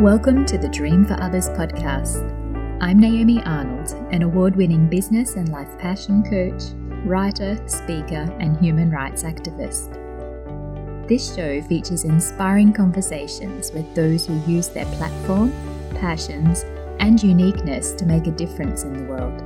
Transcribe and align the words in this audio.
Welcome 0.00 0.44
to 0.44 0.58
the 0.58 0.68
Dream 0.68 1.06
for 1.06 1.14
Others 1.22 1.48
podcast. 1.48 2.20
I'm 2.82 2.98
Naomi 2.98 3.42
Arnold, 3.44 3.92
an 4.12 4.20
award 4.20 4.54
winning 4.54 4.90
business 4.90 5.36
and 5.36 5.48
life 5.48 5.78
passion 5.78 6.22
coach, 6.22 6.64
writer, 7.06 7.58
speaker, 7.66 8.30
and 8.38 8.58
human 8.58 8.90
rights 8.90 9.22
activist. 9.22 9.94
This 11.08 11.34
show 11.34 11.62
features 11.62 12.04
inspiring 12.04 12.74
conversations 12.74 13.72
with 13.72 13.94
those 13.94 14.26
who 14.26 14.38
use 14.46 14.68
their 14.68 14.84
platform, 14.84 15.50
passions, 15.94 16.66
and 17.00 17.22
uniqueness 17.22 17.92
to 17.92 18.04
make 18.04 18.26
a 18.26 18.32
difference 18.32 18.82
in 18.82 18.92
the 18.92 19.04
world. 19.04 19.42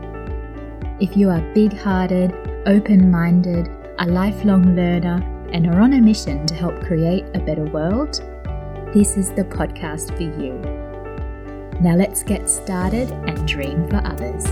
If 1.01 1.17
you 1.17 1.31
are 1.31 1.55
big 1.55 1.79
hearted, 1.79 2.35
open 2.67 3.09
minded, 3.09 3.69
a 4.01 4.07
lifelong 4.07 4.75
learner, 4.75 5.23
and 5.53 5.69
are 5.69 5.81
on 5.81 5.93
a 5.93 6.01
mission 6.01 6.45
to 6.49 6.55
help 6.55 6.75
create 6.83 7.25
a 7.35 7.39
better 7.39 7.67
world, 7.67 8.21
this 8.93 9.17
is 9.17 9.31
the 9.31 9.45
podcast 9.45 10.17
for 10.17 10.25
you. 10.25 10.55
Now 11.81 11.95
let's 11.95 12.25
get 12.25 12.51
started 12.51 13.09
and 13.13 13.47
dream 13.47 13.89
for 13.89 14.05
others. 14.05 14.43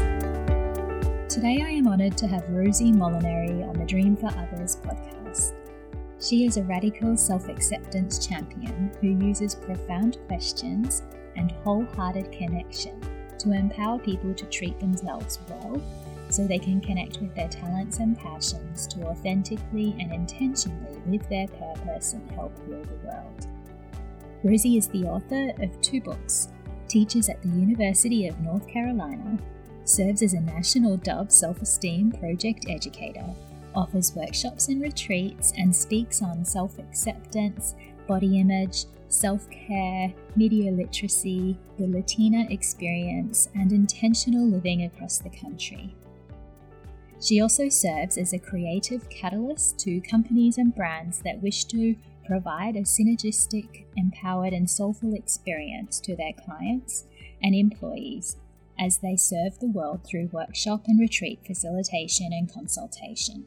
Today 1.29 1.61
I 1.61 1.71
am 1.71 1.89
honoured 1.89 2.17
to 2.19 2.29
have 2.29 2.49
Rosie 2.49 2.93
Molinary 2.93 3.69
on 3.69 3.77
the 3.77 3.85
Dream 3.85 4.17
for 4.17 4.29
Others 4.29 4.77
podcast. 4.77 5.55
She 6.21 6.47
is 6.47 6.57
a 6.57 6.63
radical 6.63 7.17
self 7.17 7.49
acceptance 7.49 8.25
champion 8.25 8.93
who 9.01 9.09
uses 9.27 9.57
profound 9.57 10.19
questions 10.29 11.03
and 11.35 11.51
wholehearted 11.65 12.31
connection 12.31 13.01
to 13.39 13.51
empower 13.51 13.99
people 13.99 14.33
to 14.35 14.47
treat 14.47 14.79
themselves 14.79 15.41
well 15.49 15.83
so 16.29 16.47
they 16.47 16.61
can 16.61 16.81
connect 16.81 17.21
with 17.21 17.35
their 17.35 17.49
talents 17.49 17.99
and 17.99 18.17
passions 18.17 18.87
to 18.87 19.03
authentically 19.07 19.97
and 19.99 20.13
intentionally 20.13 20.97
live 21.09 21.29
their 21.29 21.49
purpose 21.49 22.13
and 22.13 22.31
help 22.31 22.57
heal 22.69 22.85
the 22.85 23.07
world. 23.09 23.58
Rosie 24.45 24.77
is 24.77 24.87
the 24.89 25.05
author 25.05 25.53
of 25.61 25.81
two 25.81 26.01
books, 26.01 26.49
teaches 26.87 27.29
at 27.29 27.43
the 27.43 27.49
University 27.49 28.29
of 28.29 28.39
North 28.41 28.67
Carolina, 28.69 29.37
serves 29.85 30.23
as 30.23 30.35
a 30.35 30.41
National 30.41 30.97
Dove 30.97 31.33
Self 31.33 31.61
Esteem 31.61 32.13
Project 32.13 32.67
educator, 32.69 33.25
offers 33.75 34.15
workshops 34.15 34.69
and 34.69 34.81
retreats, 34.81 35.53
and 35.59 35.75
speaks 35.75 36.23
on 36.23 36.45
self 36.45 36.79
acceptance, 36.79 37.75
body 38.07 38.39
image, 38.39 38.85
self 39.09 39.51
care, 39.51 40.13
media 40.37 40.71
literacy, 40.71 41.59
the 41.77 41.89
Latina 41.89 42.47
experience, 42.51 43.49
and 43.57 43.73
intentional 43.73 44.47
living 44.47 44.85
across 44.85 45.19
the 45.19 45.31
country. 45.31 45.97
She 47.21 47.41
also 47.41 47.69
serves 47.69 48.17
as 48.17 48.33
a 48.33 48.39
creative 48.39 49.09
catalyst 49.11 49.81
to 49.81 50.01
companies 50.03 50.59
and 50.59 50.73
brands 50.73 51.21
that 51.23 51.43
wish 51.43 51.65
to 51.65 51.97
provide 52.29 52.77
a 52.77 52.83
synergistic, 52.83 53.87
empowered, 53.97 54.53
and 54.53 54.69
soulful 54.69 55.15
experience 55.15 55.99
to 55.99 56.15
their 56.15 56.35
clients 56.35 57.05
and 57.43 57.55
employees 57.55 58.37
as 58.79 58.99
they 58.99 59.17
serve 59.17 59.59
the 59.59 59.67
world 59.67 60.05
through 60.05 60.29
workshop 60.31 60.83
and 60.87 61.01
retreat 61.01 61.41
facilitation 61.45 62.29
and 62.31 62.53
consultation. 62.53 63.47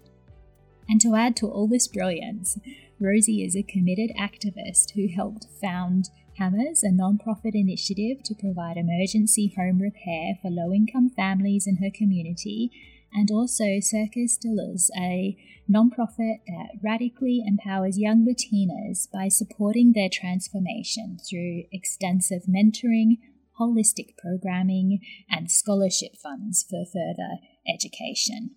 And 0.89 0.99
to 1.01 1.15
add 1.15 1.35
to 1.37 1.47
all 1.47 1.67
this 1.67 1.87
brilliance, 1.87 2.57
Rosie 2.99 3.43
is 3.43 3.55
a 3.55 3.63
committed 3.63 4.11
activist 4.19 4.91
who 4.95 5.07
helped 5.07 5.47
found 5.61 6.09
Hammers, 6.37 6.81
a 6.81 6.91
non-profit 6.91 7.53
initiative 7.53 8.23
to 8.23 8.33
provide 8.33 8.77
emergency 8.77 9.53
home 9.55 9.79
repair 9.79 10.39
for 10.41 10.49
low 10.49 10.73
income 10.73 11.09
families 11.09 11.67
in 11.67 11.77
her 11.77 11.91
community 11.93 12.71
and 13.13 13.29
also 13.31 13.79
Circus 13.79 14.37
Stillers, 14.37 14.89
a 14.97 15.37
nonprofit 15.69 16.39
that 16.47 16.79
radically 16.83 17.43
empowers 17.45 17.97
young 17.97 18.25
Latinas 18.25 19.07
by 19.11 19.27
supporting 19.27 19.93
their 19.93 20.09
transformation 20.11 21.17
through 21.29 21.63
extensive 21.71 22.43
mentoring, 22.43 23.17
holistic 23.59 24.17
programming, 24.17 24.99
and 25.29 25.51
scholarship 25.51 26.11
funds 26.21 26.65
for 26.69 26.85
further 26.85 27.39
education. 27.67 28.55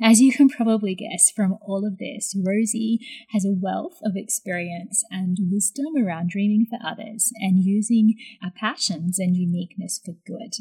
As 0.00 0.20
you 0.20 0.32
can 0.32 0.48
probably 0.48 0.94
guess 0.94 1.30
from 1.30 1.58
all 1.60 1.84
of 1.84 1.98
this, 1.98 2.36
Rosie 2.46 3.00
has 3.30 3.44
a 3.44 3.52
wealth 3.52 3.98
of 4.04 4.12
experience 4.14 5.02
and 5.10 5.36
wisdom 5.50 5.96
around 5.96 6.30
dreaming 6.30 6.66
for 6.70 6.78
others 6.86 7.32
and 7.40 7.64
using 7.64 8.14
our 8.42 8.52
passions 8.52 9.18
and 9.18 9.36
uniqueness 9.36 10.00
for 10.04 10.12
good. 10.24 10.54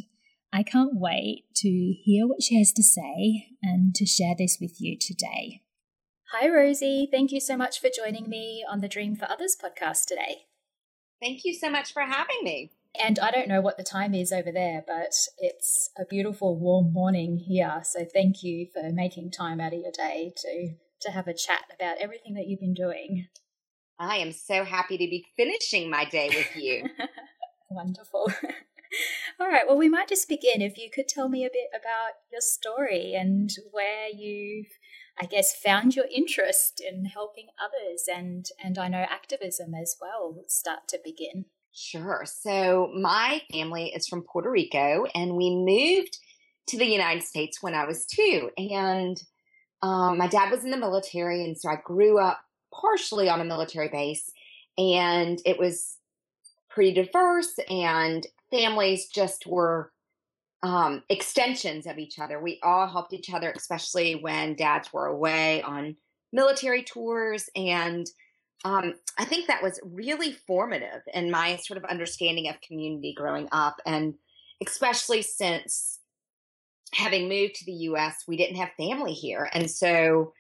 I 0.52 0.64
can't 0.64 0.96
wait 0.96 1.46
to 1.58 1.70
hear 1.70 2.26
what 2.28 2.42
she 2.42 2.58
has 2.58 2.72
to 2.74 2.84
say 2.84 3.50
and 3.62 3.94
to 3.96 4.06
share 4.06 4.34
this 4.38 4.58
with 4.62 4.80
you 4.80 4.98
today. 5.00 5.62
Hi, 6.32 6.50
Rosie. 6.50 7.08
Thank 7.12 7.32
you 7.32 7.40
so 7.40 7.58
much 7.58 7.80
for 7.80 7.90
joining 7.90 8.30
me 8.30 8.66
on 8.70 8.82
the 8.82 8.88
Dream 8.88 9.16
for 9.16 9.30
Others 9.30 9.58
podcast 9.62 10.06
today. 10.06 10.46
Thank 11.22 11.44
you 11.44 11.54
so 11.54 11.70
much 11.70 11.94
for 11.94 12.02
having 12.02 12.44
me. 12.44 12.72
And 13.02 13.20
I 13.20 13.32
don't 13.32 13.48
know 13.48 13.62
what 13.62 13.78
the 13.78 13.84
time 13.84 14.14
is 14.14 14.32
over 14.32 14.52
there, 14.52 14.84
but 14.88 15.14
it's 15.38 15.90
a 15.98 16.06
beautiful 16.06 16.58
warm 16.58 16.94
morning 16.94 17.38
here. 17.38 17.82
So 17.84 18.06
thank 18.06 18.44
you 18.44 18.68
for 18.74 18.92
making 18.92 19.32
time 19.32 19.60
out 19.60 19.74
of 19.74 19.80
your 19.80 19.92
day 19.92 20.34
to 20.38 20.74
to 21.00 21.12
have 21.12 21.28
a 21.28 21.34
chat 21.34 21.62
about 21.76 21.98
everything 22.00 22.34
that 22.34 22.48
you've 22.48 22.60
been 22.60 22.74
doing. 22.74 23.28
I 24.00 24.18
am 24.18 24.32
so 24.32 24.64
happy 24.64 24.98
to 24.98 25.06
be 25.06 25.26
finishing 25.36 25.90
my 25.90 26.06
day 26.06 26.30
with 26.30 26.56
you. 26.56 26.90
Wonderful. 27.70 28.32
All 29.40 29.48
right. 29.48 29.64
Well, 29.68 29.78
we 29.78 29.90
might 29.90 30.08
just 30.08 30.30
begin. 30.30 30.62
If 30.62 30.78
you 30.78 30.90
could 30.90 31.08
tell 31.08 31.30
me 31.30 31.46
a 31.46 31.50
bit 31.50 31.70
about 31.74 32.14
your 32.32 32.42
story 32.42 33.14
and 33.14 33.52
where 33.72 34.08
you've, 34.10 34.78
I 35.20 35.26
guess, 35.26 35.56
found 35.56 35.96
your 35.96 36.06
interest 36.14 36.82
in 36.82 37.06
helping 37.06 37.48
others 37.60 38.04
and 38.14 38.48
and 38.64 38.78
I 38.78 38.88
know 38.88 39.06
activism 39.10 39.74
as 39.74 39.96
well. 40.02 40.36
start 40.48 40.88
to 40.90 41.00
begin. 41.04 41.46
Sure. 41.74 42.24
So 42.26 42.92
my 43.00 43.42
family 43.52 43.92
is 43.96 44.08
from 44.08 44.24
Puerto 44.24 44.50
Rico, 44.50 45.06
and 45.14 45.36
we 45.36 45.52
moved 45.54 46.18
to 46.68 46.78
the 46.78 46.86
United 46.86 47.24
States 47.24 47.62
when 47.62 47.76
I 47.76 47.86
was 47.86 48.06
two. 48.06 48.50
And 48.58 49.22
um, 49.84 50.18
my 50.18 50.28
dad 50.28 50.50
was 50.52 50.66
in 50.66 50.72
the 50.72 50.78
military, 50.78 51.44
and 51.44 51.58
so 51.58 51.70
I 51.70 51.76
grew 51.84 52.20
up 52.20 52.40
partially 52.74 53.30
on 53.30 53.42
a 53.42 53.46
military 53.46 53.90
base, 53.90 54.32
and 54.78 55.40
it 55.46 55.60
was 55.60 55.98
pretty 56.70 56.94
diverse 56.94 57.54
and 57.70 58.26
families 58.52 59.08
just 59.08 59.46
were 59.46 59.92
um, 60.64 61.04
extensions 61.10 61.86
of 61.86 61.98
each 61.98 62.20
other. 62.20 62.42
We 62.42 62.60
all 62.64 62.88
helped 62.88 63.14
each 63.14 63.32
other, 63.34 63.52
especially 63.56 64.16
when 64.16 64.56
dads 64.56 64.92
were 64.92 65.06
away 65.06 65.62
on 65.62 65.96
military 66.34 66.84
tours. 66.84 67.50
And 67.56 68.08
um, 68.66 68.96
I 69.18 69.26
think 69.26 69.48
that 69.48 69.62
was 69.62 69.80
really 69.84 70.32
formative 70.32 71.02
in 71.14 71.30
my 71.30 71.58
sort 71.58 71.78
of 71.78 71.86
understanding 71.86 72.50
of 72.50 72.60
community 72.62 73.14
growing 73.16 73.48
up. 73.52 73.80
And 73.86 74.16
especially 74.66 75.22
since 75.22 76.00
having 76.94 77.30
moved 77.30 77.56
to 77.56 77.66
the 77.66 77.74
US, 77.74 78.24
we 78.28 78.38
didn't 78.38 78.58
have 78.58 78.72
family 78.78 79.14
here. 79.14 79.50
And 79.54 79.70
so, 79.70 80.34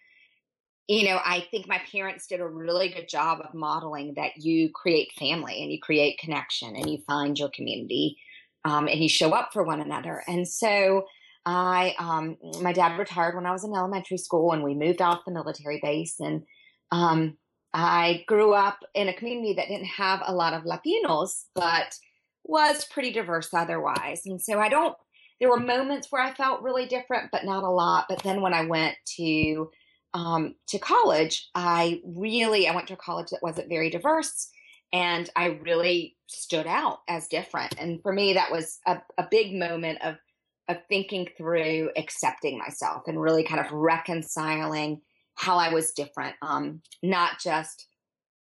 you 0.87 1.03
know, 1.03 1.19
I 1.23 1.45
think 1.51 1.67
my 1.67 1.81
parents 1.91 2.27
did 2.27 2.39
a 2.39 2.47
really 2.47 2.89
good 2.89 3.09
job 3.09 3.39
of 3.41 3.53
modeling 3.53 4.13
that 4.15 4.37
you 4.37 4.69
create 4.73 5.11
family 5.19 5.61
and 5.61 5.71
you 5.71 5.79
create 5.81 6.17
connection 6.17 6.75
and 6.75 6.89
you 6.89 6.99
find 7.05 7.37
your 7.37 7.49
community 7.49 8.17
um, 8.63 8.87
and 8.87 9.01
you 9.01 9.09
show 9.09 9.31
up 9.31 9.49
for 9.51 9.63
one 9.63 9.81
another. 9.81 10.23
And 10.27 10.47
so 10.47 11.05
I, 11.45 11.95
um, 11.99 12.37
my 12.61 12.73
dad 12.73 12.97
retired 12.99 13.35
when 13.35 13.45
I 13.45 13.51
was 13.51 13.63
in 13.63 13.73
elementary 13.73 14.17
school, 14.17 14.51
and 14.51 14.63
we 14.63 14.75
moved 14.75 15.01
off 15.01 15.23
the 15.25 15.31
military 15.31 15.79
base. 15.81 16.15
And 16.19 16.43
um, 16.91 17.37
I 17.73 18.25
grew 18.27 18.53
up 18.53 18.79
in 18.93 19.07
a 19.07 19.13
community 19.13 19.53
that 19.53 19.69
didn't 19.69 19.85
have 19.85 20.21
a 20.25 20.33
lot 20.33 20.53
of 20.53 20.63
Latinos, 20.63 21.45
but 21.55 21.93
was 22.43 22.85
pretty 22.85 23.13
diverse 23.13 23.53
otherwise. 23.53 24.21
And 24.25 24.41
so 24.41 24.59
I 24.59 24.67
don't. 24.69 24.95
There 25.39 25.49
were 25.49 25.59
moments 25.59 26.07
where 26.09 26.21
I 26.21 26.33
felt 26.33 26.63
really 26.63 26.87
different, 26.87 27.29
but 27.31 27.45
not 27.45 27.63
a 27.63 27.69
lot. 27.69 28.07
But 28.09 28.23
then 28.23 28.41
when 28.41 28.53
I 28.53 28.65
went 28.65 28.95
to 29.17 29.69
um, 30.13 30.55
to 30.69 30.79
college, 30.79 31.49
I 31.55 32.01
really 32.05 32.67
I 32.67 32.75
went 32.75 32.87
to 32.87 32.93
a 32.93 32.97
college 32.97 33.29
that 33.31 33.43
wasn't 33.43 33.69
very 33.69 33.89
diverse 33.89 34.49
and 34.93 35.29
I 35.35 35.59
really 35.63 36.15
stood 36.27 36.67
out 36.67 36.99
as 37.07 37.27
different. 37.27 37.75
And 37.79 38.01
for 38.01 38.13
me, 38.13 38.33
that 38.33 38.51
was 38.51 38.79
a, 38.85 39.01
a 39.17 39.27
big 39.29 39.53
moment 39.53 39.99
of 40.03 40.15
of 40.69 40.77
thinking 40.89 41.27
through 41.37 41.91
accepting 41.95 42.57
myself 42.57 43.03
and 43.07 43.21
really 43.21 43.43
kind 43.43 43.65
of 43.65 43.71
reconciling 43.71 44.99
how 45.35 45.57
I 45.57 45.73
was 45.73 45.91
different, 45.91 46.35
um, 46.41 46.81
not 47.01 47.39
just 47.39 47.87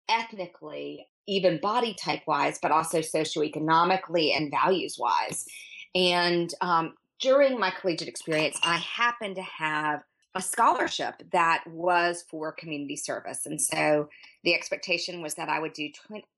ethnically, 0.09 1.05
even 1.27 1.59
body 1.59 1.93
type 1.93 2.21
wise, 2.25 2.57
but 2.59 2.71
also 2.71 2.99
socioeconomically 2.99 4.35
and 4.35 4.49
values 4.49 4.97
wise. 4.97 5.45
And 5.93 6.51
um, 6.61 6.95
during 7.19 7.59
my 7.59 7.71
collegiate 7.71 8.07
experience, 8.07 8.59
I 8.63 8.77
happened 8.77 9.35
to 9.35 9.43
have 9.43 10.01
a 10.37 10.41
scholarship 10.41 11.15
that 11.31 11.63
was 11.67 12.23
for 12.29 12.51
community 12.51 12.95
service. 12.95 13.45
And 13.45 13.59
so 13.59 14.09
the 14.43 14.53
expectation 14.53 15.21
was 15.21 15.33
that 15.35 15.49
I 15.49 15.59
would 15.59 15.73
do 15.73 15.89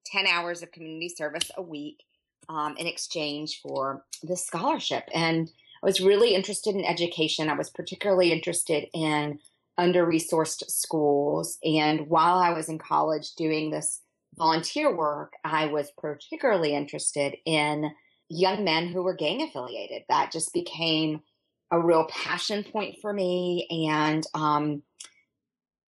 10 0.05 0.27
hours 0.27 0.63
of 0.63 0.71
community 0.71 1.09
service 1.09 1.51
a 1.57 1.61
week 1.61 2.03
um, 2.47 2.75
in 2.77 2.87
exchange 2.87 3.61
for 3.61 4.05
the 4.23 4.37
scholarship. 4.37 5.03
And 5.13 5.51
I 5.83 5.85
was 5.85 6.01
really 6.01 6.33
interested 6.33 6.75
in 6.75 6.85
education. 6.85 7.49
I 7.49 7.57
was 7.57 7.69
particularly 7.69 8.31
interested 8.31 8.87
in 8.93 9.39
under 9.77 10.05
resourced 10.05 10.69
schools. 10.69 11.57
And 11.63 12.07
while 12.07 12.37
I 12.37 12.51
was 12.51 12.69
in 12.69 12.79
college 12.79 13.35
doing 13.35 13.69
this 13.69 14.01
volunteer 14.37 14.95
work, 14.95 15.33
I 15.43 15.67
was 15.67 15.91
particularly 15.97 16.73
interested 16.73 17.35
in 17.45 17.91
young 18.29 18.63
men 18.63 18.87
who 18.87 19.03
were 19.03 19.15
gang 19.15 19.41
affiliated. 19.41 20.03
That 20.07 20.31
just 20.31 20.53
became 20.53 21.21
a 21.71 21.79
real 21.79 22.05
passion 22.05 22.63
point 22.63 22.97
for 23.01 23.13
me 23.13 23.67
and 23.87 24.25
um, 24.33 24.81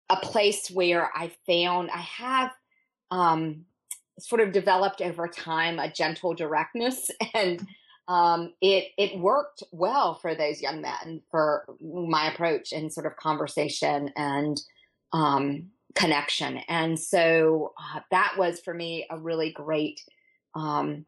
a 0.10 0.18
place 0.18 0.70
where 0.70 1.10
I 1.16 1.32
found 1.48 1.90
I 1.90 2.02
have 2.02 2.52
um, 3.10 3.66
sort 4.20 4.42
of 4.42 4.52
developed 4.52 5.02
over 5.02 5.28
time 5.28 5.80
a 5.80 5.92
gentle 5.92 6.34
directness 6.34 7.10
and 7.34 7.66
um, 8.08 8.54
it 8.62 8.90
it 8.98 9.18
worked 9.20 9.64
well 9.72 10.16
for 10.16 10.36
those 10.36 10.62
young 10.62 10.82
men 10.82 11.22
for 11.30 11.66
my 11.82 12.32
approach 12.32 12.74
and 12.74 12.92
sort 12.92 13.06
of 13.06 13.16
conversation 13.16 14.12
and 14.18 14.62
um, 15.14 15.70
connection. 15.96 16.58
And 16.68 17.00
so 17.00 17.74
uh, 17.78 18.02
that 18.12 18.36
was 18.38 18.60
for 18.60 18.74
me 18.74 19.08
a 19.10 19.18
really 19.18 19.52
great 19.52 20.02
um, 20.56 21.06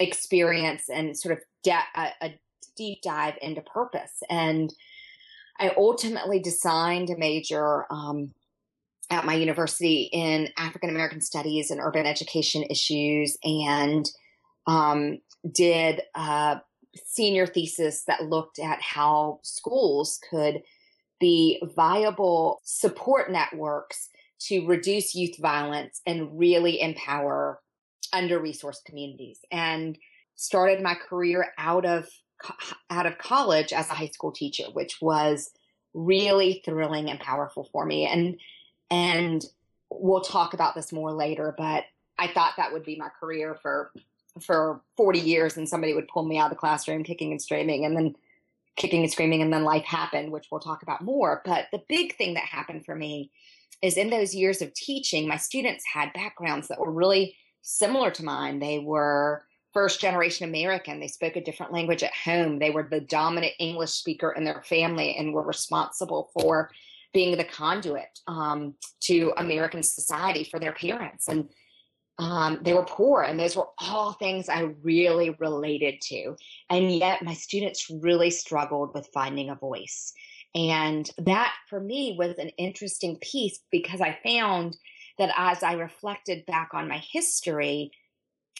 experience 0.00 0.88
and 0.88 1.16
sort 1.16 1.38
of 1.38 1.44
de- 1.62 1.72
a, 1.96 2.10
a 2.22 2.38
deep 2.78 3.02
dive 3.02 3.34
into 3.42 3.60
purpose. 3.60 4.22
And 4.30 4.72
I 5.58 5.72
ultimately 5.76 6.38
designed 6.38 7.10
a 7.10 7.18
major 7.18 7.92
um, 7.92 8.32
at 9.10 9.26
my 9.26 9.34
university 9.34 10.08
in 10.12 10.48
African 10.56 10.90
American 10.90 11.20
studies 11.20 11.70
and 11.70 11.80
urban 11.80 12.06
education 12.06 12.62
issues, 12.70 13.36
and 13.42 14.08
um, 14.66 15.18
did 15.52 16.02
a 16.14 16.60
senior 17.04 17.46
thesis 17.46 18.04
that 18.04 18.28
looked 18.28 18.58
at 18.58 18.80
how 18.80 19.40
schools 19.42 20.20
could 20.30 20.62
be 21.20 21.60
viable 21.74 22.60
support 22.64 23.30
networks 23.30 24.08
to 24.40 24.64
reduce 24.66 25.14
youth 25.16 25.36
violence 25.40 26.00
and 26.06 26.38
really 26.38 26.80
empower 26.80 27.60
under 28.12 28.38
resourced 28.38 28.84
communities. 28.84 29.40
And 29.50 29.98
started 30.36 30.80
my 30.80 30.94
career 30.94 31.52
out 31.58 31.84
of 31.84 32.08
out 32.90 33.06
of 33.06 33.18
college 33.18 33.72
as 33.72 33.90
a 33.90 33.94
high 33.94 34.08
school 34.08 34.32
teacher 34.32 34.64
which 34.72 35.00
was 35.00 35.50
really 35.94 36.62
thrilling 36.64 37.10
and 37.10 37.18
powerful 37.18 37.68
for 37.72 37.84
me 37.84 38.06
and 38.06 38.38
and 38.90 39.44
we'll 39.90 40.20
talk 40.20 40.54
about 40.54 40.74
this 40.74 40.92
more 40.92 41.12
later, 41.12 41.54
but 41.56 41.84
I 42.18 42.28
thought 42.28 42.54
that 42.56 42.72
would 42.72 42.84
be 42.84 42.96
my 42.96 43.08
career 43.20 43.56
for 43.60 43.92
for 44.42 44.82
40 44.96 45.18
years 45.18 45.56
and 45.56 45.68
somebody 45.68 45.94
would 45.94 46.06
pull 46.06 46.24
me 46.24 46.38
out 46.38 46.46
of 46.46 46.50
the 46.50 46.60
classroom 46.60 47.02
kicking 47.02 47.32
and 47.32 47.42
screaming 47.42 47.84
and 47.84 47.96
then 47.96 48.14
kicking 48.76 49.02
and 49.02 49.10
screaming 49.10 49.42
and 49.42 49.52
then 49.52 49.64
life 49.64 49.84
happened, 49.84 50.30
which 50.30 50.46
we'll 50.50 50.60
talk 50.60 50.84
about 50.84 51.02
more. 51.02 51.42
But 51.44 51.66
the 51.72 51.82
big 51.88 52.16
thing 52.16 52.34
that 52.34 52.44
happened 52.44 52.84
for 52.84 52.94
me 52.94 53.32
is 53.82 53.96
in 53.96 54.10
those 54.10 54.34
years 54.34 54.62
of 54.62 54.72
teaching, 54.74 55.26
my 55.26 55.36
students 55.36 55.84
had 55.92 56.12
backgrounds 56.12 56.68
that 56.68 56.78
were 56.78 56.92
really 56.92 57.36
similar 57.62 58.12
to 58.12 58.24
mine. 58.24 58.60
They 58.60 58.78
were 58.78 59.44
first 59.78 60.00
generation 60.00 60.48
American. 60.48 60.98
They 60.98 61.06
spoke 61.06 61.36
a 61.36 61.40
different 61.40 61.72
language 61.72 62.02
at 62.02 62.10
home. 62.12 62.58
They 62.58 62.70
were 62.70 62.88
the 62.90 63.00
dominant 63.00 63.52
English 63.60 63.92
speaker 63.92 64.32
in 64.32 64.42
their 64.42 64.60
family 64.64 65.14
and 65.16 65.32
were 65.32 65.44
responsible 65.44 66.30
for 66.34 66.72
being 67.12 67.36
the 67.36 67.44
conduit 67.44 68.18
um, 68.26 68.74
to 69.02 69.32
American 69.36 69.84
society 69.84 70.42
for 70.42 70.58
their 70.58 70.72
parents. 70.72 71.28
And 71.28 71.48
um, 72.18 72.58
they 72.62 72.74
were 72.74 72.86
poor, 72.86 73.22
and 73.22 73.38
those 73.38 73.54
were 73.54 73.68
all 73.78 74.14
things 74.14 74.48
I 74.48 74.74
really 74.82 75.30
related 75.38 76.00
to. 76.08 76.34
And 76.68 76.90
yet, 76.90 77.22
my 77.22 77.34
students 77.34 77.88
really 77.88 78.30
struggled 78.30 78.92
with 78.94 79.08
finding 79.14 79.48
a 79.48 79.54
voice. 79.54 80.12
And 80.56 81.08
that 81.18 81.54
for 81.70 81.78
me 81.78 82.16
was 82.18 82.36
an 82.38 82.48
interesting 82.58 83.16
piece 83.20 83.60
because 83.70 84.00
I 84.00 84.18
found 84.24 84.76
that 85.18 85.32
as 85.36 85.62
I 85.62 85.74
reflected 85.74 86.46
back 86.46 86.70
on 86.72 86.88
my 86.88 86.98
history, 86.98 87.92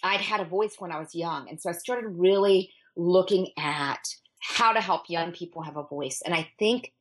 I'd 0.02 0.20
had 0.20 0.40
a 0.40 0.44
voice 0.44 0.76
when 0.78 0.92
I 0.92 0.98
was 0.98 1.14
young. 1.14 1.48
And 1.48 1.60
so 1.60 1.70
I 1.70 1.72
started 1.72 2.08
really 2.08 2.70
looking 2.96 3.48
at 3.58 4.00
how 4.40 4.72
to 4.72 4.80
help 4.80 5.02
young 5.08 5.32
people 5.32 5.62
have 5.62 5.76
a 5.76 5.82
voice. 5.82 6.22
And 6.24 6.34
I 6.34 6.48
think 6.58 6.92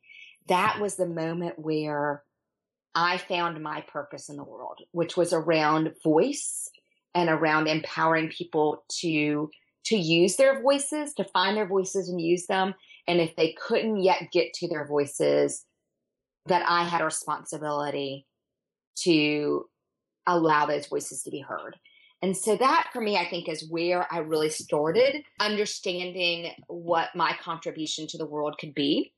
that 0.48 0.80
was 0.80 0.96
the 0.96 1.08
moment 1.08 1.60
where 1.60 2.24
I 2.96 3.18
found 3.18 3.62
my 3.62 3.82
purpose 3.82 4.30
in 4.30 4.38
the 4.38 4.44
world, 4.44 4.82
which 4.92 5.16
was 5.16 5.34
around 5.34 5.94
voice 6.04 6.70
and 7.14 7.30
around 7.30 7.68
empowering 7.68 8.30
people 8.30 8.84
to 9.02 9.50
to 9.86 9.96
use 9.96 10.36
their 10.36 10.62
voices, 10.62 11.14
to 11.14 11.24
find 11.24 11.56
their 11.56 11.68
voices 11.68 12.10
and 12.10 12.20
use 12.20 12.46
them. 12.48 12.74
And 13.08 13.22
if 13.22 13.38
they 13.38 13.54
couldn't 13.54 14.02
yet 14.02 14.32
get 14.34 14.52
to 14.56 14.68
their 14.68 14.86
voices, 14.86 15.64
that 16.48 16.64
I 16.68 16.84
had 16.84 17.00
a 17.00 17.06
responsibility 17.06 18.26
to 19.04 19.66
allow 20.26 20.66
those 20.66 20.88
voices 20.88 21.24
to 21.24 21.32
be 21.32 21.40
heard. 21.40 21.78
And 22.22 22.36
so 22.36 22.56
that 22.58 22.90
for 22.92 23.02
me, 23.02 23.16
I 23.18 23.30
think 23.30 23.48
is 23.48 23.69
where 23.69 24.12
I 24.12 24.19
really 24.19 24.50
started 24.50 25.24
understanding 25.40 26.52
what 26.68 27.10
my 27.16 27.36
contribution 27.42 28.08
to 28.08 28.18
the 28.18 28.25
world 28.25 28.58
could 28.60 28.74
be 28.74 29.14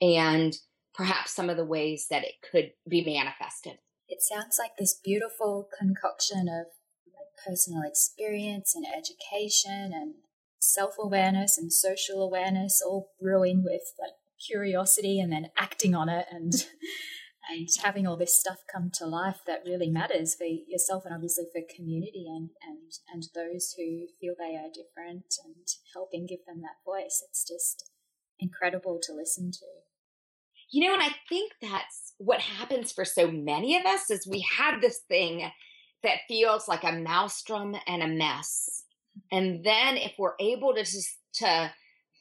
and 0.00 0.56
perhaps 0.94 1.34
some 1.34 1.50
of 1.50 1.56
the 1.56 1.64
ways 1.64 2.06
that 2.10 2.22
it 2.22 2.34
could 2.50 2.70
be 2.88 3.04
manifested. 3.04 3.78
It 4.08 4.22
sounds 4.22 4.56
like 4.58 4.72
this 4.78 5.00
beautiful 5.02 5.68
concoction 5.76 6.48
of 6.48 6.66
like 7.06 7.44
personal 7.44 7.82
experience 7.84 8.74
and 8.76 8.86
education 8.86 9.90
and 9.92 10.14
self 10.60 10.94
awareness 10.98 11.58
and 11.58 11.72
social 11.72 12.22
awareness 12.22 12.80
all 12.84 13.10
brewing 13.20 13.64
with 13.64 13.82
like 14.00 14.14
curiosity 14.46 15.20
and 15.20 15.32
then 15.32 15.48
acting 15.56 15.94
on 15.94 16.08
it 16.08 16.26
and 16.30 16.52
and 17.50 17.68
having 17.82 18.06
all 18.06 18.16
this 18.16 18.38
stuff 18.38 18.58
come 18.72 18.90
to 18.94 19.06
life 19.06 19.40
that 19.46 19.62
really 19.66 19.90
matters 19.90 20.34
for 20.34 20.44
yourself 20.44 21.04
and 21.04 21.14
obviously 21.14 21.44
for 21.52 21.62
community 21.74 22.26
and 22.28 22.50
and 22.62 22.92
and 23.12 23.24
those 23.34 23.74
who 23.76 24.06
feel 24.20 24.34
they 24.38 24.56
are 24.56 24.68
different 24.68 25.34
and 25.44 25.66
helping 25.94 26.26
give 26.26 26.44
them 26.46 26.60
that 26.62 26.82
voice 26.84 27.22
it's 27.28 27.46
just 27.46 27.90
incredible 28.38 28.98
to 29.02 29.12
listen 29.12 29.50
to 29.50 29.66
you 30.74 30.88
know, 30.88 30.94
and 30.94 31.02
I 31.02 31.14
think 31.28 31.52
that's 31.62 32.14
what 32.18 32.40
happens 32.40 32.90
for 32.90 33.04
so 33.04 33.30
many 33.30 33.76
of 33.76 33.86
us 33.86 34.10
is 34.10 34.26
we 34.26 34.44
have 34.58 34.80
this 34.80 35.02
thing 35.06 35.48
that 36.02 36.18
feels 36.26 36.66
like 36.66 36.82
a 36.82 36.92
maelstrom 36.92 37.76
and 37.86 38.02
a 38.02 38.08
mess. 38.08 38.82
And 39.30 39.64
then 39.64 39.96
if 39.96 40.14
we're 40.18 40.34
able 40.40 40.74
to 40.74 40.82
just 40.82 41.16
to 41.34 41.72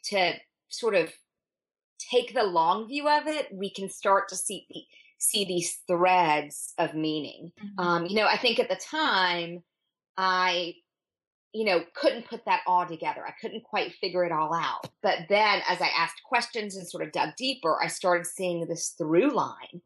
to 0.06 0.34
sort 0.70 0.94
of 0.94 1.12
take 2.12 2.36
the 2.36 2.44
long 2.44 2.88
view 2.88 3.10
of 3.10 3.26
it, 3.26 3.48
we 3.52 3.72
can 3.72 3.90
start 3.90 4.30
to 4.30 4.36
see 4.36 4.68
see 5.24 5.46
these 5.46 5.80
threads 5.88 6.74
of 6.78 6.94
meaning. 6.94 7.52
Mm-hmm. 7.60 7.80
Um, 7.80 8.06
you 8.06 8.16
know, 8.16 8.28
I 8.28 8.38
think 8.38 8.60
at 8.60 8.70
the 8.70 8.76
time 8.76 9.64
I 10.18 10.76
you 11.54 11.66
know, 11.66 11.84
couldn't 11.94 12.28
put 12.28 12.44
that 12.46 12.62
all 12.66 12.86
together. 12.86 13.24
I 13.26 13.34
couldn't 13.40 13.64
quite 13.64 13.94
figure 14.02 14.26
it 14.26 14.32
all 14.32 14.56
out. 14.56 14.90
But 15.04 15.20
then 15.30 15.62
as 15.70 15.80
I 15.82 15.90
asked 15.96 16.24
questions 16.24 16.76
and 16.76 16.88
sort 16.88 17.04
of 17.04 17.12
dug 17.12 17.36
deeper, 17.38 17.78
I 17.82 17.88
started 17.88 18.26
seeing 18.26 18.66
this 18.66 18.96
through 18.98 19.36
line. 19.36 19.82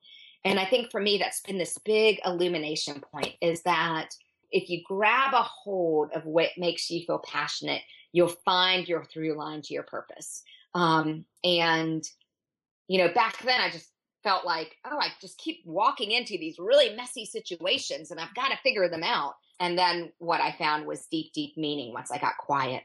And 0.46 0.60
I 0.62 0.66
think 0.66 0.92
for 0.92 1.02
me, 1.02 1.18
that's 1.18 1.42
been 1.42 1.58
this 1.58 1.78
big 1.84 2.20
illumination 2.26 3.02
point 3.12 3.34
is 3.42 3.64
that 3.64 4.12
if 4.50 4.70
you 4.70 4.82
grab 4.88 5.34
a 5.34 5.44
hold 5.44 6.12
of 6.14 6.26
what 6.26 6.52
makes 6.58 6.90
you 6.90 7.06
feel 7.06 7.20
passionate, 7.20 7.82
you'll 8.14 8.30
find 8.46 8.88
your 8.88 9.04
through 9.04 9.38
line 9.38 9.62
to 9.64 9.74
your 9.74 9.84
purpose. 9.84 10.44
Um, 10.74 11.26
and, 11.44 12.02
you 12.88 12.98
know, 13.00 13.14
back 13.14 13.42
then 13.44 13.60
I 13.60 13.70
just 13.70 13.92
felt 14.28 14.46
like, 14.46 14.76
oh, 14.84 14.98
I 15.00 15.08
just 15.22 15.38
keep 15.38 15.62
walking 15.66 16.12
into 16.12 16.38
these 16.38 16.60
really 16.60 16.94
messy 16.94 17.24
situations 17.24 18.12
and 18.12 18.20
I've 18.20 18.36
got 18.36 18.50
to 18.50 18.58
figure 18.58 18.90
them 18.90 19.04
out. 19.04 19.36
And 19.58 19.78
then 19.78 20.12
what 20.18 20.42
I 20.42 20.52
found 20.52 20.86
was 20.86 21.08
deep, 21.10 21.32
deep 21.34 21.56
meaning 21.56 21.94
once 21.94 22.12
I 22.12 22.18
got 22.18 22.34
quiet. 22.38 22.84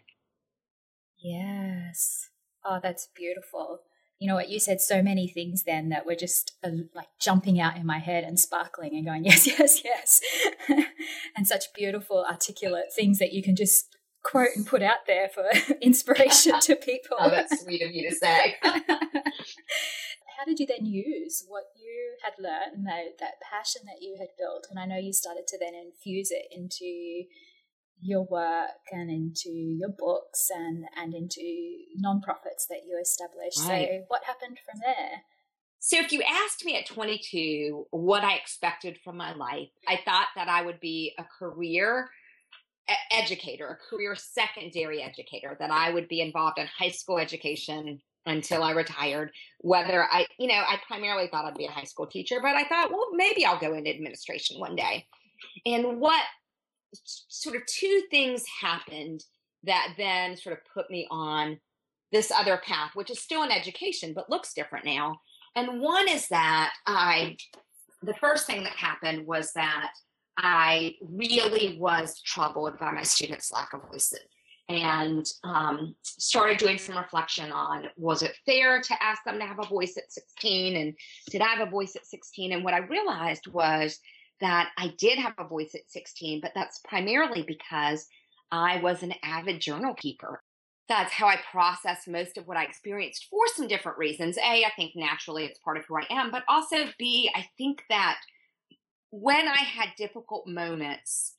Yes. 1.19 2.29
Oh, 2.65 2.79
that's 2.81 3.09
beautiful. 3.17 3.81
You 4.21 4.29
know 4.29 4.37
what? 4.37 4.51
You 4.51 4.61
said 4.61 4.81
so 4.81 5.03
many 5.03 5.27
things 5.27 5.65
then 5.65 5.89
that 5.89 6.07
were 6.07 6.15
just 6.15 6.53
uh, 6.63 6.71
like 6.95 7.09
jumping 7.21 7.61
out 7.61 7.77
in 7.77 7.85
my 7.85 7.99
head 7.99 8.23
and 8.23 8.39
sparkling 8.39 8.95
and 8.95 9.05
going, 9.05 9.25
yes, 9.25 9.45
yes, 9.49 9.83
yes. 9.85 10.21
and 11.37 11.45
such 11.45 11.75
beautiful, 11.75 12.25
articulate 12.25 12.93
things 12.95 13.19
that 13.19 13.33
you 13.33 13.43
can 13.43 13.57
just 13.57 13.97
quote 14.23 14.51
and 14.55 14.65
put 14.65 14.81
out 14.81 15.07
there 15.09 15.29
for 15.29 15.45
inspiration 15.83 16.61
to 16.61 16.77
people. 16.77 17.17
oh, 17.19 17.31
that's 17.31 17.65
sweet 17.65 17.83
of 17.83 17.91
you 17.91 18.09
to 18.09 18.15
say. 18.15 18.55
How 20.43 20.47
did 20.47 20.59
you 20.59 20.67
then 20.67 20.85
use 20.85 21.45
what 21.47 21.65
you 21.77 22.17
had 22.23 22.33
learned 22.39 22.75
and 22.75 22.87
that, 22.87 23.19
that 23.21 23.35
passion 23.41 23.83
that 23.85 24.03
you 24.03 24.17
had 24.19 24.29
built? 24.37 24.67
And 24.69 24.79
I 24.79 24.87
know 24.87 24.99
you 24.99 25.13
started 25.13 25.47
to 25.47 25.59
then 25.59 25.73
infuse 25.75 26.33
it 26.33 26.47
into 26.51 27.29
your 28.01 28.25
work 28.25 28.71
and 28.91 29.09
into 29.09 29.51
your 29.51 29.91
books 29.91 30.49
and, 30.53 30.85
and 30.97 31.15
into 31.15 31.41
nonprofits 32.05 32.67
that 32.69 32.83
you 32.89 32.99
established. 33.01 33.61
Right. 33.69 33.89
So, 33.89 34.05
what 34.09 34.25
happened 34.25 34.59
from 34.69 34.81
there? 34.85 35.23
So, 35.79 35.99
if 35.99 36.11
you 36.11 36.23
asked 36.23 36.65
me 36.65 36.77
at 36.77 36.87
22 36.87 37.87
what 37.93 38.25
I 38.25 38.35
expected 38.35 38.99
from 39.05 39.17
my 39.17 39.35
life, 39.35 39.71
I 39.87 40.01
thought 40.05 40.29
that 40.35 40.49
I 40.49 40.63
would 40.63 40.81
be 40.81 41.15
a 41.19 41.25
career 41.39 42.11
educator, 43.13 43.69
a 43.69 43.89
career 43.89 44.17
secondary 44.17 45.03
educator, 45.03 45.57
that 45.61 45.71
I 45.71 45.91
would 45.91 46.09
be 46.09 46.21
involved 46.21 46.59
in 46.59 46.67
high 46.67 46.91
school 46.91 47.19
education 47.19 48.01
until 48.27 48.63
I 48.63 48.73
retired. 48.73 49.33
Whether 49.59 50.05
I, 50.05 50.27
you 50.39 50.49
know, 50.49 50.55
I 50.55 50.79
primarily 50.87 51.29
thought 51.29 51.45
I'd 51.45 51.55
be 51.55 51.67
a 51.67 51.71
high 51.71 51.85
school 51.85 52.07
teacher, 52.07 52.39
but 52.41 52.55
I 52.55 52.65
thought, 52.65 52.91
well, 52.91 53.09
maybe 53.13 53.45
I'll 53.45 53.59
go 53.59 53.75
into 53.75 53.91
administration 53.91 54.61
one 54.61 54.77
day. 54.77 55.07
And 55.67 56.01
what 56.01 56.23
sort 57.05 57.57
of 57.57 57.67
two 57.67 58.03
things 58.11 58.45
happened 58.61 59.25
that 59.65 59.95
then 59.97 60.37
sort 60.37 60.57
of 60.57 60.65
put 60.73 60.91
me 60.91 61.07
on 61.11 61.59
this 62.11 62.31
other 62.31 62.61
path, 62.65 62.91
which 62.95 63.11
is 63.11 63.21
still 63.21 63.43
in 63.43 63.51
education, 63.51 64.13
but 64.15 64.29
looks 64.29 64.55
different 64.55 64.85
now. 64.85 65.17
And 65.57 65.81
one 65.81 66.09
is 66.09 66.29
that 66.29 66.73
I, 66.87 67.37
the 68.03 68.15
first 68.15 68.47
thing 68.47 68.65
that 68.65 68.73
happened 68.73 69.27
was 69.27 69.53
that 69.55 69.93
I 70.37 70.95
really 71.01 71.79
was 71.79 72.21
troubled 72.21 72.79
by 72.79 72.91
my 72.91 73.03
students' 73.03 73.53
lack 73.53 73.73
of 73.73 73.83
voices 73.91 74.21
and 74.69 75.31
um, 75.45 75.95
started 76.03 76.57
doing 76.59 76.79
some 76.79 76.97
reflection 76.97 77.51
on 77.53 77.87
was 77.97 78.23
it 78.23 78.37
fair 78.47 78.81
to 78.81 79.03
ask 79.03 79.23
them 79.25 79.39
to 79.39 79.45
have 79.45 79.59
a 79.59 79.67
voice 79.67 79.97
at 79.97 80.13
16 80.13 80.77
and 80.77 80.95
did 81.31 81.43
I 81.43 81.49
have 81.49 81.67
a 81.67 81.71
voice 81.71 81.97
at 81.97 82.07
16? 82.07 82.53
And 82.53 82.65
what 82.65 82.75
I 82.75 82.79
realized 82.79 83.49
was 83.49 83.99
that 84.41 84.71
I 84.79 84.93
did 84.99 85.19
have 85.19 85.35
a 85.39 85.47
voice 85.47 85.75
at 85.75 85.91
16, 85.91 86.41
but 86.41 86.53
that's 86.55 86.81
primarily 86.89 87.43
because 87.43 88.07
I 88.51 88.81
was 88.81 89.03
an 89.03 89.15
avid 89.23 89.61
journal 89.61 89.95
keeper. 89.95 90.43
That's 90.89 91.13
how 91.13 91.27
I 91.27 91.39
process 91.51 92.07
most 92.07 92.37
of 92.37 92.47
what 92.47 92.57
I 92.57 92.65
experienced 92.65 93.29
for 93.31 93.47
some 93.55 93.69
different 93.69 93.99
reasons. 93.99 94.37
A, 94.39 94.65
I 94.65 94.73
think 94.77 94.93
naturally 94.95 95.45
it's 95.45 95.61
part 95.61 95.79
of 95.79 95.85
who 95.87 95.97
I 95.97 96.07
am, 96.11 96.31
but 96.31 96.43
also 96.49 96.77
B, 96.99 97.31
I 97.35 97.47
think 97.57 97.85
that 97.89 98.19
when 99.11 99.47
I 99.47 99.59
had 99.59 99.91
difficult 99.97 100.47
moments 100.47 101.35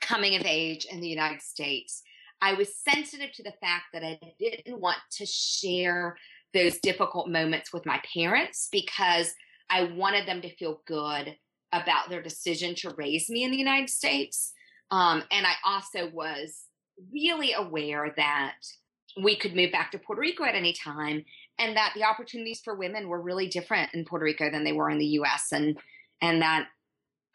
coming 0.00 0.34
of 0.34 0.42
age 0.44 0.86
in 0.86 1.00
the 1.00 1.08
United 1.08 1.42
States, 1.42 2.02
I 2.40 2.54
was 2.54 2.74
sensitive 2.76 3.32
to 3.32 3.42
the 3.42 3.54
fact 3.60 3.86
that 3.92 4.02
I 4.02 4.18
didn't 4.38 4.80
want 4.80 4.98
to 5.12 5.26
share 5.26 6.16
those 6.54 6.78
difficult 6.78 7.28
moments 7.28 7.72
with 7.72 7.86
my 7.86 8.00
parents 8.14 8.68
because 8.72 9.34
I 9.68 9.84
wanted 9.84 10.26
them 10.26 10.40
to 10.42 10.56
feel 10.56 10.82
good 10.86 11.36
about 11.72 12.08
their 12.08 12.22
decision 12.22 12.74
to 12.76 12.94
raise 12.96 13.30
me 13.30 13.44
in 13.44 13.50
the 13.50 13.56
United 13.56 13.88
States. 13.88 14.52
Um, 14.90 15.22
and 15.30 15.46
I 15.46 15.52
also 15.64 16.10
was 16.12 16.64
really 17.12 17.52
aware 17.52 18.12
that 18.16 18.56
we 19.22 19.36
could 19.36 19.54
move 19.54 19.72
back 19.72 19.92
to 19.92 19.98
Puerto 19.98 20.20
Rico 20.20 20.44
at 20.44 20.54
any 20.54 20.72
time 20.72 21.24
and 21.58 21.76
that 21.76 21.92
the 21.94 22.04
opportunities 22.04 22.60
for 22.64 22.74
women 22.74 23.08
were 23.08 23.20
really 23.20 23.48
different 23.48 23.92
in 23.94 24.04
Puerto 24.04 24.24
Rico 24.24 24.50
than 24.50 24.64
they 24.64 24.72
were 24.72 24.90
in 24.90 24.98
the 24.98 25.06
US 25.06 25.52
and 25.52 25.78
and 26.22 26.42
that 26.42 26.66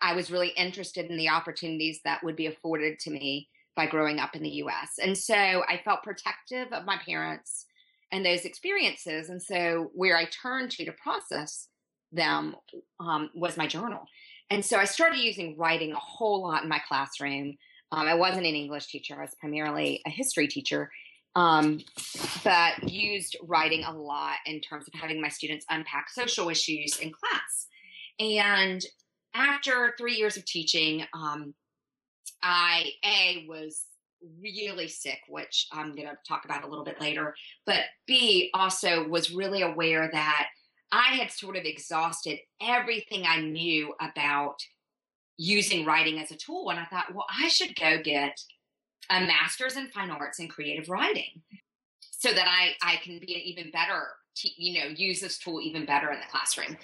I 0.02 0.14
was 0.14 0.30
really 0.30 0.50
interested 0.50 1.10
in 1.10 1.18
the 1.18 1.30
opportunities 1.30 2.02
that 2.06 2.24
would 2.24 2.36
be 2.36 2.48
afforded 2.48 3.00
to 3.00 3.12
me 3.12 3.50
by 3.76 3.86
growing 3.86 4.20
up 4.20 4.36
in 4.36 4.44
the 4.44 4.62
US. 4.64 4.94
And 5.02 5.18
so 5.18 5.36
I 5.36 5.82
felt 5.84 6.04
protective 6.04 6.72
of 6.72 6.86
my 6.86 6.98
parents 7.06 7.66
and 8.12 8.26
those 8.26 8.46
experiences. 8.46 9.30
And 9.30 9.42
so 9.42 9.92
where 9.94 10.18
I 10.18 10.26
turned 10.26 10.72
to 10.72 10.86
to 10.86 10.92
process 10.94 11.68
them 12.12 12.56
um, 13.00 13.30
was 13.36 13.58
my 13.58 13.68
journal. 13.68 14.06
And 14.50 14.64
so 14.64 14.78
I 14.78 14.86
started 14.86 15.20
using 15.20 15.58
writing 15.58 15.92
a 15.92 16.00
whole 16.00 16.44
lot 16.44 16.64
in 16.64 16.70
my 16.70 16.80
classroom. 16.88 17.58
Um, 17.92 18.08
I 18.08 18.14
wasn't 18.14 18.46
an 18.46 18.56
English 18.56 18.88
teacher, 18.88 19.16
I 19.18 19.22
was 19.22 19.36
primarily 19.40 20.02
a 20.06 20.10
history 20.10 20.48
teacher, 20.48 20.92
um, 21.36 21.80
but 22.44 22.90
used 22.90 23.36
writing 23.44 23.84
a 23.84 23.92
lot 23.92 24.38
in 24.46 24.62
terms 24.62 24.88
of 24.88 25.00
having 25.00 25.22
my 25.22 25.30
students 25.30 25.66
unpack 25.70 26.10
social 26.10 26.50
issues 26.50 27.00
in 27.00 27.12
class. 27.12 27.68
And 28.20 28.82
after 29.34 29.94
three 29.98 30.16
years 30.16 30.38
of 30.38 30.46
teaching, 30.46 31.04
um, 31.14 31.54
I 32.46 32.92
a 33.04 33.46
was 33.50 33.86
really 34.42 34.88
sick, 34.88 35.20
which 35.28 35.68
I'm 35.72 35.96
going 35.96 36.08
to 36.08 36.18
talk 36.28 36.46
about 36.46 36.64
a 36.64 36.68
little 36.68 36.86
bit 36.86 37.02
later. 37.02 37.36
But 37.66 37.82
B 38.06 38.52
also 38.54 39.08
was 39.08 39.34
really 39.34 39.64
aware 39.64 40.10
that 40.12 40.48
I 40.92 41.16
had 41.16 41.32
sort 41.32 41.58
of 41.58 41.66
exhausted 41.66 42.38
everything 42.62 43.26
I 43.28 43.42
knew 43.42 43.96
about 44.00 44.58
using 45.38 45.86
writing 45.86 46.20
as 46.20 46.32
a 46.32 46.38
tool. 46.38 46.70
And 46.70 46.80
I 46.80 46.86
thought, 46.86 47.14
well, 47.14 47.26
I 47.30 47.48
should 47.48 47.76
go 47.76 48.02
get 48.02 48.40
a 49.10 49.22
master's 49.22 49.76
in 49.76 49.90
fine 49.90 50.12
arts 50.12 50.40
and 50.40 50.50
creative 50.50 50.88
writing 50.88 51.42
so 52.12 52.32
that 52.32 52.48
I, 52.48 52.76
I 52.82 52.98
can 52.98 53.20
be 53.20 53.34
an 53.34 53.42
even 53.42 53.72
better 53.72 54.04
you 54.44 54.80
know 54.80 54.88
use 54.88 55.22
this 55.22 55.38
tool 55.38 55.62
even 55.62 55.86
better 55.86 56.12
in 56.12 56.20
the 56.20 56.26
classroom. 56.32 56.78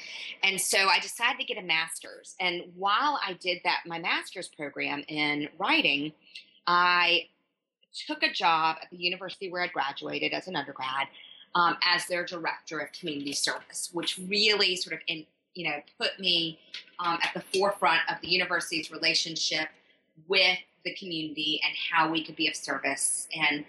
And 0.44 0.60
so 0.60 0.88
i 0.88 1.00
decided 1.00 1.40
to 1.40 1.46
get 1.46 1.58
a 1.58 1.66
master's. 1.66 2.36
And 2.40 2.64
while 2.76 3.20
i 3.26 3.34
did 3.34 3.60
that 3.64 3.82
my 3.86 4.00
master's 4.00 4.48
program 4.48 5.04
in 5.08 5.50
writing 5.58 6.14
i 6.68 7.28
took 8.08 8.24
a 8.24 8.32
job 8.32 8.78
at 8.82 8.90
the 8.90 8.98
university 8.98 9.52
where 9.52 9.64
I'd 9.64 9.74
graduated 9.74 10.32
as 10.32 10.48
an 10.48 10.56
undergrad 10.56 11.08
um, 11.56 11.76
as 11.86 12.06
their 12.06 12.26
director 12.26 12.80
of 12.80 12.92
community 12.94 13.34
service 13.34 13.90
which 13.92 14.20
really 14.28 14.76
sort 14.76 14.94
of 14.94 15.00
in, 15.08 15.26
you 15.54 15.70
know 15.70 15.78
put 16.00 16.20
me 16.20 16.60
um, 17.00 17.18
at 17.24 17.34
the 17.34 17.58
forefront 17.58 18.02
of 18.10 18.22
the 18.22 18.30
university's 18.30 18.92
relationship 18.92 19.68
with 20.28 20.58
the 20.84 20.94
community 20.96 21.62
and 21.66 21.76
how 21.92 22.10
we 22.10 22.24
could 22.24 22.36
be 22.36 22.48
of 22.48 22.56
service 22.56 23.28
and 23.36 23.66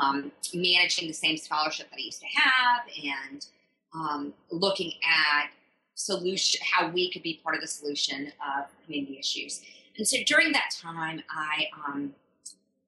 um, 0.00 0.32
managing 0.54 1.08
the 1.08 1.14
same 1.14 1.36
scholarship 1.36 1.90
that 1.90 1.96
I 1.96 2.02
used 2.02 2.20
to 2.20 2.26
have 2.26 2.82
and 3.02 3.46
um, 3.94 4.34
looking 4.50 4.92
at 5.04 5.50
solution 5.94 6.60
how 6.64 6.88
we 6.88 7.10
could 7.10 7.22
be 7.22 7.40
part 7.42 7.54
of 7.54 7.60
the 7.60 7.68
solution 7.68 8.32
of 8.56 8.66
community 8.84 9.18
issues. 9.18 9.62
And 9.98 10.08
so 10.08 10.16
during 10.26 10.52
that 10.52 10.74
time, 10.80 11.22
I, 11.30 11.66
um, 11.86 12.14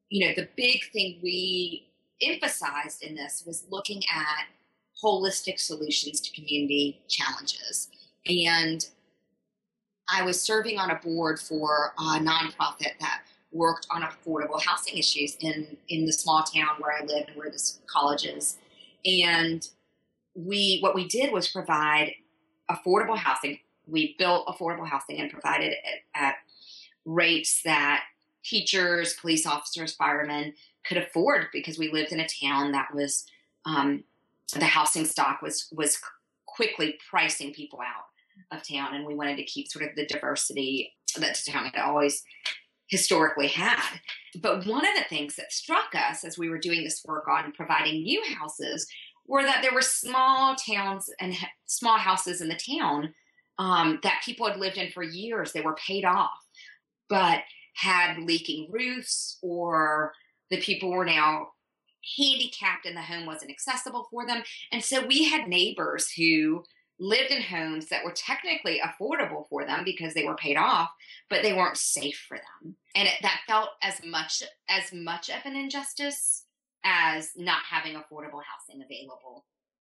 you 0.08 0.26
know, 0.26 0.34
the 0.34 0.48
big 0.56 0.90
thing 0.92 1.18
we 1.22 1.86
emphasized 2.22 3.02
in 3.02 3.14
this 3.14 3.44
was 3.46 3.64
looking 3.70 4.02
at 4.14 4.46
holistic 5.02 5.60
solutions 5.60 6.20
to 6.20 6.32
community 6.32 7.02
challenges. 7.08 7.90
And 8.26 8.86
I 10.08 10.22
was 10.22 10.40
serving 10.40 10.78
on 10.78 10.90
a 10.90 10.96
board 10.96 11.38
for 11.38 11.92
a 11.98 12.18
nonprofit 12.18 12.98
that 13.00 13.22
worked 13.54 13.86
on 13.90 14.02
affordable 14.02 14.60
housing 14.60 14.98
issues 14.98 15.36
in 15.40 15.76
in 15.88 16.04
the 16.04 16.12
small 16.12 16.42
town 16.42 16.76
where 16.78 16.92
I 16.92 17.04
live 17.04 17.28
and 17.28 17.36
where 17.36 17.50
this 17.50 17.78
college 17.86 18.26
is. 18.26 18.58
And 19.06 19.66
we 20.34 20.78
what 20.80 20.94
we 20.94 21.08
did 21.08 21.32
was 21.32 21.48
provide 21.48 22.12
affordable 22.70 23.16
housing. 23.16 23.60
We 23.86 24.16
built 24.18 24.46
affordable 24.46 24.88
housing 24.88 25.20
and 25.20 25.30
provided 25.30 25.72
it 25.72 26.02
at 26.14 26.34
rates 27.04 27.62
that 27.64 28.02
teachers, 28.42 29.14
police 29.14 29.46
officers, 29.46 29.94
firemen 29.94 30.54
could 30.84 30.98
afford 30.98 31.46
because 31.52 31.78
we 31.78 31.90
lived 31.90 32.12
in 32.12 32.20
a 32.20 32.28
town 32.28 32.72
that 32.72 32.94
was 32.94 33.24
um, 33.64 34.04
the 34.52 34.64
housing 34.64 35.04
stock 35.04 35.40
was 35.40 35.68
was 35.72 35.98
quickly 36.46 36.98
pricing 37.08 37.52
people 37.52 37.80
out 37.80 38.56
of 38.56 38.66
town, 38.66 38.94
and 38.94 39.06
we 39.06 39.14
wanted 39.14 39.36
to 39.36 39.44
keep 39.44 39.68
sort 39.68 39.84
of 39.84 39.94
the 39.96 40.06
diversity 40.06 40.92
that 41.16 41.36
the 41.36 41.52
town 41.52 41.66
had 41.66 41.80
always 41.80 42.24
historically 42.94 43.48
had. 43.48 43.98
But 44.40 44.66
one 44.66 44.86
of 44.86 44.94
the 44.96 45.08
things 45.08 45.34
that 45.34 45.52
struck 45.52 45.96
us 45.96 46.24
as 46.24 46.38
we 46.38 46.48
were 46.48 46.58
doing 46.58 46.84
this 46.84 47.04
work 47.04 47.26
on 47.26 47.50
providing 47.50 48.04
new 48.04 48.22
houses 48.38 48.86
were 49.26 49.42
that 49.42 49.62
there 49.62 49.74
were 49.74 49.82
small 49.82 50.54
towns 50.54 51.10
and 51.18 51.34
small 51.66 51.98
houses 51.98 52.40
in 52.40 52.48
the 52.48 52.78
town 52.78 53.12
um, 53.58 53.98
that 54.04 54.22
people 54.24 54.46
had 54.46 54.60
lived 54.60 54.78
in 54.78 54.92
for 54.92 55.02
years. 55.02 55.50
They 55.50 55.60
were 55.60 55.74
paid 55.74 56.04
off, 56.04 56.38
but 57.08 57.40
had 57.74 58.18
leaking 58.18 58.68
roofs, 58.70 59.38
or 59.42 60.12
the 60.50 60.60
people 60.60 60.92
were 60.92 61.04
now 61.04 61.48
handicapped 62.16 62.86
and 62.86 62.96
the 62.96 63.02
home 63.02 63.26
wasn't 63.26 63.50
accessible 63.50 64.06
for 64.08 64.24
them. 64.24 64.44
And 64.70 64.84
so 64.84 65.04
we 65.04 65.24
had 65.24 65.48
neighbors 65.48 66.12
who 66.12 66.62
lived 66.98 67.30
in 67.30 67.42
homes 67.42 67.88
that 67.88 68.04
were 68.04 68.12
technically 68.12 68.80
affordable 68.80 69.48
for 69.48 69.64
them 69.64 69.82
because 69.84 70.14
they 70.14 70.24
were 70.24 70.36
paid 70.36 70.56
off, 70.56 70.90
but 71.28 71.42
they 71.42 71.52
weren't 71.52 71.76
safe 71.76 72.24
for 72.28 72.36
them. 72.36 72.76
And 72.94 73.08
it, 73.08 73.14
that 73.22 73.40
felt 73.46 73.70
as 73.82 74.00
much 74.04 74.42
as 74.68 74.92
much 74.92 75.28
of 75.28 75.44
an 75.44 75.56
injustice 75.56 76.44
as 76.84 77.30
not 77.36 77.62
having 77.68 77.94
affordable 77.94 78.42
housing 78.42 78.82
available 78.82 79.44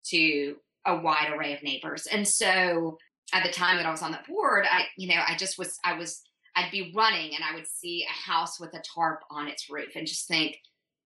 to 0.06 0.56
a 0.86 0.96
wide 0.96 1.32
array 1.32 1.54
of 1.54 1.62
neighbors. 1.62 2.06
And 2.06 2.26
so 2.26 2.98
at 3.32 3.44
the 3.44 3.52
time 3.52 3.76
that 3.78 3.86
I 3.86 3.90
was 3.90 4.02
on 4.02 4.12
the 4.12 4.20
board, 4.28 4.66
I 4.70 4.84
you 4.96 5.08
know, 5.08 5.22
I 5.26 5.34
just 5.36 5.58
was 5.58 5.78
I 5.84 5.94
was 5.94 6.22
I'd 6.56 6.70
be 6.70 6.92
running 6.94 7.34
and 7.34 7.42
I 7.42 7.54
would 7.54 7.66
see 7.66 8.06
a 8.08 8.30
house 8.30 8.60
with 8.60 8.74
a 8.74 8.82
tarp 8.94 9.20
on 9.30 9.48
its 9.48 9.68
roof 9.68 9.96
and 9.96 10.06
just 10.06 10.28
think, 10.28 10.56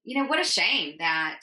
you 0.05 0.21
know, 0.21 0.29
what 0.29 0.41
a 0.41 0.45
shame 0.45 0.97
that 0.99 1.41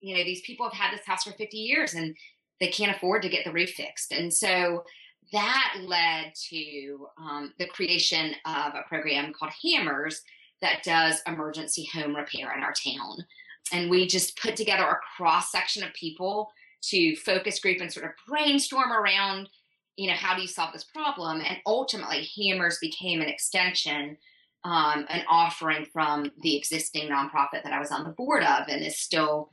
you 0.00 0.16
know, 0.16 0.24
these 0.24 0.42
people 0.42 0.68
have 0.68 0.78
had 0.78 0.96
this 0.96 1.04
house 1.04 1.24
for 1.24 1.32
50 1.32 1.56
years 1.56 1.94
and 1.94 2.16
they 2.60 2.68
can't 2.68 2.94
afford 2.94 3.22
to 3.22 3.28
get 3.28 3.44
the 3.44 3.52
roof 3.52 3.70
fixed. 3.70 4.12
And 4.12 4.32
so 4.32 4.84
that 5.32 5.74
led 5.82 6.32
to 6.50 7.06
um, 7.18 7.52
the 7.58 7.66
creation 7.66 8.34
of 8.46 8.74
a 8.74 8.88
program 8.88 9.32
called 9.32 9.52
Hammers 9.62 10.22
that 10.60 10.82
does 10.82 11.20
emergency 11.26 11.88
home 11.92 12.16
repair 12.16 12.54
in 12.56 12.62
our 12.62 12.72
town. 12.72 13.24
And 13.72 13.90
we 13.90 14.06
just 14.06 14.38
put 14.40 14.56
together 14.56 14.84
a 14.84 14.98
cross 15.16 15.52
section 15.52 15.82
of 15.82 15.92
people 15.92 16.50
to 16.80 17.16
focus 17.16 17.60
group 17.60 17.80
and 17.80 17.92
sort 17.92 18.06
of 18.06 18.12
brainstorm 18.26 18.92
around, 18.92 19.48
you 19.96 20.08
know, 20.08 20.14
how 20.14 20.34
do 20.34 20.42
you 20.42 20.48
solve 20.48 20.72
this 20.72 20.84
problem? 20.84 21.40
And 21.40 21.58
ultimately, 21.66 22.28
Hammers 22.36 22.78
became 22.80 23.20
an 23.20 23.28
extension, 23.28 24.16
um, 24.64 25.04
an 25.08 25.24
offering 25.28 25.86
from 25.92 26.32
the 26.42 26.56
existing 26.56 27.08
nonprofit 27.08 27.62
that 27.64 27.72
I 27.72 27.78
was 27.78 27.90
on 27.90 28.04
the 28.04 28.10
board 28.10 28.42
of, 28.42 28.68
and 28.68 28.84
is 28.84 28.98
still 28.98 29.50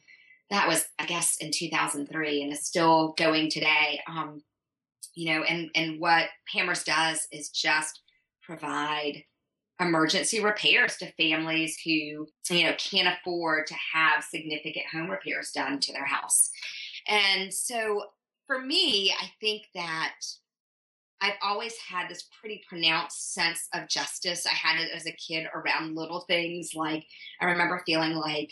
that 0.49 0.67
was 0.67 0.85
I 0.99 1.05
guess 1.05 1.37
in 1.39 1.51
2003 1.51 2.43
and 2.43 2.53
is 2.53 2.65
still 2.65 3.13
going 3.17 3.49
today. 3.49 3.99
Um, 4.07 4.41
you 5.13 5.33
know, 5.33 5.43
and 5.43 5.69
and 5.75 5.99
what 5.99 6.27
Hammers 6.53 6.83
does 6.83 7.27
is 7.31 7.49
just 7.49 8.01
provide 8.41 9.23
emergency 9.79 10.41
repairs 10.41 10.97
to 10.97 11.11
families 11.13 11.77
who 11.83 11.91
you 11.91 12.27
know 12.63 12.73
can't 12.77 13.13
afford 13.19 13.67
to 13.67 13.75
have 13.93 14.23
significant 14.23 14.85
home 14.91 15.09
repairs 15.09 15.51
done 15.51 15.79
to 15.79 15.91
their 15.91 16.05
house 16.05 16.49
and 17.09 17.53
so 17.53 18.01
for 18.47 18.61
me 18.61 19.13
i 19.19 19.25
think 19.41 19.63
that 19.73 20.13
I've 21.21 21.37
always 21.41 21.73
had 21.77 22.09
this 22.09 22.27
pretty 22.39 22.61
pronounced 22.67 23.33
sense 23.33 23.67
of 23.73 23.87
justice. 23.87 24.45
I 24.45 24.53
had 24.53 24.81
it 24.81 24.91
as 24.93 25.07
a 25.07 25.13
kid 25.13 25.47
around 25.55 25.95
little 25.95 26.19
things. 26.27 26.71
Like, 26.75 27.05
I 27.39 27.45
remember 27.45 27.81
feeling 27.85 28.13
like 28.15 28.51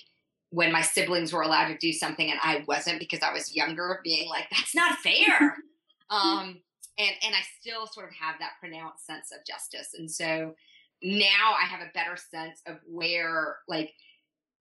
when 0.54 0.72
my 0.72 0.82
siblings 0.82 1.34
were 1.34 1.42
allowed 1.42 1.68
to 1.68 1.78
do 1.80 1.92
something 1.92 2.30
and 2.30 2.40
I 2.44 2.64
wasn't 2.68 3.00
because 3.00 3.22
I 3.24 3.34
was 3.34 3.56
younger, 3.56 4.00
being 4.04 4.30
like, 4.30 4.46
that's 4.52 4.76
not 4.76 5.00
fair. 5.00 5.56
um, 6.12 6.62
and, 7.00 7.12
and 7.26 7.34
I 7.34 7.40
still 7.60 7.88
sort 7.88 8.08
of 8.08 8.14
have 8.14 8.36
that 8.38 8.52
pronounced 8.60 9.04
sense 9.04 9.32
of 9.32 9.44
justice. 9.48 9.96
And 9.98 10.12
so 10.12 10.54
now 11.02 11.56
I 11.60 11.66
have 11.66 11.82
a 11.82 11.92
better 11.96 12.16
sense 12.16 12.62
of 12.68 12.76
where, 12.86 13.58
like, 13.68 13.94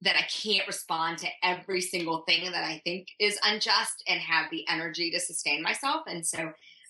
that 0.01 0.17
I 0.17 0.23
can't 0.23 0.67
respond 0.67 1.19
to 1.19 1.29
every 1.43 1.83
single 1.83 2.23
thing 2.23 2.51
that 2.51 2.65
I 2.65 2.81
think 2.85 3.09
is 3.21 3.39
unjust 3.45 4.03
and 4.09 4.19
have 4.19 4.51
the 4.51 4.67
energy 4.71 5.11
to 5.11 5.21
sustain 5.21 5.63
myself. 5.63 6.05
And 6.07 6.27
so 6.27 6.39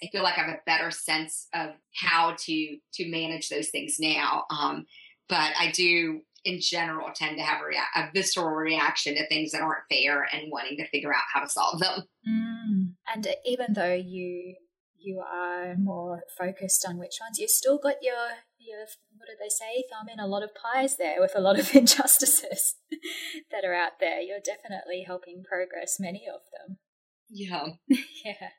I 0.01 0.07
feel 0.13 0.23
like 0.23 0.39
I 0.39 0.43
have 0.43 0.55
a 0.55 0.61
better 0.65 0.93
sense 0.93 1.49
of 1.53 1.71
how 1.93 2.37
to 2.39 2.77
to 2.95 3.11
manage 3.11 3.49
those 3.49 3.71
things 3.71 3.97
now. 3.99 4.45
Um, 4.49 4.87
but 5.29 5.53
I 5.59 5.73
do, 5.73 6.21
in 6.45 6.61
general, 6.61 7.09
tend 7.15 7.39
to 7.39 7.45
have 7.45 7.63
a, 7.63 7.67
rea- 7.67 7.79
a, 7.95 8.11
visceral 8.13 8.55
reaction 8.55 9.15
to 9.15 9.27
things 9.29 9.53
that 9.53 9.63
aren't 9.63 9.85
fair 9.91 10.27
and 10.33 10.51
wanting 10.51 10.77
to 10.77 10.89
figure 10.89 11.13
out 11.13 11.23
how 11.33 11.41
to 11.41 11.49
solve 11.49 11.81
them. 11.81 12.03
Mm. 12.29 12.93
And 13.15 13.27
even 13.45 13.75
though 13.75 13.95
you 13.95 14.57
you 14.99 15.21
are 15.21 15.75
more 15.77 16.23
focused 16.39 16.87
on 16.89 16.97
which 16.97 17.19
ones, 17.21 17.39
you've 17.39 17.51
still 17.51 17.79
got 17.79 17.97
your 18.03 18.39
your 18.59 18.87
what 19.17 19.27
do 19.27 19.35
they 19.41 19.49
say 19.49 19.85
thumb 19.91 20.09
in 20.13 20.21
a 20.21 20.27
lot 20.27 20.43
of 20.43 20.51
pies 20.55 20.97
there 20.97 21.21
with 21.21 21.33
a 21.35 21.41
lot 21.41 21.59
of 21.59 21.75
injustices 21.75 22.77
that 23.51 23.65
are 23.65 23.75
out 23.75 23.99
there. 24.01 24.21
You're 24.21 24.39
definitely 24.45 25.05
helping 25.07 25.43
progress 25.43 25.99
many 25.99 26.27
of 26.33 26.41
them. 26.53 26.79
Yeah. 27.29 27.67
yeah. 28.25 28.51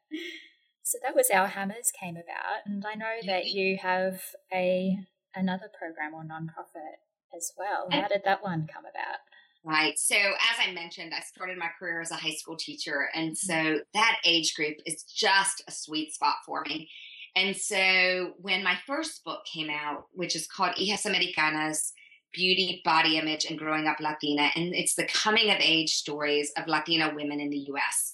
So 0.83 0.97
that 1.01 1.15
was 1.15 1.29
how 1.31 1.45
Hammers 1.45 1.91
came 1.97 2.15
about, 2.15 2.65
and 2.65 2.83
I 2.85 2.95
know 2.95 3.15
that 3.25 3.45
you 3.45 3.77
have 3.81 4.21
a 4.53 4.97
another 5.33 5.69
program 5.79 6.13
or 6.13 6.23
nonprofit 6.23 6.99
as 7.35 7.51
well. 7.57 7.87
How 7.91 8.07
did 8.07 8.21
that 8.25 8.43
one 8.43 8.67
come 8.71 8.83
about? 8.85 9.19
Right. 9.65 9.97
So, 9.97 10.15
as 10.15 10.67
I 10.67 10.73
mentioned, 10.73 11.13
I 11.15 11.21
started 11.21 11.57
my 11.57 11.69
career 11.79 12.01
as 12.01 12.11
a 12.11 12.15
high 12.15 12.33
school 12.33 12.57
teacher. 12.57 13.09
And 13.13 13.31
mm-hmm. 13.31 13.75
so 13.75 13.79
that 13.93 14.17
age 14.25 14.55
group 14.55 14.77
is 14.85 15.03
just 15.03 15.63
a 15.67 15.71
sweet 15.71 16.13
spot 16.13 16.35
for 16.45 16.63
me. 16.67 16.89
And 17.35 17.55
so, 17.55 18.33
when 18.39 18.63
my 18.63 18.77
first 18.85 19.23
book 19.23 19.45
came 19.45 19.69
out, 19.69 20.07
which 20.13 20.35
is 20.35 20.47
called 20.47 20.75
Hijas 20.75 21.05
Americanas 21.05 21.93
Beauty, 22.33 22.81
Body 22.83 23.17
Image, 23.17 23.45
and 23.45 23.57
Growing 23.57 23.87
Up 23.87 23.99
Latina, 24.01 24.49
and 24.55 24.75
it's 24.75 24.95
the 24.95 25.07
coming 25.07 25.49
of 25.49 25.57
age 25.59 25.95
stories 25.95 26.51
of 26.57 26.67
Latina 26.67 27.13
women 27.15 27.39
in 27.39 27.49
the 27.49 27.65
US. 27.71 28.13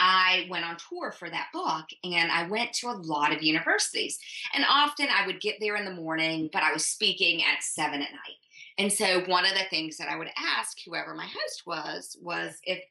I 0.00 0.46
went 0.48 0.64
on 0.64 0.76
tour 0.76 1.12
for 1.12 1.28
that 1.28 1.48
book 1.52 1.84
and 2.02 2.32
I 2.32 2.48
went 2.48 2.72
to 2.74 2.88
a 2.88 2.96
lot 2.96 3.34
of 3.34 3.42
universities. 3.42 4.18
And 4.54 4.64
often 4.66 5.08
I 5.14 5.26
would 5.26 5.42
get 5.42 5.56
there 5.60 5.76
in 5.76 5.84
the 5.84 5.94
morning, 5.94 6.48
but 6.52 6.62
I 6.62 6.72
was 6.72 6.86
speaking 6.86 7.42
at 7.42 7.62
seven 7.62 8.00
at 8.00 8.10
night. 8.10 8.40
And 8.78 8.92
so 8.92 9.22
one 9.26 9.44
of 9.44 9.52
the 9.52 9.64
things 9.70 9.96
that 9.96 10.08
I 10.08 10.16
would 10.16 10.30
ask 10.36 10.78
whoever 10.84 11.14
my 11.14 11.26
host 11.26 11.62
was 11.66 12.16
was 12.20 12.58
if 12.64 12.82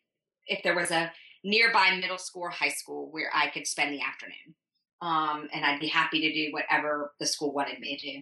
if 0.47 0.63
there 0.63 0.75
was 0.75 0.91
a 0.91 1.11
nearby 1.43 1.95
middle 1.95 2.17
school 2.17 2.43
or 2.43 2.49
high 2.49 2.69
school 2.69 3.09
where 3.11 3.29
I 3.33 3.49
could 3.49 3.67
spend 3.67 3.93
the 3.93 4.01
afternoon. 4.01 4.55
Um, 5.01 5.47
and 5.53 5.63
I'd 5.63 5.79
be 5.79 5.87
happy 5.87 6.19
to 6.19 6.33
do 6.33 6.51
whatever 6.51 7.13
the 7.19 7.25
school 7.25 7.53
wanted 7.53 7.79
me 7.79 7.95
to 7.95 8.11
do. 8.11 8.21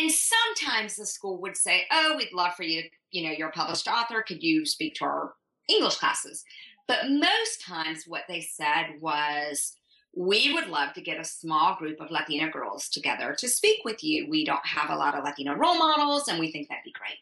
And 0.00 0.10
sometimes 0.10 0.94
the 0.94 1.06
school 1.06 1.40
would 1.40 1.56
say, 1.56 1.86
"Oh, 1.90 2.14
we'd 2.16 2.32
love 2.32 2.54
for 2.54 2.62
you 2.62 2.82
to, 2.82 2.88
you 3.10 3.24
know, 3.26 3.32
you're 3.32 3.48
a 3.48 3.52
published 3.52 3.88
author. 3.88 4.22
Could 4.22 4.42
you 4.42 4.64
speak 4.64 4.94
to 4.96 5.04
our 5.04 5.34
English 5.68 5.96
classes?" 5.96 6.44
But 6.86 7.10
most 7.10 7.62
times, 7.62 8.04
what 8.06 8.24
they 8.28 8.40
said 8.40 9.00
was, 9.00 9.76
we 10.14 10.52
would 10.52 10.68
love 10.68 10.92
to 10.94 11.00
get 11.00 11.20
a 11.20 11.24
small 11.24 11.76
group 11.76 12.00
of 12.00 12.10
Latina 12.10 12.50
girls 12.50 12.88
together 12.88 13.34
to 13.38 13.48
speak 13.48 13.84
with 13.84 14.04
you. 14.04 14.28
We 14.28 14.44
don't 14.44 14.64
have 14.66 14.90
a 14.90 14.96
lot 14.96 15.14
of 15.14 15.24
Latina 15.24 15.56
role 15.56 15.78
models, 15.78 16.28
and 16.28 16.38
we 16.38 16.52
think 16.52 16.68
that'd 16.68 16.84
be 16.84 16.92
great. 16.92 17.18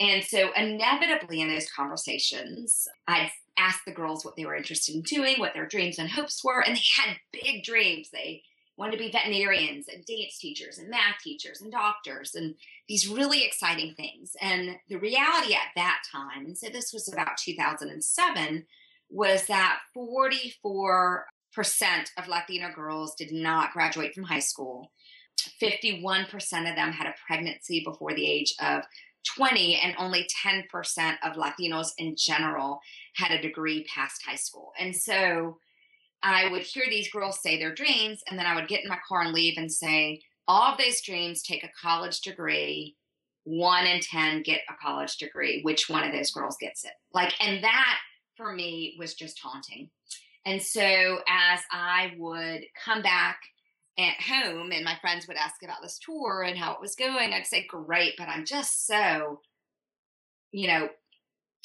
And 0.00 0.22
so, 0.24 0.50
inevitably, 0.54 1.40
in 1.40 1.48
those 1.48 1.70
conversations, 1.70 2.86
I'd 3.06 3.30
ask 3.56 3.84
the 3.84 3.92
girls 3.92 4.24
what 4.24 4.36
they 4.36 4.44
were 4.44 4.56
interested 4.56 4.94
in 4.94 5.02
doing, 5.02 5.38
what 5.38 5.54
their 5.54 5.66
dreams 5.66 5.98
and 5.98 6.10
hopes 6.10 6.42
were, 6.44 6.60
and 6.60 6.76
they 6.76 6.82
had 6.96 7.16
big 7.32 7.64
dreams. 7.64 8.10
They 8.12 8.42
wanted 8.76 8.92
to 8.92 8.98
be 8.98 9.10
veterinarians 9.10 9.86
and 9.88 10.04
dance 10.04 10.38
teachers 10.38 10.78
and 10.78 10.88
math 10.88 11.18
teachers 11.22 11.60
and 11.60 11.70
doctors 11.70 12.34
and 12.34 12.54
these 12.88 13.06
really 13.06 13.44
exciting 13.44 13.94
things. 13.94 14.32
And 14.40 14.76
the 14.88 14.96
reality 14.96 15.54
at 15.54 15.70
that 15.76 16.00
time, 16.10 16.46
and 16.46 16.58
so 16.58 16.68
this 16.68 16.92
was 16.92 17.12
about 17.12 17.36
2007, 17.36 18.66
was 19.10 19.46
that 19.46 19.78
44% 19.96 21.20
of 21.56 22.28
Latina 22.28 22.72
girls 22.74 23.14
did 23.14 23.32
not 23.32 23.72
graduate 23.72 24.14
from 24.14 24.24
high 24.24 24.38
school. 24.38 24.90
51% 25.60 26.30
of 26.68 26.76
them 26.76 26.92
had 26.92 27.06
a 27.06 27.14
pregnancy 27.26 27.82
before 27.84 28.14
the 28.14 28.26
age 28.26 28.54
of 28.60 28.84
20, 29.36 29.76
and 29.76 29.94
only 29.98 30.26
10% 30.44 30.64
of 31.22 31.36
Latinos 31.36 31.90
in 31.98 32.14
general 32.16 32.80
had 33.14 33.30
a 33.30 33.40
degree 33.40 33.84
past 33.84 34.22
high 34.26 34.36
school. 34.36 34.72
And 34.78 34.94
so 34.94 35.58
I 36.22 36.48
would 36.50 36.62
hear 36.62 36.84
these 36.88 37.10
girls 37.10 37.40
say 37.40 37.58
their 37.58 37.74
dreams, 37.74 38.22
and 38.28 38.38
then 38.38 38.46
I 38.46 38.54
would 38.54 38.68
get 38.68 38.82
in 38.82 38.88
my 38.88 38.98
car 39.06 39.22
and 39.22 39.32
leave 39.32 39.58
and 39.58 39.70
say, 39.70 40.22
all 40.48 40.72
of 40.72 40.78
those 40.78 41.00
dreams 41.02 41.42
take 41.42 41.64
a 41.64 41.70
college 41.80 42.20
degree. 42.20 42.96
One 43.44 43.86
in 43.86 44.00
10 44.00 44.42
get 44.42 44.60
a 44.68 44.74
college 44.82 45.16
degree. 45.16 45.62
Which 45.62 45.88
one 45.88 46.04
of 46.04 46.12
those 46.12 46.30
girls 46.30 46.56
gets 46.60 46.84
it? 46.84 46.92
Like, 47.12 47.32
and 47.40 47.62
that 47.62 47.98
for 48.36 48.52
me 48.52 48.96
was 48.98 49.14
just 49.14 49.38
haunting. 49.38 49.90
And 50.44 50.60
so 50.60 51.20
as 51.28 51.60
I 51.70 52.14
would 52.18 52.62
come 52.84 53.02
back 53.02 53.38
at 53.98 54.20
home 54.20 54.72
and 54.72 54.84
my 54.84 54.96
friends 55.00 55.28
would 55.28 55.36
ask 55.36 55.62
about 55.62 55.82
this 55.82 55.98
tour 55.98 56.42
and 56.42 56.58
how 56.58 56.72
it 56.72 56.80
was 56.80 56.94
going, 56.94 57.32
I'd 57.32 57.46
say, 57.46 57.66
great, 57.66 58.14
but 58.16 58.28
I'm 58.28 58.44
just 58.44 58.86
so, 58.86 59.40
you 60.50 60.66
know, 60.66 60.88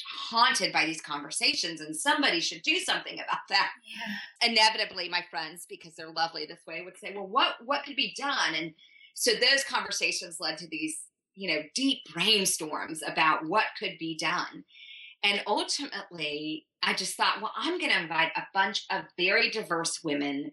haunted 0.06 0.72
by 0.72 0.86
these 0.86 1.02
conversations 1.02 1.82
and 1.82 1.96
somebody 1.96 2.40
should 2.40 2.62
do 2.62 2.78
something 2.80 3.16
about 3.16 3.40
that. 3.50 3.72
Yeah. 3.84 4.52
inevitably 4.52 5.10
my 5.10 5.24
friends 5.30 5.66
because 5.68 5.96
they're 5.96 6.12
lovely 6.12 6.46
this 6.46 6.66
way 6.68 6.84
would 6.84 6.98
say 6.98 7.14
well 7.16 7.28
what 7.28 7.56
what 7.66 7.84
could 7.84 7.96
be 7.96 8.14
done? 8.18 8.54
And 8.56 8.74
so 9.16 9.32
those 9.34 9.64
conversations 9.68 10.40
led 10.40 10.58
to 10.60 10.68
these 10.68 11.00
you 11.34 11.50
know 11.54 11.64
deep 11.74 12.00
brainstorms 12.14 13.00
about 13.08 13.46
what 13.48 13.66
could 13.80 13.98
be 14.00 14.18
done 14.18 14.64
and 15.24 15.42
ultimately 15.48 16.66
i 16.84 16.94
just 16.94 17.16
thought 17.16 17.42
well 17.42 17.54
i'm 17.58 17.80
going 17.80 17.92
to 17.92 18.02
invite 18.02 18.32
a 18.36 18.44
bunch 18.54 18.86
of 18.92 19.04
very 19.18 19.50
diverse 19.50 20.00
women 20.04 20.52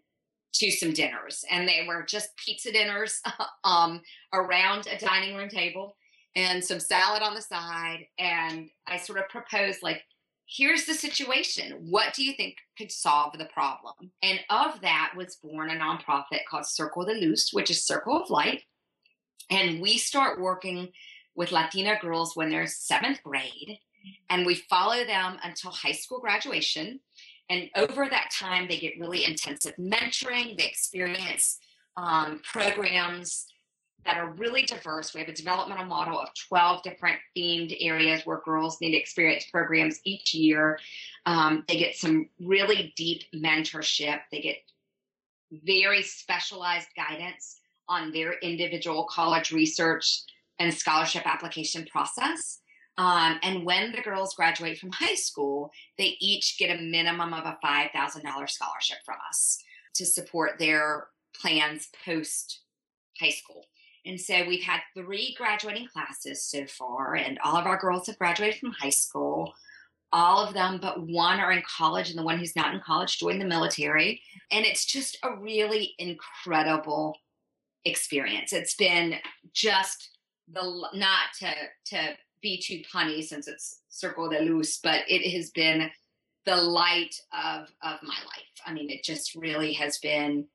to 0.53 0.71
some 0.71 0.93
dinners 0.93 1.45
and 1.51 1.69
they 1.69 1.85
were 1.87 2.05
just 2.05 2.37
pizza 2.37 2.71
dinners 2.71 3.21
um, 3.65 4.01
around 4.33 4.87
a 4.87 4.99
dining 4.99 5.37
room 5.37 5.49
table 5.49 5.97
and 6.37 6.65
some 6.65 6.81
salad 6.81 7.23
on 7.23 7.35
the 7.35 7.43
side. 7.43 8.07
And 8.19 8.69
I 8.87 8.99
sort 8.99 9.19
of 9.19 9.29
proposed, 9.29 9.83
like, 9.83 10.03
here's 10.47 10.85
the 10.85 10.95
situation. 10.95 11.87
What 11.91 12.15
do 12.15 12.25
you 12.25 12.35
think 12.35 12.57
could 12.77 12.91
solve 12.91 13.39
the 13.39 13.47
problem? 13.47 13.95
And 14.23 14.41
of 14.51 14.81
that 14.83 15.13
was 15.17 15.37
born 15.43 15.71
a 15.71 15.75
nonprofit 15.75 16.41
called 16.49 16.67
Circle 16.67 17.07
de 17.07 17.15
Luz, 17.15 17.51
which 17.53 17.71
is 17.71 17.87
Circle 17.87 18.21
of 18.21 18.31
Light. 18.31 18.63
And 19.51 19.81
we 19.81 19.99
start 19.99 20.41
working 20.41 20.89
with 21.37 21.53
Latina 21.53 21.99
girls 22.01 22.35
when 22.35 22.51
they're 22.51 22.67
seventh 22.67 23.23
grade. 23.23 23.79
And 24.31 24.47
we 24.47 24.55
follow 24.55 25.05
them 25.05 25.39
until 25.43 25.71
high 25.71 25.93
school 25.93 26.21
graduation. 26.21 27.01
And 27.51 27.71
over 27.77 28.09
that 28.09 28.31
time, 28.33 28.69
they 28.69 28.79
get 28.79 28.99
really 28.99 29.25
intensive 29.25 29.75
mentoring, 29.77 30.57
they 30.57 30.67
experience 30.67 31.59
um, 31.97 32.41
programs 32.43 33.47
that 34.05 34.17
are 34.19 34.31
really 34.33 34.63
diverse. 34.63 35.15
We 35.15 35.21
have 35.21 35.29
a 35.29 35.35
developmental 35.35 35.87
model 35.87 36.19
of 36.19 36.29
12 36.49 36.83
different 36.83 37.19
themed 37.37 37.75
areas 37.81 38.23
where 38.25 38.41
girls 38.45 38.81
need 38.81 38.95
experience 38.95 39.47
programs 39.51 40.01
each 40.05 40.35
year. 40.35 40.79
Um, 41.27 41.65
they 41.69 41.79
get 41.79 41.97
some 41.97 42.29
really 42.41 42.93
deep 42.97 43.23
mentorship. 43.35 44.21
They 44.31 44.41
get 44.41 44.57
very 45.51 46.03
specialized 46.03 46.89
guidance 46.97 47.61
on 47.89 48.13
their 48.13 48.35
individual 48.41 49.07
college 49.11 49.53
research 49.53 50.23
and 50.59 50.73
scholarship 50.73 51.27
application 51.27 51.87
process. 51.91 52.61
Um, 52.97 53.41
and 53.43 53.65
when 53.65 53.93
the 53.93 54.03
girls 54.03 54.35
graduate 54.35 54.79
from 54.79 54.91
high 54.95 55.15
school, 55.15 55.71
they 55.99 56.17
each 56.21 56.59
get 56.59 56.77
a 56.77 56.83
minimum 56.83 57.33
of 57.33 57.45
a 57.45 57.59
$5,000 57.65 58.51
scholarship 58.51 58.99
from 59.05 59.17
us 59.29 59.59
to 59.95 60.05
support 60.05 60.59
their 60.59 61.09
plans 61.41 61.89
post 62.05 62.61
high 63.21 63.31
school. 63.31 63.65
And 64.07 64.21
so 64.21 64.47
we've 64.47 64.63
had 64.63 64.81
three 64.95 65.35
graduating 65.39 65.89
classes 65.89 66.45
so 66.45 66.67
far, 66.67 67.15
and 67.15 67.39
all 67.43 67.57
of 67.57 67.67
our 67.67 67.79
girls 67.79 68.07
have 68.07 68.19
graduated 68.19 68.61
from 68.61 68.73
high 68.73 68.91
school. 68.91 69.55
All 70.13 70.47
of 70.47 70.53
them, 70.55 70.79
but 70.81 71.01
one 71.09 71.41
are 71.41 71.53
in 71.53 71.63
college, 71.63 72.11
and 72.11 72.19
the 72.19 72.23
one 72.23 72.39
who's 72.39 72.55
not 72.55 72.75
in 72.75 72.81
college 72.81 73.19
joined 73.19 73.41
the 73.41 73.47
military. 73.47 74.21
And 74.53 74.67
it's 74.67 74.85
just 74.85 75.19
a 75.23 75.35
really 75.37 75.95
incredible 75.99 77.17
experience. 77.85 78.53
It's 78.53 78.75
been 78.75 79.17
just 79.53 80.11
the 80.53 80.63
not 80.95 81.33
to 81.41 81.55
to 81.87 82.15
be 82.45 82.59
too 82.59 82.83
punny 82.95 83.25
since 83.25 83.49
it's 83.49 83.81
Circle 83.89 84.29
de 84.29 84.43
Luz, 84.43 84.79
but 84.83 85.01
it 85.09 85.29
has 85.35 85.51
been 85.51 85.91
the 86.45 86.57
light 86.57 87.17
of 87.33 87.63
of 87.83 87.99
my 88.03 88.15
life. 88.15 88.55
I 88.65 88.73
mean, 88.73 88.91
it 88.91 89.03
just 89.03 89.35
really 89.35 89.73
has 89.73 89.99
been 89.99 90.47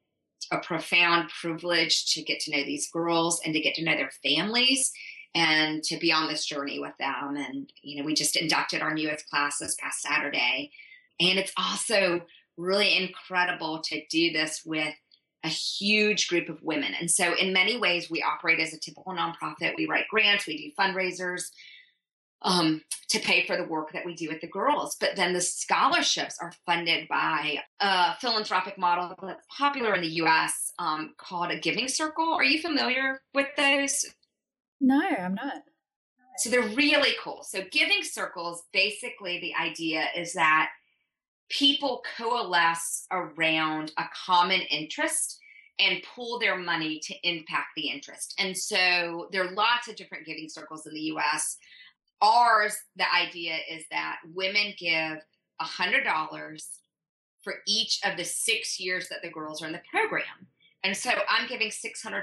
a 0.52 0.60
profound 0.60 1.30
privilege 1.42 2.14
to 2.14 2.22
get 2.22 2.40
to 2.42 2.52
know 2.52 2.64
these 2.64 2.90
girls 2.92 3.42
and 3.44 3.54
to 3.54 3.60
get 3.60 3.76
to 3.76 3.84
know 3.84 3.96
their 3.96 4.12
families 4.24 4.94
and 5.36 5.84
to 5.84 5.98
be 5.98 6.14
on 6.14 6.28
this 6.28 6.46
journey 6.46 6.80
with 6.80 6.94
them. 7.00 7.36
And 7.36 7.74
you 7.82 7.98
know, 7.98 8.06
we 8.06 8.14
just 8.14 8.36
inducted 8.36 8.82
our 8.82 8.94
newest 8.94 9.28
class 9.28 9.58
this 9.58 9.76
past 9.82 10.02
Saturday, 10.04 10.72
and 11.20 11.40
it's 11.40 11.54
also 11.58 12.22
really 12.56 12.96
incredible 12.96 13.82
to 13.86 14.06
do 14.12 14.32
this 14.32 14.62
with 14.64 14.94
a 15.44 15.48
huge 15.48 16.28
group 16.28 16.50
of 16.50 16.62
women. 16.62 16.94
And 17.00 17.10
so, 17.10 17.34
in 17.34 17.52
many 17.52 17.80
ways, 17.80 18.12
we 18.12 18.22
operate 18.22 18.60
as 18.60 18.74
a 18.74 18.80
typical 18.80 19.14
nonprofit. 19.14 19.76
We 19.76 19.88
write 19.88 20.08
grants, 20.08 20.46
we 20.46 20.58
do 20.58 20.84
fundraisers 20.84 21.50
um, 22.42 22.82
to 23.10 23.20
pay 23.20 23.46
for 23.46 23.58
the 23.58 23.66
work 23.66 23.92
that 23.94 24.06
we 24.06 24.16
do 24.16 24.30
with 24.30 24.42
the 24.42 24.48
girls. 24.48 24.96
But 25.00 25.16
then 25.16 25.34
the 25.34 25.42
scholarships 25.42 26.38
are 26.42 26.54
funded 26.66 27.08
by 27.08 27.60
a 27.80 28.16
philanthropic 28.20 28.78
model 28.78 29.16
that's 29.22 29.46
popular 29.56 29.94
in 29.96 30.02
the 30.02 30.22
US 30.24 30.74
um, 30.80 31.14
called 31.18 31.52
a 31.52 31.60
giving 31.60 31.88
circle. 31.88 32.34
Are 32.34 32.44
you 32.44 32.62
familiar 32.62 33.20
with 33.34 33.48
those? 33.58 34.06
No, 34.80 35.02
I'm 35.02 35.36
not. 35.36 35.64
So 36.38 36.50
they're 36.50 36.70
really 36.70 37.16
cool. 37.22 37.44
So, 37.44 37.64
giving 37.70 38.02
circles 38.02 38.64
basically, 38.72 39.42
the 39.42 39.54
idea 39.62 40.06
is 40.16 40.32
that 40.34 40.70
people 41.50 42.02
coalesce 42.18 43.06
around 43.12 43.92
a 43.98 44.06
common 44.26 44.62
interest 44.62 45.38
and 45.80 46.04
pool 46.04 46.40
their 46.40 46.58
money 46.58 47.00
to 47.04 47.16
impact 47.24 47.70
the 47.76 47.90
interest. 47.90 48.36
And 48.38 48.56
so 48.56 49.28
there 49.32 49.46
are 49.46 49.52
lots 49.52 49.88
of 49.88 49.96
different 49.96 50.26
giving 50.26 50.50
circles 50.50 50.86
in 50.86 50.94
the 50.94 51.14
US. 51.14 51.58
Ours, 52.22 52.78
the 52.96 53.06
idea 53.14 53.58
is 53.70 53.84
that 53.92 54.18
women 54.34 54.74
give 54.78 55.20
$100 55.62 56.64
for 57.42 57.54
each 57.68 58.00
of 58.04 58.18
the 58.18 58.26
six 58.26 58.80
years 58.80 59.08
that 59.10 59.22
the 59.22 59.30
girls 59.30 59.62
are 59.62 59.68
in 59.68 59.74
the 59.74 59.82
program. 59.92 60.48
And 60.84 60.96
so 60.96 61.12
I'm 61.30 61.48
giving 61.48 61.70
$600. 61.70 62.22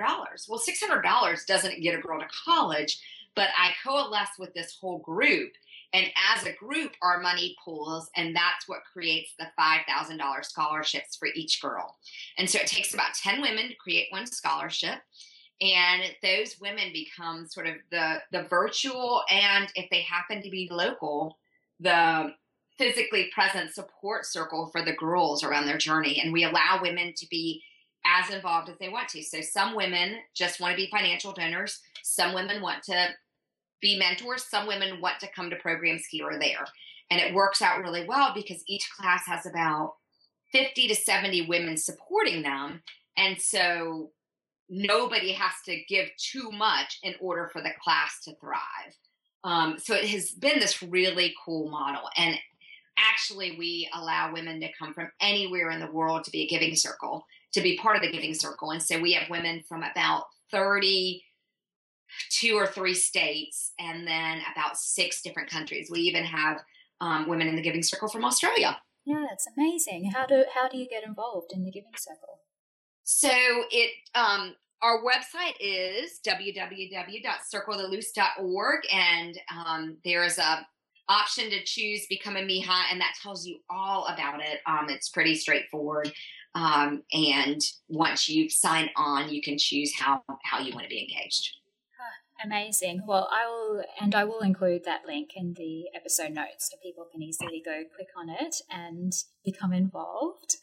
Well, 0.48 0.60
$600 0.60 1.46
doesn't 1.46 1.82
get 1.82 1.98
a 1.98 2.00
girl 2.00 2.20
to 2.20 2.26
college, 2.44 2.98
but 3.34 3.48
I 3.58 3.72
coalesce 3.84 4.38
with 4.38 4.54
this 4.54 4.76
whole 4.80 4.98
group 4.98 5.52
and 5.92 6.06
as 6.34 6.44
a 6.44 6.52
group, 6.52 6.92
our 7.02 7.20
money 7.20 7.56
pools, 7.64 8.10
and 8.16 8.34
that's 8.34 8.68
what 8.68 8.80
creates 8.92 9.32
the 9.38 9.46
$5,000 9.58 10.44
scholarships 10.44 11.16
for 11.16 11.28
each 11.34 11.62
girl. 11.62 11.96
And 12.38 12.48
so 12.48 12.58
it 12.58 12.66
takes 12.66 12.92
about 12.92 13.14
10 13.14 13.40
women 13.40 13.68
to 13.68 13.74
create 13.76 14.08
one 14.10 14.26
scholarship. 14.26 14.98
And 15.60 16.02
those 16.22 16.56
women 16.60 16.92
become 16.92 17.46
sort 17.46 17.66
of 17.66 17.74
the, 17.90 18.20
the 18.30 18.42
virtual, 18.44 19.22
and 19.30 19.68
if 19.74 19.88
they 19.90 20.02
happen 20.02 20.42
to 20.42 20.50
be 20.50 20.68
local, 20.70 21.38
the 21.80 22.32
physically 22.76 23.30
present 23.34 23.72
support 23.72 24.26
circle 24.26 24.68
for 24.70 24.84
the 24.84 24.92
girls 24.92 25.42
around 25.42 25.66
their 25.66 25.78
journey. 25.78 26.20
And 26.22 26.32
we 26.32 26.44
allow 26.44 26.80
women 26.82 27.14
to 27.16 27.26
be 27.28 27.62
as 28.04 28.30
involved 28.30 28.68
as 28.68 28.78
they 28.78 28.88
want 28.88 29.08
to. 29.08 29.22
So 29.22 29.40
some 29.40 29.74
women 29.74 30.16
just 30.34 30.60
want 30.60 30.72
to 30.72 30.76
be 30.76 30.90
financial 30.90 31.32
donors. 31.32 31.80
Some 32.02 32.34
women 32.34 32.62
want 32.62 32.82
to 32.84 33.08
be 33.80 33.98
mentors. 33.98 34.44
Some 34.44 34.66
women 34.66 35.00
want 35.00 35.20
to 35.20 35.28
come 35.34 35.50
to 35.50 35.56
programs 35.56 36.06
here 36.06 36.26
or 36.26 36.38
there. 36.38 36.66
And 37.10 37.20
it 37.20 37.34
works 37.34 37.62
out 37.62 37.82
really 37.82 38.06
well 38.06 38.32
because 38.34 38.62
each 38.66 38.88
class 38.90 39.26
has 39.26 39.46
about 39.46 39.94
50 40.52 40.88
to 40.88 40.94
70 40.94 41.46
women 41.46 41.76
supporting 41.76 42.42
them. 42.42 42.82
And 43.16 43.40
so 43.40 44.10
nobody 44.68 45.32
has 45.32 45.52
to 45.66 45.82
give 45.88 46.08
too 46.16 46.50
much 46.52 46.98
in 47.02 47.14
order 47.20 47.48
for 47.52 47.60
the 47.62 47.72
class 47.82 48.20
to 48.24 48.34
thrive. 48.36 48.96
Um, 49.44 49.78
so 49.78 49.94
it 49.94 50.06
has 50.06 50.30
been 50.32 50.58
this 50.58 50.82
really 50.82 51.34
cool 51.44 51.70
model. 51.70 52.08
And 52.16 52.36
actually, 52.98 53.56
we 53.58 53.88
allow 53.94 54.32
women 54.32 54.60
to 54.60 54.68
come 54.78 54.92
from 54.92 55.10
anywhere 55.20 55.70
in 55.70 55.80
the 55.80 55.90
world 55.90 56.24
to 56.24 56.30
be 56.30 56.42
a 56.42 56.48
giving 56.48 56.74
circle, 56.74 57.24
to 57.52 57.60
be 57.60 57.76
part 57.78 57.96
of 57.96 58.02
the 58.02 58.10
giving 58.10 58.34
circle. 58.34 58.70
And 58.70 58.82
so 58.82 58.98
we 58.98 59.12
have 59.12 59.30
women 59.30 59.62
from 59.68 59.82
about 59.82 60.24
30 60.50 61.22
two 62.30 62.54
or 62.54 62.66
three 62.66 62.94
states 62.94 63.72
and 63.78 64.06
then 64.06 64.40
about 64.52 64.76
six 64.76 65.22
different 65.22 65.50
countries. 65.50 65.88
We 65.90 66.00
even 66.00 66.24
have 66.24 66.58
um, 67.00 67.28
women 67.28 67.48
in 67.48 67.56
the 67.56 67.62
Giving 67.62 67.82
Circle 67.82 68.08
from 68.08 68.24
Australia. 68.24 68.78
Yeah, 69.04 69.24
that's 69.28 69.46
amazing. 69.56 70.10
How 70.10 70.26
do 70.26 70.44
how 70.54 70.68
do 70.68 70.78
you 70.78 70.88
get 70.88 71.04
involved 71.04 71.52
in 71.52 71.64
the 71.64 71.70
Giving 71.70 71.92
Circle? 71.96 72.40
So 73.06 73.30
it 73.70 73.92
um, 74.16 74.56
our 74.82 75.00
website 75.02 75.54
is 75.60 76.18
www.circledeluz.org, 76.26 78.80
and 78.92 79.38
um, 79.56 79.96
there 80.04 80.24
is 80.24 80.38
a 80.38 80.66
option 81.08 81.48
to 81.50 81.62
choose 81.62 82.04
become 82.08 82.34
a 82.36 82.40
MIHA, 82.40 82.86
and 82.90 83.00
that 83.00 83.14
tells 83.22 83.46
you 83.46 83.60
all 83.70 84.06
about 84.06 84.40
it. 84.40 84.58
Um, 84.66 84.88
it's 84.88 85.08
pretty 85.08 85.36
straightforward. 85.36 86.12
Um, 86.56 87.04
and 87.12 87.60
once 87.88 88.28
you 88.28 88.50
sign 88.50 88.90
on, 88.96 89.32
you 89.32 89.40
can 89.40 89.56
choose 89.56 89.94
how 89.96 90.24
how 90.42 90.58
you 90.58 90.74
want 90.74 90.82
to 90.82 90.90
be 90.90 90.98
engaged. 91.00 91.58
Amazing. 92.44 93.02
Well, 93.06 93.30
I 93.32 93.46
will, 93.46 93.84
and 94.00 94.16
I 94.16 94.24
will 94.24 94.40
include 94.40 94.84
that 94.84 95.06
link 95.06 95.36
in 95.36 95.54
the 95.54 95.84
episode 95.94 96.32
notes 96.32 96.70
so 96.70 96.76
people 96.82 97.06
can 97.10 97.22
easily 97.22 97.62
go 97.64 97.84
click 97.94 98.08
on 98.14 98.28
it 98.28 98.56
and 98.68 99.14
become 99.44 99.72
involved. 99.72 100.56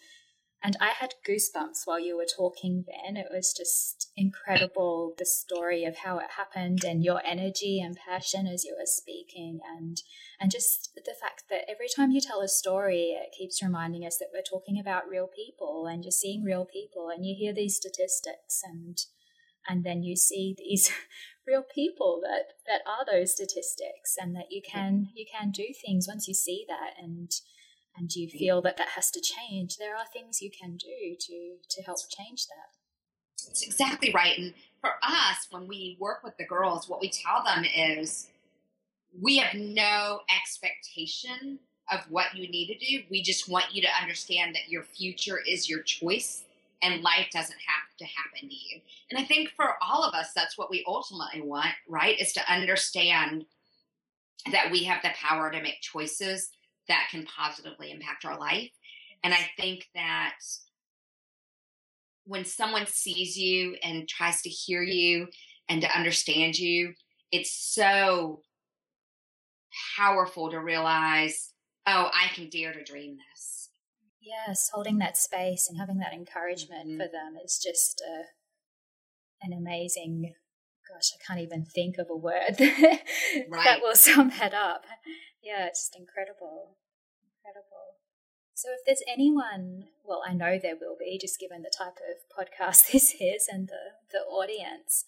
And 0.65 0.78
I 0.80 0.91
had 0.91 1.15
goosebumps 1.28 1.86
while 1.86 1.99
you 1.99 2.15
were 2.15 2.26
talking, 2.26 2.86
Ben. 2.88 3.17
It 3.17 3.28
was 3.30 3.54
just 3.54 4.12
incredible 4.15 5.13
the 5.17 5.26
story 5.26 5.84
of 5.84 5.97
how 5.97 6.19
it 6.19 6.32
happened 6.38 6.86
and 6.86 7.04
your 7.04 7.21
energy 7.26 7.82
and 7.82 7.97
passion 7.97 8.47
as 8.47 8.63
you 8.63 8.73
were 8.80 8.86
speaking, 8.86 9.60
and 9.78 10.02
and 10.39 10.49
just 10.49 10.91
the 10.95 11.15
fact 11.19 11.43
that 11.49 11.69
every 11.69 11.88
time 11.93 12.12
you 12.12 12.21
tell 12.21 12.39
a 12.39 12.47
story, 12.47 13.10
it 13.10 13.36
keeps 13.38 13.62
reminding 13.62 14.06
us 14.06 14.17
that 14.19 14.30
we're 14.34 14.41
talking 14.41 14.80
about 14.80 15.10
real 15.10 15.28
people 15.28 15.86
and 15.86 16.06
you're 16.06 16.12
seeing 16.12 16.43
real 16.45 16.65
people, 16.65 17.10
and 17.10 17.26
you 17.26 17.36
hear 17.38 17.54
these 17.54 17.76
statistics 17.76 18.62
and 18.63 19.06
and 19.67 19.84
then 19.84 20.02
you 20.02 20.15
see 20.15 20.56
these 20.58 20.89
real 21.47 21.63
people 21.76 22.21
that 22.23 22.54
that 22.67 22.82
are 22.88 23.06
those 23.06 23.34
statistics 23.34 24.15
and 24.17 24.34
that 24.36 24.49
you 24.49 24.62
can 24.65 25.10
you 25.13 25.26
can 25.30 25.52
do 25.52 25.65
things 25.86 26.08
once 26.08 26.28
you 26.28 26.34
see 26.34 26.65
that. 26.69 26.93
And 26.97 27.32
and 27.97 28.10
do 28.10 28.21
you 28.21 28.27
mm. 28.27 28.38
feel 28.38 28.62
that 28.62 28.77
that 28.77 28.89
has 28.89 29.10
to 29.12 29.21
change 29.21 29.77
there 29.77 29.95
are 29.95 30.06
things 30.12 30.41
you 30.41 30.49
can 30.49 30.77
do 30.77 31.15
to 31.19 31.56
to 31.69 31.82
help 31.84 31.97
change 32.10 32.47
that 32.47 33.49
it's 33.49 33.63
exactly 33.63 34.12
right 34.13 34.38
and 34.38 34.53
for 34.82 34.91
us 35.01 35.47
when 35.51 35.67
we 35.67 35.97
work 35.99 36.23
with 36.23 36.36
the 36.38 36.45
girls 36.45 36.89
what 36.89 37.01
we 37.01 37.10
tell 37.10 37.43
them 37.43 37.65
is 37.75 38.29
we 39.21 39.38
have 39.38 39.53
no 39.53 40.21
expectation 40.36 41.60
of 41.91 41.99
what 42.10 42.36
you 42.36 42.49
need 42.49 42.67
to 42.67 42.77
do 42.77 43.03
we 43.10 43.21
just 43.21 43.49
want 43.49 43.73
you 43.73 43.82
to 43.82 44.01
understand 44.01 44.56
that 44.56 44.69
your 44.69 44.84
future 44.84 45.39
is 45.47 45.69
your 45.69 45.82
choice 45.82 46.45
and 46.84 47.01
life 47.01 47.27
doesn't 47.32 47.60
have 47.65 47.97
to 47.97 48.06
happen 48.06 48.49
to 48.49 48.56
you. 48.56 48.82
And 49.10 49.19
I 49.19 49.23
think 49.25 49.49
for 49.56 49.75
all 49.82 50.03
of 50.03 50.13
us, 50.13 50.32
that's 50.36 50.58
what 50.58 50.69
we 50.69 50.84
ultimately 50.86 51.41
want, 51.41 51.73
right? 51.88 52.19
Is 52.19 52.34
to 52.34 52.51
understand 52.51 53.45
that 54.51 54.69
we 54.69 54.84
have 54.84 55.01
the 55.01 55.12
power 55.15 55.49
to 55.49 55.62
make 55.62 55.82
choices 55.82 56.49
that 56.87 57.07
can 57.11 57.25
positively 57.25 57.91
impact 57.91 58.25
our 58.25 58.39
life. 58.39 58.71
And 59.23 59.33
I 59.33 59.49
think 59.57 59.87
that 59.95 60.35
when 62.25 62.45
someone 62.45 62.85
sees 62.87 63.37
you 63.37 63.75
and 63.83 64.07
tries 64.07 64.41
to 64.41 64.49
hear 64.49 64.81
you 64.81 65.27
and 65.69 65.81
to 65.81 65.97
understand 65.97 66.57
you, 66.57 66.93
it's 67.31 67.51
so 67.51 68.41
powerful 69.97 70.51
to 70.51 70.59
realize, 70.59 71.53
oh, 71.87 72.09
I 72.13 72.27
can 72.33 72.49
dare 72.49 72.73
to 72.73 72.83
dream 72.83 73.17
this 73.17 73.63
Yes, 74.23 74.69
holding 74.73 74.99
that 74.99 75.17
space 75.17 75.67
and 75.69 75.77
having 75.77 75.97
that 75.97 76.13
encouragement 76.13 76.87
mm-hmm. 76.87 76.97
for 76.97 77.07
them 77.07 77.35
is 77.43 77.59
just 77.61 78.01
uh, 78.07 78.23
an 79.41 79.51
amazing. 79.51 80.33
Gosh, 80.93 81.13
I 81.13 81.23
can't 81.25 81.39
even 81.39 81.65
think 81.65 81.97
of 81.97 82.08
a 82.10 82.15
word 82.15 82.56
right. 82.60 83.63
that 83.65 83.82
will 83.82 83.95
sum 83.95 84.32
that 84.39 84.53
up. 84.53 84.86
Yeah, 85.41 85.65
it's 85.65 85.89
just 85.89 85.95
incredible, 85.97 86.77
incredible. 87.25 87.97
So, 88.53 88.69
if 88.69 88.86
there's 88.86 89.01
anyone, 89.12 89.86
well, 90.06 90.21
I 90.27 90.34
know 90.34 90.60
there 90.62 90.77
will 90.79 90.95
be, 90.99 91.17
just 91.19 91.39
given 91.39 91.63
the 91.63 91.73
type 91.75 91.97
of 91.97 92.21
podcast 92.29 92.88
this 92.91 93.15
is 93.19 93.47
and 93.49 93.67
the 93.67 93.97
the 94.12 94.19
audience, 94.19 95.06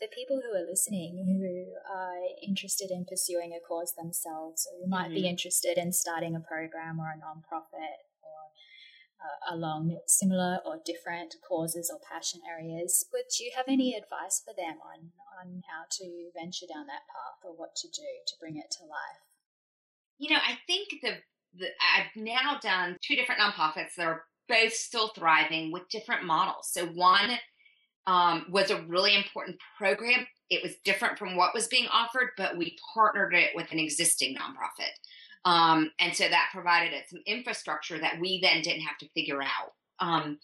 the 0.00 0.08
people 0.12 0.42
who 0.44 0.56
are 0.56 0.68
listening 0.68 1.24
who 1.24 1.72
are 1.90 2.20
interested 2.46 2.90
in 2.90 3.06
pursuing 3.06 3.52
a 3.56 3.66
cause 3.66 3.94
themselves, 3.96 4.68
or 4.68 4.84
who 4.84 4.90
might 4.90 5.06
mm-hmm. 5.06 5.24
be 5.24 5.28
interested 5.28 5.78
in 5.78 5.92
starting 5.92 6.36
a 6.36 6.40
program 6.40 7.00
or 7.00 7.08
a 7.08 7.16
nonprofit 7.16 8.04
uh, 9.26 9.54
along 9.54 9.98
similar 10.06 10.58
or 10.64 10.78
different 10.84 11.34
causes 11.46 11.90
or 11.92 11.98
passion 12.00 12.40
areas. 12.48 13.06
Would 13.12 13.38
you 13.40 13.50
have 13.56 13.66
any 13.68 13.94
advice 13.94 14.42
for 14.44 14.54
them 14.56 14.78
on, 14.84 15.10
on 15.40 15.62
how 15.68 15.84
to 15.98 16.30
venture 16.38 16.66
down 16.72 16.86
that 16.86 17.06
path 17.10 17.42
or 17.44 17.52
what 17.56 17.74
to 17.76 17.88
do 17.88 18.06
to 18.26 18.34
bring 18.40 18.56
it 18.56 18.70
to 18.78 18.84
life? 18.84 19.22
You 20.18 20.30
know, 20.30 20.40
I 20.40 20.58
think 20.66 20.88
the, 21.02 21.16
the 21.58 21.66
I've 21.80 22.14
now 22.16 22.58
done 22.62 22.96
two 23.02 23.16
different 23.16 23.40
nonprofits 23.40 23.94
that 23.96 24.06
are 24.06 24.24
both 24.48 24.72
still 24.72 25.08
thriving 25.08 25.72
with 25.72 25.88
different 25.88 26.24
models. 26.24 26.70
So 26.72 26.86
one 26.86 27.38
um, 28.06 28.46
was 28.50 28.70
a 28.70 28.82
really 28.82 29.16
important 29.16 29.56
program. 29.76 30.26
It 30.48 30.62
was 30.62 30.76
different 30.84 31.18
from 31.18 31.36
what 31.36 31.54
was 31.54 31.66
being 31.66 31.88
offered, 31.92 32.30
but 32.36 32.56
we 32.56 32.78
partnered 32.94 33.34
it 33.34 33.50
with 33.54 33.72
an 33.72 33.80
existing 33.80 34.36
nonprofit. 34.36 34.92
Um, 35.46 35.92
and 36.00 36.14
so 36.14 36.28
that 36.28 36.50
provided 36.52 36.92
it 36.92 37.08
some 37.08 37.22
infrastructure 37.24 37.98
that 37.98 38.20
we 38.20 38.40
then 38.42 38.62
didn't 38.62 38.82
have 38.82 38.98
to 38.98 39.08
figure 39.10 39.40
out. 39.40 39.72
Um, 40.00 40.38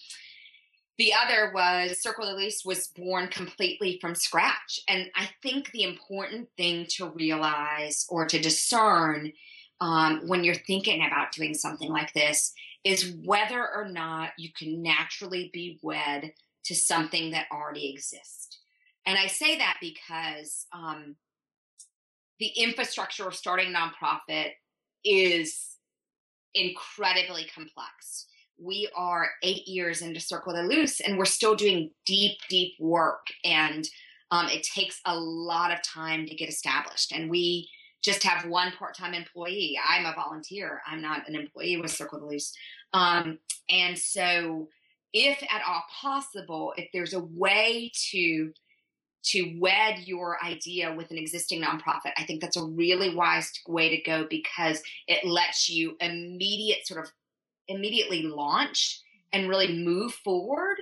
the 0.96 1.12
other 1.12 1.50
was 1.52 2.00
Circle 2.00 2.36
Luz 2.36 2.62
was 2.64 2.86
born 2.86 3.26
completely 3.26 3.98
from 4.00 4.14
scratch. 4.14 4.78
And 4.88 5.10
I 5.16 5.28
think 5.42 5.72
the 5.72 5.82
important 5.82 6.48
thing 6.56 6.86
to 6.90 7.10
realize 7.10 8.06
or 8.08 8.26
to 8.26 8.40
discern 8.40 9.32
um, 9.80 10.28
when 10.28 10.44
you're 10.44 10.54
thinking 10.54 11.04
about 11.04 11.32
doing 11.32 11.54
something 11.54 11.90
like 11.90 12.12
this 12.12 12.52
is 12.84 13.16
whether 13.24 13.68
or 13.74 13.88
not 13.88 14.30
you 14.38 14.50
can 14.56 14.82
naturally 14.82 15.50
be 15.52 15.80
wed 15.82 16.32
to 16.66 16.74
something 16.76 17.32
that 17.32 17.46
already 17.50 17.92
exists. 17.92 18.60
And 19.04 19.18
I 19.18 19.26
say 19.26 19.58
that 19.58 19.78
because 19.80 20.66
um, 20.72 21.16
the 22.38 22.50
infrastructure 22.56 23.26
of 23.26 23.34
starting 23.34 23.74
a 23.74 23.76
nonprofit 23.76 24.50
is 25.04 25.76
incredibly 26.54 27.46
complex. 27.54 28.26
We 28.58 28.88
are 28.94 29.30
eight 29.42 29.66
years 29.66 30.02
into 30.02 30.20
Circle 30.20 30.54
de 30.54 30.62
Luz 30.62 31.00
and 31.00 31.18
we're 31.18 31.24
still 31.24 31.54
doing 31.54 31.90
deep, 32.06 32.38
deep 32.48 32.74
work. 32.78 33.26
And 33.44 33.88
um, 34.30 34.48
it 34.48 34.62
takes 34.62 35.00
a 35.04 35.14
lot 35.14 35.72
of 35.72 35.82
time 35.82 36.26
to 36.26 36.34
get 36.34 36.48
established. 36.48 37.12
And 37.12 37.30
we 37.30 37.68
just 38.02 38.22
have 38.24 38.48
one 38.48 38.72
part 38.72 38.96
time 38.96 39.14
employee. 39.14 39.78
I'm 39.88 40.06
a 40.06 40.14
volunteer, 40.14 40.82
I'm 40.86 41.00
not 41.00 41.28
an 41.28 41.36
employee 41.36 41.76
with 41.76 41.90
Circle 41.90 42.20
de 42.20 42.26
Luz. 42.26 42.52
Um, 42.92 43.38
and 43.70 43.96
so, 43.98 44.68
if 45.14 45.42
at 45.42 45.62
all 45.66 45.82
possible, 46.00 46.72
if 46.76 46.88
there's 46.92 47.12
a 47.12 47.20
way 47.20 47.92
to 48.10 48.52
to 49.24 49.56
wed 49.58 50.00
your 50.00 50.42
idea 50.44 50.92
with 50.92 51.10
an 51.10 51.18
existing 51.18 51.62
nonprofit, 51.62 52.12
I 52.16 52.24
think 52.24 52.40
that's 52.40 52.56
a 52.56 52.64
really 52.64 53.14
wise 53.14 53.52
way 53.68 53.88
to 53.94 54.02
go 54.02 54.26
because 54.28 54.82
it 55.06 55.24
lets 55.24 55.68
you 55.68 55.96
immediate 56.00 56.86
sort 56.86 57.04
of 57.04 57.12
immediately 57.68 58.22
launch 58.22 59.00
and 59.32 59.48
really 59.48 59.82
move 59.84 60.12
forward 60.12 60.76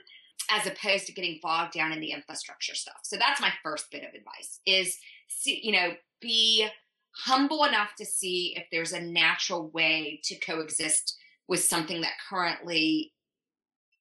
as 0.50 0.66
opposed 0.66 1.06
to 1.06 1.12
getting 1.12 1.38
bogged 1.42 1.72
down 1.72 1.92
in 1.92 2.00
the 2.00 2.10
infrastructure 2.10 2.74
stuff. 2.74 2.98
So 3.02 3.16
that's 3.16 3.40
my 3.40 3.52
first 3.62 3.90
bit 3.90 4.02
of 4.02 4.14
advice 4.14 4.60
is 4.66 4.98
see, 5.28 5.60
you 5.62 5.72
know, 5.72 5.90
be 6.20 6.66
humble 7.12 7.64
enough 7.64 7.94
to 7.98 8.04
see 8.04 8.54
if 8.56 8.64
there's 8.70 8.92
a 8.92 9.00
natural 9.00 9.68
way 9.70 10.20
to 10.24 10.38
coexist 10.38 11.16
with 11.48 11.62
something 11.62 12.00
that 12.00 12.12
currently 12.28 13.12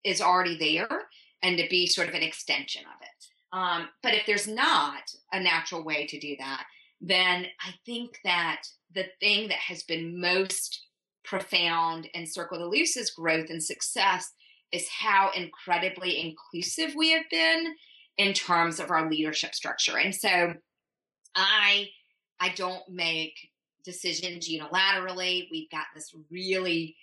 is 0.04 0.21
already 0.21 0.58
there 0.58 1.08
and 1.41 1.58
to 1.58 1.67
be 1.69 1.88
sort 1.88 2.08
of 2.08 2.13
an 2.13 2.23
extension 2.23 2.84
of 2.84 3.02
it. 3.02 3.25
Um, 3.51 3.89
but 4.03 4.13
if 4.13 4.25
there's 4.25 4.47
not 4.47 5.12
a 5.31 5.39
natural 5.39 5.83
way 5.83 6.05
to 6.07 6.19
do 6.19 6.35
that, 6.39 6.65
then 7.01 7.45
I 7.65 7.73
think 7.85 8.19
that 8.23 8.63
the 8.93 9.05
thing 9.19 9.47
that 9.49 9.59
has 9.59 9.83
been 9.83 10.19
most 10.19 10.85
profound 11.23 12.07
in 12.13 12.25
Circle 12.25 12.59
de 12.59 12.67
Luz's 12.67 13.12
growth 13.12 13.49
and 13.49 13.63
success 13.63 14.31
is 14.71 14.88
how 14.89 15.31
incredibly 15.35 16.19
inclusive 16.19 16.93
we 16.95 17.12
have 17.12 17.23
been 17.31 17.75
in 18.17 18.33
terms 18.33 18.79
of 18.79 18.91
our 18.91 19.09
leadership 19.09 19.55
structure. 19.55 19.97
And 19.97 20.13
so 20.13 20.53
I 21.35 21.89
I 22.39 22.49
don't 22.49 22.88
make 22.89 23.33
decisions 23.83 24.49
unilaterally. 24.49 25.47
We've 25.51 25.69
got 25.69 25.85
this 25.95 26.13
really 26.29 26.95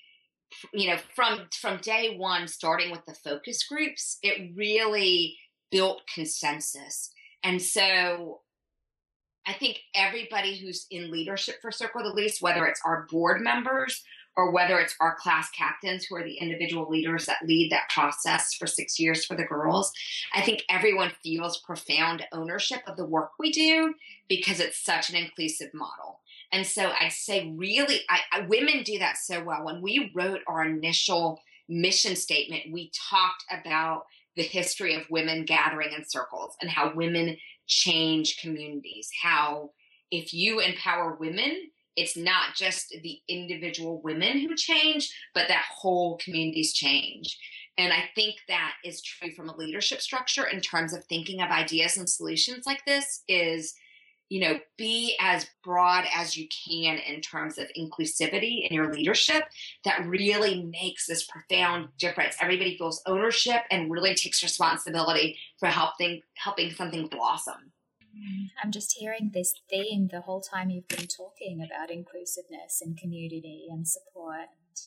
you 0.72 0.88
know 0.88 0.98
from 1.14 1.48
from 1.60 1.78
day 1.78 2.16
one 2.16 2.46
starting 2.46 2.90
with 2.90 3.04
the 3.04 3.14
focus 3.14 3.64
groups 3.64 4.18
it 4.22 4.52
really 4.54 5.36
built 5.70 6.02
consensus 6.12 7.10
and 7.42 7.60
so 7.60 8.40
i 9.46 9.52
think 9.52 9.80
everybody 9.94 10.58
who's 10.58 10.86
in 10.90 11.10
leadership 11.10 11.56
for 11.60 11.70
circle 11.70 12.02
de 12.02 12.08
luz 12.08 12.38
whether 12.40 12.66
it's 12.66 12.80
our 12.84 13.06
board 13.10 13.40
members 13.40 14.02
or 14.38 14.50
whether 14.50 14.78
it's 14.78 14.94
our 15.00 15.16
class 15.16 15.48
captains 15.50 16.04
who 16.04 16.14
are 16.14 16.24
the 16.24 16.36
individual 16.36 16.90
leaders 16.90 17.24
that 17.24 17.38
lead 17.46 17.72
that 17.72 17.88
process 17.88 18.52
for 18.54 18.66
six 18.66 18.98
years 18.98 19.24
for 19.24 19.36
the 19.36 19.44
girls 19.44 19.92
i 20.34 20.40
think 20.40 20.62
everyone 20.68 21.12
feels 21.22 21.58
profound 21.58 22.24
ownership 22.32 22.82
of 22.86 22.96
the 22.96 23.06
work 23.06 23.32
we 23.38 23.50
do 23.50 23.94
because 24.28 24.60
it's 24.60 24.82
such 24.82 25.10
an 25.10 25.16
inclusive 25.16 25.72
model 25.74 26.20
and 26.52 26.66
so 26.66 26.92
I'd 26.98 27.12
say, 27.12 27.52
really, 27.56 28.00
I, 28.08 28.20
I, 28.32 28.40
women 28.42 28.82
do 28.82 28.98
that 28.98 29.18
so 29.18 29.42
well. 29.42 29.64
When 29.64 29.82
we 29.82 30.12
wrote 30.14 30.40
our 30.46 30.64
initial 30.64 31.40
mission 31.68 32.14
statement, 32.16 32.72
we 32.72 32.90
talked 33.10 33.44
about 33.50 34.04
the 34.36 34.42
history 34.42 34.94
of 34.94 35.10
women 35.10 35.44
gathering 35.44 35.92
in 35.96 36.04
circles 36.08 36.56
and 36.60 36.70
how 36.70 36.94
women 36.94 37.36
change 37.66 38.38
communities. 38.40 39.08
How 39.22 39.70
if 40.10 40.32
you 40.32 40.60
empower 40.60 41.16
women, 41.16 41.70
it's 41.96 42.16
not 42.16 42.54
just 42.54 42.94
the 43.02 43.18
individual 43.28 44.00
women 44.02 44.38
who 44.38 44.54
change, 44.54 45.10
but 45.34 45.48
that 45.48 45.64
whole 45.74 46.18
communities 46.18 46.74
change. 46.74 47.38
And 47.78 47.92
I 47.92 48.04
think 48.14 48.36
that 48.48 48.74
is 48.84 49.02
true 49.02 49.32
from 49.32 49.48
a 49.48 49.56
leadership 49.56 50.00
structure 50.00 50.46
in 50.46 50.60
terms 50.60 50.94
of 50.94 51.04
thinking 51.04 51.42
of 51.42 51.50
ideas 51.50 51.96
and 51.96 52.08
solutions 52.08 52.64
like 52.66 52.84
this 52.86 53.22
is 53.28 53.74
you 54.28 54.40
know, 54.40 54.58
be 54.76 55.16
as 55.20 55.46
broad 55.62 56.04
as 56.14 56.36
you 56.36 56.48
can 56.68 56.98
in 56.98 57.20
terms 57.20 57.58
of 57.58 57.68
inclusivity 57.78 58.68
in 58.68 58.74
your 58.74 58.92
leadership 58.92 59.44
that 59.84 60.04
really 60.06 60.64
makes 60.64 61.06
this 61.06 61.24
profound 61.24 61.88
difference. 61.98 62.36
Everybody 62.40 62.76
feels 62.76 63.02
ownership 63.06 63.62
and 63.70 63.90
really 63.90 64.14
takes 64.14 64.42
responsibility 64.42 65.38
for 65.58 65.68
helping 65.68 66.22
helping 66.34 66.72
something 66.72 67.06
blossom. 67.06 67.72
Mm, 68.16 68.50
I'm 68.62 68.72
just 68.72 68.96
hearing 68.98 69.30
this 69.32 69.54
theme 69.70 70.08
the 70.10 70.22
whole 70.22 70.40
time 70.40 70.70
you've 70.70 70.88
been 70.88 71.06
talking 71.06 71.62
about 71.62 71.90
inclusiveness 71.90 72.80
and 72.82 72.96
community 72.96 73.66
and 73.70 73.86
support 73.86 74.48
and 74.50 74.80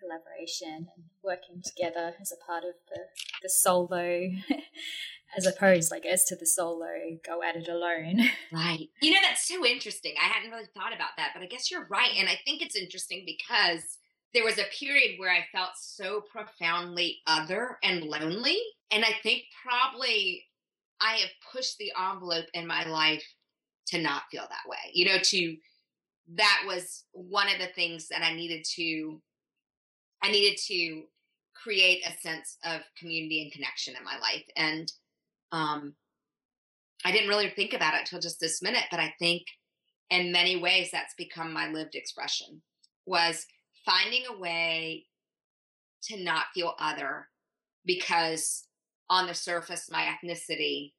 collaboration 0.00 0.88
and 0.96 1.04
working 1.22 1.62
together 1.62 2.14
as 2.20 2.32
a 2.32 2.44
part 2.44 2.64
of 2.64 2.74
the, 2.88 3.00
the 3.42 3.48
solo 3.48 4.30
as 5.36 5.46
opposed, 5.46 5.92
I 5.92 6.00
guess, 6.00 6.24
to 6.26 6.36
the 6.36 6.46
solo 6.46 6.86
go 7.24 7.42
at 7.42 7.56
it 7.56 7.68
alone. 7.68 8.20
Right. 8.52 8.88
You 9.02 9.12
know, 9.12 9.18
that's 9.22 9.48
so 9.48 9.66
interesting. 9.66 10.14
I 10.20 10.28
hadn't 10.28 10.50
really 10.50 10.68
thought 10.74 10.94
about 10.94 11.16
that, 11.16 11.32
but 11.34 11.42
I 11.42 11.46
guess 11.46 11.70
you're 11.70 11.86
right. 11.90 12.12
And 12.16 12.28
I 12.28 12.38
think 12.44 12.62
it's 12.62 12.76
interesting 12.76 13.26
because 13.26 13.98
there 14.32 14.44
was 14.44 14.58
a 14.58 14.64
period 14.78 15.18
where 15.18 15.32
I 15.32 15.46
felt 15.50 15.70
so 15.76 16.20
profoundly 16.20 17.18
other 17.26 17.78
and 17.82 18.04
lonely. 18.04 18.58
And 18.92 19.04
I 19.04 19.12
think 19.22 19.44
probably 19.66 20.44
I 21.00 21.16
have 21.16 21.30
pushed 21.52 21.78
the 21.78 21.92
envelope 21.98 22.46
in 22.54 22.66
my 22.66 22.86
life 22.86 23.24
to 23.88 24.00
not 24.00 24.22
feel 24.30 24.44
that 24.48 24.68
way. 24.68 24.92
You 24.92 25.06
know, 25.06 25.18
to 25.18 25.56
that 26.36 26.62
was 26.66 27.04
one 27.12 27.48
of 27.48 27.58
the 27.58 27.72
things 27.74 28.08
that 28.08 28.22
I 28.22 28.34
needed 28.34 28.64
to 28.76 29.20
I 30.22 30.30
needed 30.30 30.58
to 30.68 31.02
create 31.54 32.02
a 32.06 32.18
sense 32.20 32.56
of 32.64 32.80
community 32.98 33.42
and 33.42 33.52
connection 33.52 33.94
in 33.96 34.04
my 34.04 34.18
life. 34.18 34.44
And 34.56 34.90
um, 35.54 35.94
I 37.04 37.12
didn't 37.12 37.28
really 37.28 37.50
think 37.50 37.74
about 37.74 37.94
it 37.94 38.06
till 38.06 38.18
just 38.18 38.40
this 38.40 38.60
minute, 38.60 38.84
but 38.90 38.98
I 38.98 39.14
think 39.18 39.42
in 40.10 40.32
many 40.32 40.56
ways 40.56 40.90
that's 40.90 41.14
become 41.16 41.52
my 41.52 41.68
lived 41.70 41.94
expression 41.94 42.60
was 43.06 43.46
finding 43.86 44.24
a 44.28 44.38
way 44.38 45.06
to 46.04 46.22
not 46.22 46.46
feel 46.54 46.74
other 46.78 47.28
because 47.86 48.66
on 49.08 49.26
the 49.26 49.34
surface 49.34 49.88
my 49.90 50.02
ethnicity 50.02 50.92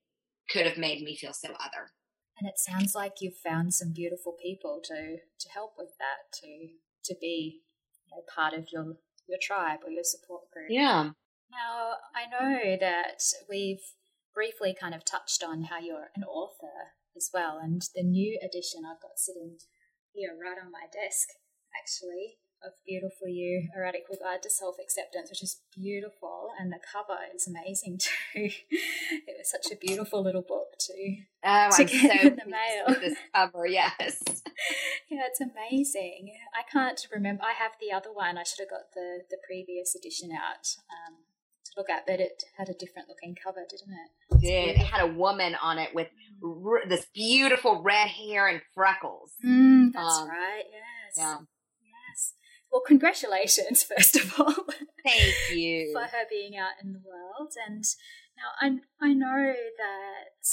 could 0.50 0.65
have 0.65 0.78
made 0.78 1.04
me 1.04 1.18
feel 1.18 1.34
so 1.34 1.50
other. 1.50 1.91
And 2.39 2.48
it 2.48 2.58
sounds 2.58 2.96
like 2.96 3.13
you've 3.20 3.38
found 3.38 3.74
some 3.74 3.91
beautiful 3.94 4.36
people 4.41 4.82
to 4.86 5.18
to 5.18 5.50
help 5.54 5.74
with 5.78 5.89
that 6.00 6.38
to 6.39 6.68
to 7.06 7.15
be 7.20 7.62
you 8.08 8.18
know, 8.18 8.24
part 8.34 8.54
of 8.54 8.68
your 8.72 8.96
your 9.28 9.39
tribe 9.41 9.80
or 9.86 9.91
your 9.91 10.04
support 10.04 10.50
group. 10.52 10.68
Yeah. 10.70 11.12
Now 11.52 11.94
i 12.15 12.26
know 12.30 12.78
that 12.80 13.22
we've 13.50 13.82
briefly 14.36 14.76
kind 14.78 14.93
of 14.93 15.06
touched 15.06 15.43
on 15.43 15.63
how 15.63 15.80
you're 15.80 16.12
an 16.15 16.24
author 16.24 16.93
as 17.15 17.32
well. 17.34 17.58
And 17.63 17.82
the 17.95 18.04
new 18.04 18.38
edition 18.43 18.82
I've 18.86 19.02
got 19.02 19.17
sitting 19.17 19.58
here 20.13 20.36
right 20.36 20.58
on 20.62 20.71
my 20.71 20.86
desk, 20.91 21.30
actually, 21.74 22.38
of 22.63 22.74
Beautiful 22.86 23.28
You 23.28 23.69
A 23.76 23.80
Radical 23.80 24.17
Guide 24.21 24.41
to 24.43 24.50
Self 24.50 24.76
Acceptance, 24.82 25.30
which 25.30 25.43
is 25.43 25.62
beautiful. 25.74 26.50
And 26.60 26.71
the 26.71 26.80
cover 26.80 27.19
is 27.34 27.48
amazing 27.48 28.00
too. 28.34 28.50
it 28.74 29.36
was 29.38 29.52
such 29.52 29.71
a 29.71 29.78
beautiful 29.78 30.24
little 30.24 30.41
book 30.41 30.76
too. 30.80 31.24
oh, 31.43 31.69
to 31.71 31.82
I'm 31.82 31.88
get 31.88 32.21
so 32.21 32.28
in 32.28 32.36
the 32.36 32.50
mail. 32.50 33.00
This 33.00 33.17
cover, 33.34 33.65
yes. 33.67 34.21
yeah, 35.10 35.24
it's 35.28 35.41
amazing. 35.41 36.34
I 36.54 36.63
can't 36.69 37.00
remember. 37.13 37.43
I 37.43 37.54
have 37.54 37.74
the 37.80 37.95
other 37.95 38.12
one. 38.12 38.38
I 38.38 38.43
should 38.43 38.60
have 38.63 38.69
got 38.69 38.91
the, 38.93 39.21
the 39.30 39.38
previous 39.45 39.95
edition 39.95 40.32
out. 40.32 40.76
Um, 40.89 41.15
look 41.77 41.89
at, 41.89 42.05
but 42.05 42.19
it 42.19 42.43
had 42.57 42.69
a 42.69 42.73
different 42.73 43.07
looking 43.09 43.35
cover, 43.35 43.65
didn't 43.69 43.93
it? 43.93 44.35
It 44.35 44.41
did. 44.41 44.81
It 44.81 44.85
had 44.85 45.01
a 45.03 45.13
woman 45.13 45.55
on 45.61 45.77
it 45.77 45.93
with 45.93 46.07
r- 46.43 46.88
this 46.88 47.05
beautiful 47.13 47.81
red 47.81 48.07
hair 48.07 48.47
and 48.47 48.61
freckles. 48.73 49.33
Mm, 49.45 49.91
that's 49.93 50.17
um, 50.17 50.29
right. 50.29 50.63
Yes. 50.71 51.17
Yeah. 51.17 51.38
Yes. 51.81 52.33
Well, 52.71 52.81
congratulations, 52.85 53.83
first 53.95 54.15
of 54.15 54.39
all. 54.39 54.53
Thank 55.03 55.35
you. 55.53 55.91
for 55.93 56.03
her 56.03 56.25
being 56.29 56.57
out 56.57 56.73
in 56.83 56.93
the 56.93 57.01
world. 57.05 57.53
And 57.67 57.83
Now, 58.38 58.51
I, 58.61 59.05
I 59.05 59.13
know 59.13 59.53
that 59.77 60.47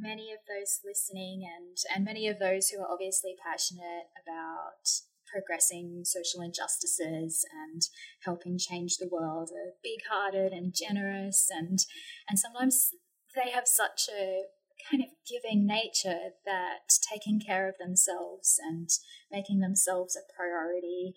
many 0.00 0.32
of 0.32 0.38
those 0.46 0.80
listening 0.84 1.42
and, 1.44 1.76
and 1.94 2.04
many 2.04 2.28
of 2.28 2.38
those 2.38 2.68
who 2.68 2.80
are 2.80 2.90
obviously 2.90 3.34
passionate 3.44 4.06
about 4.22 4.86
progressing 5.30 6.02
social 6.04 6.40
injustices 6.40 7.44
and 7.64 7.82
helping 8.24 8.58
change 8.58 8.96
the 8.96 9.08
world 9.10 9.50
are 9.52 9.72
big 9.82 10.00
hearted 10.10 10.52
and 10.52 10.74
generous 10.74 11.48
and 11.50 11.80
and 12.28 12.38
sometimes 12.38 12.90
they 13.34 13.50
have 13.50 13.66
such 13.66 14.08
a 14.12 14.42
kind 14.90 15.02
of 15.02 15.08
giving 15.28 15.66
nature 15.66 16.30
that 16.44 16.88
taking 17.12 17.40
care 17.40 17.68
of 17.68 17.74
themselves 17.78 18.58
and 18.62 18.88
making 19.30 19.60
themselves 19.60 20.16
a 20.16 20.32
priority 20.34 21.14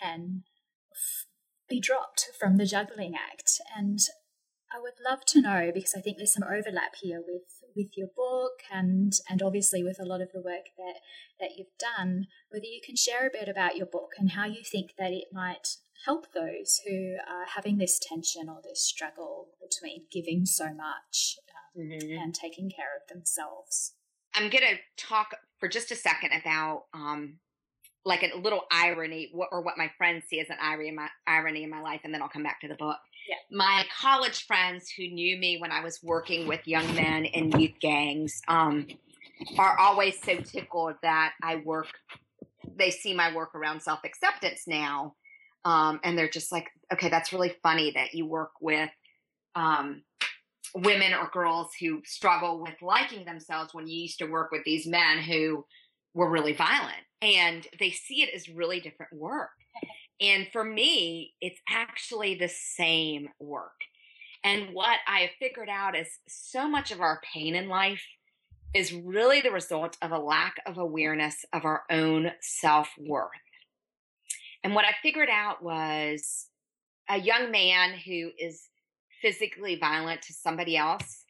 can 0.00 0.42
f- 0.92 1.26
be 1.68 1.80
dropped 1.80 2.30
from 2.38 2.56
the 2.56 2.66
juggling 2.66 3.14
act. 3.14 3.60
And 3.76 3.98
I 4.74 4.80
would 4.80 4.94
love 5.04 5.24
to 5.26 5.40
know 5.40 5.70
because 5.72 5.94
I 5.96 6.00
think 6.00 6.16
there's 6.16 6.34
some 6.34 6.44
overlap 6.44 6.94
here 7.00 7.22
with 7.26 7.42
with 7.76 7.96
your 7.96 8.08
book 8.14 8.62
and 8.72 9.12
and 9.28 9.42
obviously 9.42 9.82
with 9.82 9.98
a 10.00 10.04
lot 10.04 10.20
of 10.20 10.32
the 10.32 10.40
work 10.40 10.66
that 10.76 11.00
that 11.40 11.50
you've 11.56 11.78
done 11.78 12.26
whether 12.50 12.66
you 12.66 12.80
can 12.84 12.96
share 12.96 13.26
a 13.26 13.30
bit 13.32 13.48
about 13.48 13.76
your 13.76 13.86
book 13.86 14.12
and 14.18 14.32
how 14.32 14.44
you 14.44 14.62
think 14.64 14.92
that 14.98 15.12
it 15.12 15.28
might 15.32 15.76
help 16.06 16.26
those 16.32 16.80
who 16.86 17.16
are 17.28 17.46
having 17.54 17.78
this 17.78 17.98
tension 17.98 18.48
or 18.48 18.60
this 18.62 18.84
struggle 18.84 19.48
between 19.60 20.04
giving 20.10 20.44
so 20.44 20.66
much 20.74 21.36
um, 21.76 21.86
mm-hmm. 21.86 22.18
and 22.18 22.34
taking 22.34 22.70
care 22.70 22.96
of 22.96 23.14
themselves 23.14 23.94
i'm 24.34 24.50
going 24.50 24.64
to 24.64 24.76
talk 24.96 25.36
for 25.58 25.68
just 25.68 25.90
a 25.90 25.96
second 25.96 26.30
about 26.32 26.84
um, 26.92 27.38
like 28.04 28.22
a 28.22 28.36
little 28.36 28.62
irony 28.70 29.30
or 29.50 29.62
what 29.62 29.78
my 29.78 29.90
friends 29.96 30.24
see 30.28 30.40
as 30.40 30.50
an 30.50 30.56
irony 30.60 30.88
in 30.88 30.96
my 30.96 31.08
irony 31.26 31.62
in 31.62 31.70
my 31.70 31.80
life 31.80 32.00
and 32.04 32.12
then 32.12 32.22
i'll 32.22 32.28
come 32.28 32.42
back 32.42 32.60
to 32.60 32.68
the 32.68 32.74
book 32.74 32.98
yeah. 33.28 33.36
My 33.50 33.84
college 34.00 34.46
friends 34.46 34.90
who 34.90 35.08
knew 35.08 35.36
me 35.36 35.58
when 35.60 35.70
I 35.70 35.82
was 35.82 36.00
working 36.02 36.48
with 36.48 36.66
young 36.66 36.94
men 36.94 37.24
in 37.24 37.58
youth 37.58 37.78
gangs 37.80 38.40
um, 38.48 38.86
are 39.58 39.78
always 39.78 40.20
so 40.22 40.36
tickled 40.36 40.94
that 41.02 41.32
I 41.42 41.56
work, 41.56 41.88
they 42.76 42.90
see 42.90 43.14
my 43.14 43.34
work 43.34 43.54
around 43.54 43.82
self 43.82 44.00
acceptance 44.04 44.64
now. 44.66 45.14
Um, 45.64 46.00
and 46.02 46.18
they're 46.18 46.28
just 46.28 46.50
like, 46.50 46.66
okay, 46.92 47.08
that's 47.08 47.32
really 47.32 47.54
funny 47.62 47.92
that 47.92 48.14
you 48.14 48.26
work 48.26 48.52
with 48.60 48.90
um, 49.54 50.02
women 50.74 51.14
or 51.14 51.28
girls 51.32 51.68
who 51.80 52.02
struggle 52.04 52.60
with 52.60 52.74
liking 52.82 53.24
themselves 53.24 53.72
when 53.72 53.86
you 53.86 54.02
used 54.02 54.18
to 54.18 54.26
work 54.26 54.50
with 54.50 54.64
these 54.64 54.86
men 54.86 55.18
who 55.18 55.64
were 56.14 56.30
really 56.30 56.52
violent. 56.52 56.96
And 57.20 57.66
they 57.78 57.90
see 57.90 58.22
it 58.22 58.34
as 58.34 58.48
really 58.48 58.80
different 58.80 59.12
work. 59.12 59.50
And 60.22 60.46
for 60.52 60.62
me, 60.62 61.34
it's 61.40 61.60
actually 61.68 62.36
the 62.36 62.48
same 62.48 63.28
work. 63.40 63.72
And 64.44 64.72
what 64.72 64.98
I 65.08 65.20
have 65.20 65.30
figured 65.40 65.68
out 65.68 65.96
is 65.96 66.06
so 66.28 66.68
much 66.68 66.92
of 66.92 67.00
our 67.00 67.20
pain 67.34 67.56
in 67.56 67.68
life 67.68 68.04
is 68.72 68.92
really 68.92 69.40
the 69.40 69.50
result 69.50 69.96
of 70.00 70.12
a 70.12 70.18
lack 70.18 70.54
of 70.64 70.78
awareness 70.78 71.44
of 71.52 71.64
our 71.64 71.82
own 71.90 72.30
self 72.40 72.88
worth. 72.98 73.30
And 74.62 74.76
what 74.76 74.84
I 74.84 74.94
figured 75.02 75.28
out 75.28 75.62
was 75.62 76.46
a 77.10 77.18
young 77.18 77.50
man 77.50 77.94
who 77.98 78.30
is 78.38 78.68
physically 79.20 79.76
violent 79.76 80.22
to 80.22 80.32
somebody 80.32 80.76
else, 80.76 81.24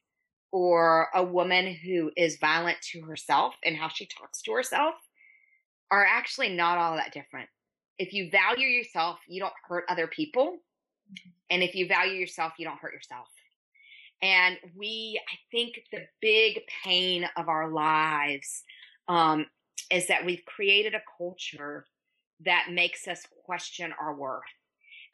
or 0.53 1.09
a 1.15 1.25
woman 1.25 1.75
who 1.83 2.11
is 2.15 2.37
violent 2.39 2.77
to 2.93 3.03
herself 3.03 3.55
and 3.65 3.77
how 3.77 3.89
she 3.89 4.07
talks 4.07 4.43
to 4.43 4.53
herself, 4.53 4.95
are 5.91 6.05
actually 6.05 6.55
not 6.55 6.77
all 6.77 6.97
that 6.97 7.13
different 7.13 7.49
if 7.99 8.13
you 8.13 8.31
value 8.31 8.67
yourself, 8.67 9.19
you 9.29 9.41
don't 9.41 9.53
hurt 9.69 9.85
other 9.89 10.07
people. 10.07 10.59
And 11.51 11.63
if 11.63 11.75
you 11.75 11.87
value 11.87 12.15
yourself, 12.15 12.55
you 12.59 12.65
don't 12.65 12.79
hurt 12.79 12.95
yourself. 12.95 13.29
And 14.23 14.57
we, 14.77 15.21
I 15.29 15.37
think 15.51 15.81
the 15.91 16.07
big 16.21 16.61
pain 16.85 17.29
of 17.37 17.49
our 17.49 17.71
lives 17.71 18.63
um, 19.09 19.47
is 19.91 20.07
that 20.07 20.25
we've 20.25 20.45
created 20.47 20.95
a 20.95 21.03
culture 21.19 21.87
that 22.45 22.69
makes 22.71 23.09
us 23.09 23.27
question 23.45 23.93
our 24.01 24.15
worth. 24.15 24.43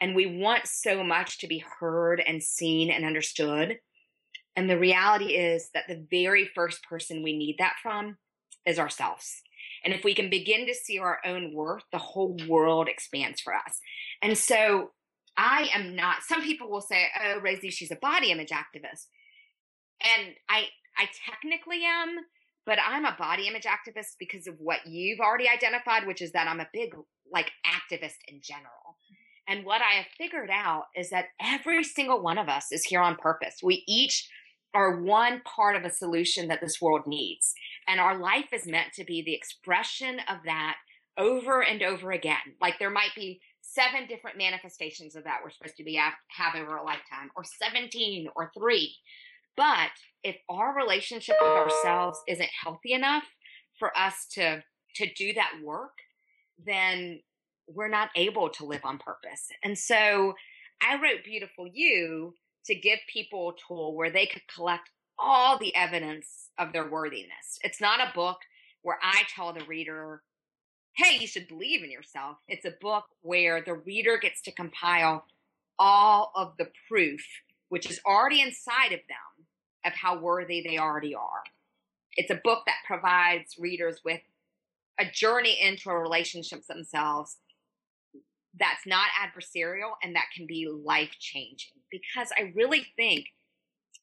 And 0.00 0.14
we 0.14 0.40
want 0.40 0.66
so 0.66 1.02
much 1.02 1.38
to 1.38 1.48
be 1.48 1.64
heard 1.80 2.22
and 2.24 2.42
seen 2.42 2.90
and 2.90 3.04
understood. 3.04 3.78
And 4.54 4.68
the 4.68 4.78
reality 4.78 5.36
is 5.36 5.70
that 5.74 5.88
the 5.88 6.06
very 6.10 6.50
first 6.54 6.82
person 6.84 7.22
we 7.22 7.36
need 7.36 7.56
that 7.58 7.76
from 7.82 8.16
is 8.66 8.78
ourselves. 8.78 9.42
And 9.84 9.94
if 9.94 10.04
we 10.04 10.14
can 10.14 10.30
begin 10.30 10.66
to 10.66 10.74
see 10.74 10.98
our 10.98 11.18
own 11.24 11.54
worth, 11.54 11.84
the 11.92 11.98
whole 11.98 12.36
world 12.48 12.88
expands 12.88 13.40
for 13.40 13.54
us. 13.54 13.80
And 14.22 14.36
so 14.36 14.90
I 15.36 15.70
am 15.74 15.94
not, 15.94 16.22
some 16.26 16.42
people 16.42 16.70
will 16.70 16.80
say, 16.80 17.06
oh, 17.22 17.40
Rosie, 17.40 17.70
she's 17.70 17.92
a 17.92 17.96
body 17.96 18.30
image 18.30 18.50
activist. 18.50 19.06
And 20.02 20.34
I, 20.48 20.66
I 20.96 21.08
technically 21.30 21.82
am, 21.84 22.16
but 22.66 22.78
I'm 22.84 23.04
a 23.04 23.16
body 23.18 23.46
image 23.46 23.64
activist 23.64 24.16
because 24.18 24.46
of 24.46 24.56
what 24.58 24.86
you've 24.86 25.20
already 25.20 25.48
identified, 25.48 26.06
which 26.06 26.22
is 26.22 26.32
that 26.32 26.48
I'm 26.48 26.60
a 26.60 26.68
big 26.72 26.94
like 27.32 27.50
activist 27.66 28.18
in 28.26 28.40
general. 28.42 28.96
And 29.48 29.64
what 29.64 29.80
I 29.80 29.94
have 29.94 30.06
figured 30.18 30.50
out 30.50 30.84
is 30.94 31.10
that 31.10 31.26
every 31.40 31.82
single 31.82 32.20
one 32.20 32.36
of 32.36 32.48
us 32.48 32.66
is 32.70 32.84
here 32.84 33.00
on 33.00 33.16
purpose. 33.16 33.56
We 33.62 33.84
each 33.88 34.28
are 34.74 35.00
one 35.00 35.40
part 35.44 35.76
of 35.76 35.84
a 35.84 35.90
solution 35.90 36.48
that 36.48 36.60
this 36.60 36.80
world 36.80 37.06
needs. 37.06 37.54
And 37.88 38.00
our 38.00 38.18
life 38.18 38.52
is 38.52 38.66
meant 38.66 38.92
to 38.94 39.04
be 39.04 39.22
the 39.22 39.34
expression 39.34 40.20
of 40.28 40.38
that 40.44 40.76
over 41.16 41.62
and 41.64 41.82
over 41.82 42.12
again. 42.12 42.36
Like 42.60 42.78
there 42.78 42.90
might 42.90 43.14
be 43.16 43.40
seven 43.60 44.06
different 44.06 44.38
manifestations 44.38 45.16
of 45.16 45.24
that 45.24 45.38
we're 45.42 45.50
supposed 45.50 45.76
to 45.76 45.84
be 45.84 45.94
have 45.96 46.54
over 46.54 46.76
a 46.76 46.84
lifetime, 46.84 47.30
or 47.34 47.42
17 47.44 48.28
or 48.36 48.50
three. 48.56 48.94
But 49.56 49.90
if 50.22 50.36
our 50.48 50.74
relationship 50.76 51.36
with 51.40 51.50
ourselves 51.50 52.20
isn't 52.28 52.48
healthy 52.62 52.92
enough 52.92 53.24
for 53.78 53.96
us 53.96 54.26
to 54.32 54.62
to 54.96 55.14
do 55.14 55.32
that 55.34 55.52
work, 55.62 55.92
then 56.64 57.20
we're 57.68 57.88
not 57.88 58.10
able 58.16 58.48
to 58.50 58.64
live 58.64 58.80
on 58.84 58.98
purpose. 58.98 59.48
And 59.62 59.78
so 59.78 60.34
I 60.80 60.94
wrote 60.94 61.24
Beautiful 61.24 61.68
You 61.72 62.34
to 62.66 62.74
give 62.74 62.98
people 63.12 63.50
a 63.50 63.52
tool 63.66 63.94
where 63.94 64.10
they 64.10 64.26
could 64.26 64.42
collect 64.52 64.90
all 65.18 65.58
the 65.58 65.74
evidence 65.74 66.50
of 66.58 66.72
their 66.72 66.88
worthiness. 66.88 67.58
It's 67.62 67.80
not 67.80 68.00
a 68.00 68.14
book 68.14 68.38
where 68.82 68.98
I 69.02 69.22
tell 69.34 69.52
the 69.52 69.64
reader, 69.64 70.22
hey, 70.96 71.18
you 71.20 71.26
should 71.26 71.48
believe 71.48 71.82
in 71.82 71.90
yourself. 71.90 72.38
It's 72.48 72.64
a 72.64 72.74
book 72.80 73.04
where 73.22 73.62
the 73.62 73.74
reader 73.74 74.18
gets 74.18 74.40
to 74.42 74.52
compile 74.52 75.24
all 75.78 76.32
of 76.34 76.54
the 76.58 76.68
proof, 76.88 77.24
which 77.68 77.90
is 77.90 78.00
already 78.06 78.40
inside 78.40 78.92
of 78.92 79.00
them, 79.08 79.46
of 79.84 79.92
how 79.92 80.18
worthy 80.18 80.62
they 80.62 80.78
already 80.78 81.14
are. 81.14 81.42
It's 82.16 82.30
a 82.30 82.40
book 82.42 82.64
that 82.66 82.78
provides 82.86 83.56
readers 83.58 84.00
with 84.04 84.20
a 84.98 85.04
journey 85.04 85.58
into 85.60 85.90
a 85.90 85.98
relationship 85.98 86.66
themselves 86.66 87.36
that's 88.58 88.86
not 88.86 89.08
adversarial 89.22 89.92
and 90.02 90.16
that 90.16 90.26
can 90.34 90.46
be 90.46 90.68
life 90.68 91.14
changing. 91.20 91.74
Because 91.90 92.30
I 92.36 92.52
really 92.56 92.86
think 92.96 93.26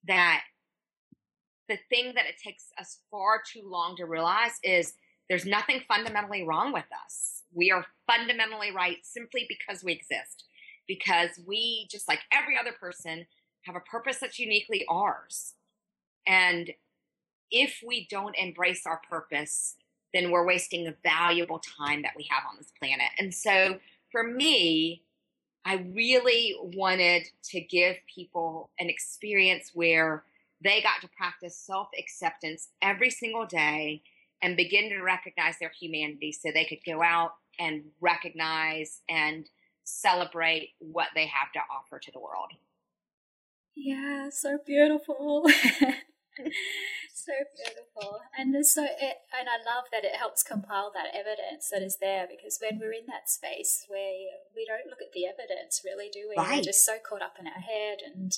that 0.08 0.44
the 1.68 1.78
thing 1.90 2.14
that 2.16 2.26
it 2.26 2.36
takes 2.44 2.66
us 2.80 3.00
far 3.10 3.42
too 3.52 3.64
long 3.66 3.96
to 3.98 4.06
realize 4.06 4.60
is 4.64 4.94
there's 5.30 5.46
nothing 5.46 5.82
fundamentally 5.88 6.44
wrong 6.44 6.72
with 6.72 6.86
us. 7.04 7.44
We 7.54 7.72
are 7.72 7.86
fundamentally 8.06 8.72
right 8.72 8.98
simply 9.04 9.48
because 9.48 9.84
we 9.84 9.94
exist, 9.94 10.44
because 10.88 11.30
we, 11.48 11.88
just 11.90 12.08
like 12.08 12.20
every 12.32 12.58
other 12.58 12.74
person, 12.80 13.26
have 13.64 13.76
a 13.76 13.80
purpose 13.80 14.18
that's 14.20 14.38
uniquely 14.38 14.86
ours. 14.90 15.54
And 16.28 16.72
if 17.50 17.82
we 17.86 18.08
don't 18.10 18.36
embrace 18.38 18.84
our 18.86 19.02
purpose, 19.10 19.76
then 20.14 20.32
we're 20.32 20.46
wasting 20.46 20.84
the 20.84 20.96
valuable 21.04 21.60
time 21.60 22.02
that 22.04 22.14
we 22.16 22.28
have 22.30 22.44
on 22.50 22.58
this 22.58 22.72
planet. 22.80 23.10
And 23.20 23.34
so 23.34 23.80
for 24.12 24.24
me, 24.24 25.02
I 25.66 25.86
really 25.94 26.56
wanted 26.62 27.24
to 27.46 27.60
give 27.60 27.96
people 28.14 28.70
an 28.80 28.90
experience 28.90 29.72
where 29.74 30.24
they 30.66 30.82
got 30.82 31.02
to 31.02 31.10
practice 31.16 31.58
self 31.58 31.88
acceptance 31.98 32.70
every 32.82 33.10
single 33.10 33.46
day 33.46 34.02
and 34.42 34.58
begin 34.58 34.90
to 34.90 35.02
recognize 35.02 35.56
their 35.60 35.72
humanity 35.80 36.32
so 36.32 36.50
they 36.54 36.66
could 36.66 36.80
go 36.86 37.02
out 37.02 37.32
and 37.60 37.84
recognize 38.02 39.02
and 39.10 39.50
celebrate 39.84 40.70
what 40.80 41.08
they 41.16 41.26
have 41.26 41.52
to 41.54 41.60
offer 41.72 42.00
to 42.00 42.12
the 42.12 42.20
world. 42.20 42.52
Yeah, 43.76 44.30
so 44.32 44.58
beautiful. 44.66 45.46
so 47.14 47.32
beautiful 47.56 48.20
and 48.38 48.66
so 48.66 48.84
it, 48.84 49.18
and 49.32 49.48
i 49.48 49.58
love 49.64 49.86
that 49.92 50.04
it 50.04 50.16
helps 50.16 50.44
compile 50.44 50.92
that 50.94 51.16
evidence 51.16 51.70
that 51.72 51.82
is 51.82 51.98
there 52.02 52.28
because 52.30 52.60
when 52.62 52.78
we're 52.78 52.92
in 52.92 53.08
that 53.08 53.30
space 53.30 53.86
where 53.88 54.36
we 54.54 54.66
don't 54.68 54.90
look 54.90 55.02
at 55.02 55.14
the 55.14 55.26
evidence 55.26 55.82
really 55.86 56.10
do 56.12 56.28
we 56.30 56.36
right. 56.36 56.58
we're 56.58 56.62
just 56.62 56.86
so 56.86 56.98
caught 57.08 57.22
up 57.22 57.38
in 57.40 57.48
our 57.48 57.62
head 57.62 58.00
and 58.06 58.38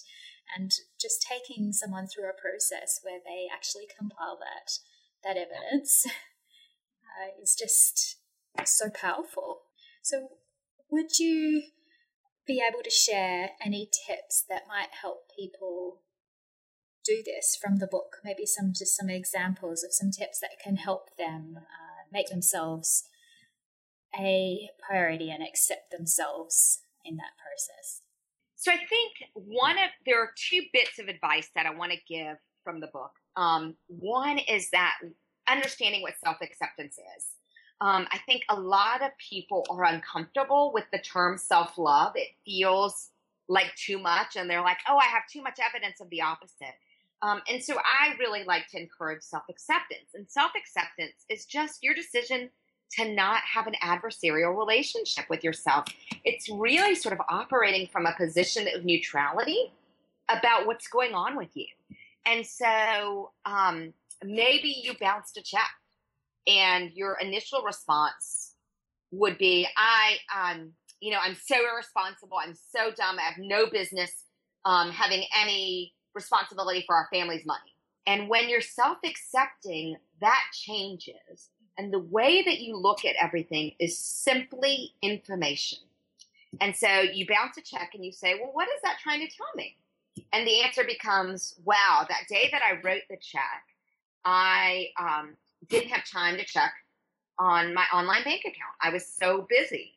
and 0.55 0.71
just 0.99 1.25
taking 1.27 1.73
someone 1.73 2.07
through 2.07 2.29
a 2.29 2.41
process 2.41 2.99
where 3.03 3.19
they 3.23 3.47
actually 3.53 3.87
compile 3.97 4.37
that 4.39 4.79
that 5.23 5.37
evidence 5.37 6.05
uh, 6.07 7.41
is 7.41 7.55
just 7.57 8.17
so 8.65 8.89
powerful 8.89 9.61
so 10.01 10.29
would 10.89 11.19
you 11.19 11.63
be 12.45 12.63
able 12.65 12.81
to 12.81 12.89
share 12.89 13.51
any 13.63 13.89
tips 14.07 14.43
that 14.47 14.67
might 14.67 14.89
help 15.01 15.29
people 15.37 16.01
do 17.03 17.21
this 17.25 17.57
from 17.61 17.77
the 17.77 17.87
book? 17.87 18.17
Maybe 18.23 18.45
some 18.45 18.71
just 18.73 18.95
some 18.95 19.09
examples 19.09 19.83
of 19.83 19.93
some 19.93 20.11
tips 20.11 20.39
that 20.39 20.59
can 20.63 20.77
help 20.77 21.17
them 21.17 21.55
uh, 21.57 22.07
make 22.11 22.29
themselves 22.29 23.03
a 24.17 24.69
priority 24.87 25.29
and 25.29 25.43
accept 25.43 25.91
themselves 25.91 26.79
in 27.03 27.17
that 27.17 27.35
process. 27.37 28.01
So 28.57 28.71
I 28.71 28.77
think 28.77 29.13
one 29.33 29.77
of 29.77 29.91
there 30.05 30.19
are 30.19 30.31
two 30.35 30.63
bits 30.73 30.97
of 30.99 31.07
advice 31.07 31.49
that 31.55 31.67
I 31.67 31.75
want 31.75 31.91
to 31.91 31.97
give 32.07 32.37
from 32.63 32.79
the 32.79 32.87
book. 32.87 33.11
Um, 33.35 33.75
one 33.87 34.39
is 34.39 34.71
that 34.71 34.95
understanding 35.47 36.01
what 36.01 36.15
self 36.23 36.37
acceptance 36.41 36.97
is. 37.17 37.25
Um, 37.79 38.07
I 38.11 38.17
think 38.25 38.43
a 38.49 38.59
lot 38.59 39.03
of 39.03 39.11
people 39.19 39.63
are 39.69 39.83
uncomfortable 39.83 40.71
with 40.73 40.85
the 40.91 40.97
term 40.97 41.37
self 41.37 41.77
love. 41.77 42.13
It 42.15 42.29
feels 42.43 43.11
like 43.47 43.73
too 43.75 43.99
much, 43.99 44.35
and 44.35 44.49
they're 44.49 44.61
like, 44.61 44.79
oh, 44.89 44.97
I 44.97 45.05
have 45.05 45.23
too 45.31 45.43
much 45.43 45.59
evidence 45.63 46.01
of 46.01 46.09
the 46.09 46.21
opposite. 46.21 46.75
Um, 47.21 47.41
and 47.47 47.63
so 47.63 47.77
I 47.77 48.15
really 48.19 48.43
like 48.43 48.67
to 48.69 48.81
encourage 48.81 49.21
self 49.21 49.43
acceptance. 49.49 50.15
And 50.15 50.27
self 50.27 50.53
acceptance 50.57 51.25
is 51.29 51.45
just 51.45 51.83
your 51.83 51.93
decision 51.93 52.49
to 52.91 53.13
not 53.13 53.41
have 53.41 53.67
an 53.67 53.75
adversarial 53.83 54.57
relationship 54.57 55.25
with 55.29 55.43
yourself. 55.43 55.85
It's 56.23 56.49
really 56.49 56.95
sort 56.95 57.13
of 57.13 57.19
operating 57.29 57.87
from 57.87 58.05
a 58.05 58.13
position 58.15 58.67
of 58.73 58.85
neutrality 58.85 59.71
about 60.29 60.65
what's 60.65 60.87
going 60.87 61.13
on 61.13 61.35
with 61.37 61.55
you. 61.55 61.67
And 62.25 62.45
so 62.45 63.31
um, 63.45 63.93
maybe 64.23 64.81
you 64.83 64.93
bounced 64.99 65.37
a 65.37 65.41
check 65.41 65.69
and 66.47 66.91
your 66.93 67.17
initial 67.21 67.61
response 67.63 68.55
would 69.11 69.37
be, 69.37 69.67
I, 69.77 70.17
um, 70.35 70.71
you 70.99 71.11
know, 71.11 71.19
I'm 71.21 71.35
so 71.35 71.55
irresponsible. 71.55 72.37
I'm 72.43 72.55
so 72.55 72.91
dumb. 72.91 73.17
I 73.19 73.23
have 73.23 73.37
no 73.37 73.67
business 73.67 74.11
um, 74.65 74.91
having 74.91 75.23
any 75.39 75.93
responsibility 76.13 76.83
for 76.85 76.95
our 76.95 77.07
family's 77.11 77.45
money. 77.45 77.75
And 78.05 78.29
when 78.29 78.49
you're 78.49 78.61
self 78.61 78.97
accepting, 79.05 79.97
that 80.21 80.41
changes. 80.53 81.49
And 81.77 81.93
the 81.93 81.99
way 81.99 82.41
that 82.43 82.59
you 82.59 82.75
look 82.75 83.05
at 83.05 83.15
everything 83.21 83.73
is 83.79 83.97
simply 83.97 84.93
information. 85.01 85.79
And 86.59 86.75
so 86.75 86.87
you 86.87 87.27
bounce 87.27 87.57
a 87.57 87.61
check 87.61 87.91
and 87.93 88.03
you 88.03 88.11
say, 88.11 88.35
well, 88.35 88.51
what 88.53 88.67
is 88.67 88.81
that 88.83 88.97
trying 89.01 89.19
to 89.19 89.27
tell 89.27 89.47
me? 89.55 89.75
And 90.33 90.47
the 90.47 90.61
answer 90.61 90.83
becomes, 90.83 91.55
wow, 91.63 92.05
that 92.09 92.27
day 92.27 92.49
that 92.51 92.61
I 92.63 92.81
wrote 92.81 93.03
the 93.09 93.17
check, 93.17 93.63
I 94.25 94.87
um, 94.99 95.35
didn't 95.69 95.89
have 95.89 96.05
time 96.09 96.37
to 96.37 96.45
check 96.45 96.73
on 97.37 97.73
my 97.73 97.85
online 97.93 98.23
bank 98.23 98.41
account. 98.41 98.73
I 98.81 98.89
was 98.89 99.05
so 99.05 99.45
busy. 99.47 99.93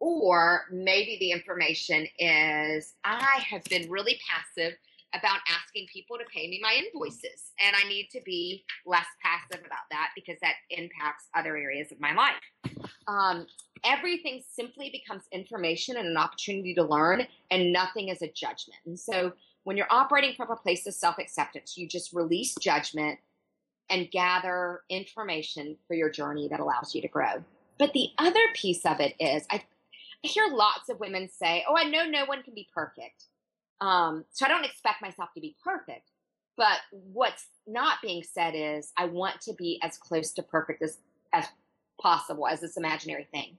Or 0.00 0.62
maybe 0.72 1.18
the 1.20 1.30
information 1.30 2.06
is, 2.18 2.94
I 3.04 3.44
have 3.48 3.62
been 3.64 3.90
really 3.90 4.18
passive 4.28 4.74
about 5.14 5.40
asking 5.48 5.86
people 5.92 6.18
to 6.18 6.24
pay 6.32 6.48
me 6.48 6.60
my 6.62 6.80
invoices. 6.84 7.52
And 7.64 7.74
I 7.76 7.88
need 7.88 8.08
to 8.12 8.20
be 8.24 8.64
less 8.86 9.06
passive 9.22 9.64
about 9.64 9.88
that 9.90 10.10
because 10.14 10.36
that 10.40 10.54
impacts 10.70 11.24
other 11.34 11.56
areas 11.56 11.90
of 11.92 12.00
my 12.00 12.14
life. 12.14 12.90
Um, 13.08 13.46
everything 13.84 14.42
simply 14.48 14.90
becomes 14.90 15.24
information 15.32 15.96
and 15.96 16.06
an 16.06 16.16
opportunity 16.16 16.74
to 16.74 16.84
learn, 16.84 17.26
and 17.50 17.72
nothing 17.72 18.08
is 18.08 18.22
a 18.22 18.28
judgment. 18.28 18.80
And 18.86 18.98
so 18.98 19.32
when 19.64 19.76
you're 19.76 19.86
operating 19.90 20.34
from 20.34 20.50
a 20.50 20.56
place 20.56 20.86
of 20.86 20.94
self 20.94 21.18
acceptance, 21.18 21.76
you 21.76 21.88
just 21.88 22.12
release 22.12 22.54
judgment 22.60 23.18
and 23.88 24.10
gather 24.10 24.82
information 24.88 25.76
for 25.86 25.94
your 25.94 26.10
journey 26.10 26.48
that 26.48 26.60
allows 26.60 26.94
you 26.94 27.02
to 27.02 27.08
grow. 27.08 27.44
But 27.78 27.92
the 27.92 28.08
other 28.18 28.40
piece 28.54 28.84
of 28.86 29.00
it 29.00 29.14
is, 29.18 29.44
I, 29.50 29.64
I 30.24 30.28
hear 30.28 30.46
lots 30.48 30.88
of 30.88 31.00
women 31.00 31.28
say, 31.28 31.64
Oh, 31.68 31.76
I 31.76 31.84
know 31.84 32.04
no 32.04 32.24
one 32.24 32.42
can 32.42 32.54
be 32.54 32.68
perfect. 32.72 33.24
Um, 33.80 34.24
so 34.32 34.46
I 34.46 34.48
don't 34.48 34.64
expect 34.64 35.02
myself 35.02 35.30
to 35.34 35.40
be 35.40 35.56
perfect. 35.62 36.10
But 36.56 36.78
what's 36.90 37.46
not 37.66 38.02
being 38.02 38.22
said 38.22 38.52
is 38.54 38.92
I 38.96 39.06
want 39.06 39.40
to 39.42 39.54
be 39.54 39.80
as 39.82 39.96
close 39.96 40.32
to 40.32 40.42
perfect 40.42 40.82
as, 40.82 40.98
as 41.32 41.46
possible 42.00 42.46
as 42.46 42.60
this 42.60 42.76
imaginary 42.76 43.26
thing. 43.32 43.56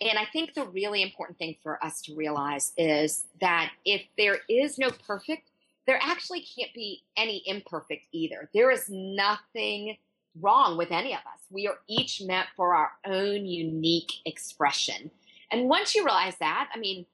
And 0.00 0.18
I 0.18 0.24
think 0.32 0.54
the 0.54 0.66
really 0.66 1.02
important 1.02 1.38
thing 1.38 1.56
for 1.62 1.82
us 1.84 2.00
to 2.02 2.14
realize 2.14 2.72
is 2.76 3.26
that 3.40 3.70
if 3.84 4.02
there 4.16 4.38
is 4.48 4.78
no 4.78 4.90
perfect, 4.90 5.50
there 5.86 5.98
actually 6.02 6.40
can't 6.40 6.72
be 6.74 7.02
any 7.16 7.42
imperfect 7.46 8.02
either. 8.12 8.48
There 8.54 8.70
is 8.70 8.86
nothing 8.88 9.96
wrong 10.40 10.78
with 10.78 10.90
any 10.90 11.12
of 11.12 11.20
us. 11.20 11.40
We 11.50 11.66
are 11.66 11.78
each 11.88 12.22
meant 12.22 12.48
for 12.56 12.74
our 12.74 12.92
own 13.04 13.46
unique 13.46 14.12
expression. 14.24 15.10
And 15.50 15.68
once 15.68 15.94
you 15.94 16.04
realize 16.04 16.36
that, 16.40 16.70
I 16.74 16.78
mean, 16.78 17.06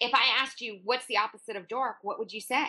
if 0.00 0.14
I 0.14 0.40
asked 0.40 0.60
you 0.60 0.80
what's 0.84 1.06
the 1.06 1.18
opposite 1.18 1.56
of 1.56 1.68
dark, 1.68 1.96
what 2.02 2.18
would 2.18 2.32
you 2.32 2.40
say? 2.40 2.66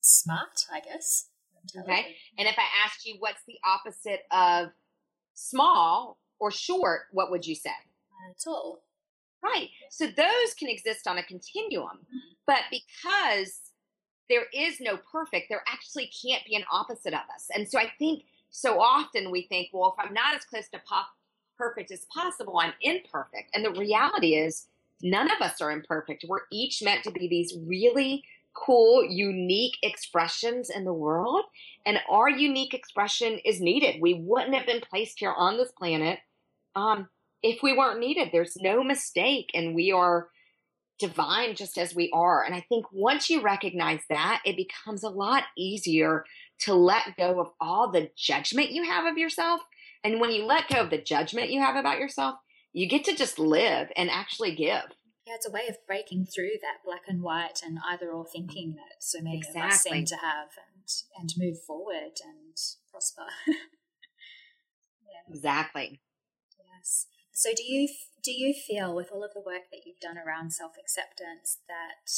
Smart, 0.00 0.66
I 0.72 0.80
guess. 0.80 1.28
Okay. 1.76 2.16
And 2.38 2.46
if 2.46 2.56
I 2.58 2.64
asked 2.84 3.04
you 3.04 3.16
what's 3.18 3.42
the 3.46 3.58
opposite 3.64 4.20
of 4.30 4.68
small 5.34 6.18
or 6.38 6.50
short, 6.50 7.02
what 7.12 7.30
would 7.30 7.46
you 7.46 7.54
say? 7.54 7.70
Uh, 7.70 8.32
tall. 8.42 8.82
Right. 9.42 9.68
So 9.90 10.06
those 10.06 10.54
can 10.58 10.68
exist 10.68 11.06
on 11.06 11.18
a 11.18 11.22
continuum. 11.22 11.98
Mm-hmm. 11.98 12.18
But 12.46 12.60
because 12.70 13.60
there 14.28 14.46
is 14.52 14.80
no 14.80 14.98
perfect, 15.10 15.46
there 15.48 15.62
actually 15.68 16.10
can't 16.22 16.44
be 16.44 16.56
an 16.56 16.64
opposite 16.70 17.14
of 17.14 17.20
us. 17.34 17.48
And 17.54 17.68
so 17.68 17.78
I 17.78 17.90
think 17.98 18.24
so 18.50 18.80
often 18.80 19.30
we 19.30 19.42
think, 19.42 19.68
well, 19.72 19.94
if 19.96 20.04
I'm 20.04 20.14
not 20.14 20.34
as 20.34 20.44
close 20.44 20.68
to 20.68 20.80
pop- 20.86 21.08
perfect 21.56 21.90
as 21.90 22.06
possible, 22.12 22.58
I'm 22.58 22.74
imperfect. 22.80 23.50
And 23.54 23.64
the 23.64 23.72
reality 23.72 24.34
is, 24.34 24.66
none 25.02 25.30
of 25.30 25.40
us 25.40 25.60
are 25.60 25.70
imperfect. 25.70 26.24
We're 26.28 26.40
each 26.52 26.82
meant 26.82 27.04
to 27.04 27.10
be 27.10 27.28
these 27.28 27.54
really 27.66 28.24
cool, 28.54 29.04
unique 29.04 29.76
expressions 29.82 30.70
in 30.70 30.84
the 30.84 30.92
world. 30.92 31.44
And 31.84 31.98
our 32.08 32.30
unique 32.30 32.74
expression 32.74 33.38
is 33.44 33.60
needed. 33.60 34.00
We 34.00 34.14
wouldn't 34.14 34.54
have 34.54 34.66
been 34.66 34.80
placed 34.80 35.18
here 35.18 35.32
on 35.36 35.56
this 35.56 35.72
planet 35.72 36.18
um, 36.74 37.08
if 37.42 37.62
we 37.62 37.76
weren't 37.76 38.00
needed. 38.00 38.30
There's 38.32 38.56
no 38.56 38.82
mistake. 38.82 39.50
And 39.54 39.74
we 39.74 39.92
are 39.92 40.28
divine 40.98 41.54
just 41.54 41.76
as 41.76 41.94
we 41.94 42.10
are. 42.14 42.44
And 42.44 42.54
I 42.54 42.64
think 42.68 42.86
once 42.90 43.28
you 43.28 43.42
recognize 43.42 44.00
that, 44.08 44.40
it 44.44 44.56
becomes 44.56 45.02
a 45.02 45.10
lot 45.10 45.44
easier 45.56 46.24
to 46.60 46.74
let 46.74 47.16
go 47.18 47.40
of 47.40 47.50
all 47.60 47.90
the 47.90 48.10
judgment 48.16 48.70
you 48.70 48.84
have 48.84 49.04
of 49.04 49.18
yourself. 49.18 49.60
And 50.02 50.20
when 50.20 50.30
you 50.30 50.44
let 50.44 50.68
go 50.68 50.80
of 50.80 50.90
the 50.90 51.02
judgment 51.02 51.50
you 51.50 51.60
have 51.60 51.76
about 51.76 51.98
yourself, 51.98 52.36
you 52.76 52.86
get 52.86 53.04
to 53.04 53.16
just 53.16 53.38
live 53.38 53.88
and 53.96 54.10
actually 54.10 54.54
give. 54.54 54.92
Yeah, 55.26 55.34
it's 55.34 55.48
a 55.48 55.50
way 55.50 55.66
of 55.66 55.78
breaking 55.86 56.26
through 56.26 56.60
that 56.60 56.84
black 56.84 57.08
and 57.08 57.22
white 57.22 57.60
and 57.64 57.78
either 57.88 58.10
or 58.10 58.26
thinking 58.26 58.74
that 58.76 59.00
so 59.00 59.18
many 59.22 59.38
exactly. 59.38 59.62
of 59.62 59.68
us 59.70 59.80
seem 59.80 60.04
to 60.04 60.16
have 60.16 60.48
and 60.60 60.84
and 61.18 61.32
move 61.38 61.56
forward 61.66 62.20
and 62.22 62.54
prosper. 62.90 63.24
yeah. 63.48 65.24
Exactly. 65.26 66.02
Yes. 66.60 67.06
So 67.32 67.50
do 67.56 67.64
you 67.64 67.88
do 68.22 68.30
you 68.30 68.52
feel 68.52 68.94
with 68.94 69.08
all 69.10 69.24
of 69.24 69.32
the 69.32 69.40
work 69.40 69.72
that 69.72 69.80
you've 69.86 70.00
done 70.00 70.18
around 70.18 70.52
self-acceptance 70.52 71.60
that 71.68 72.12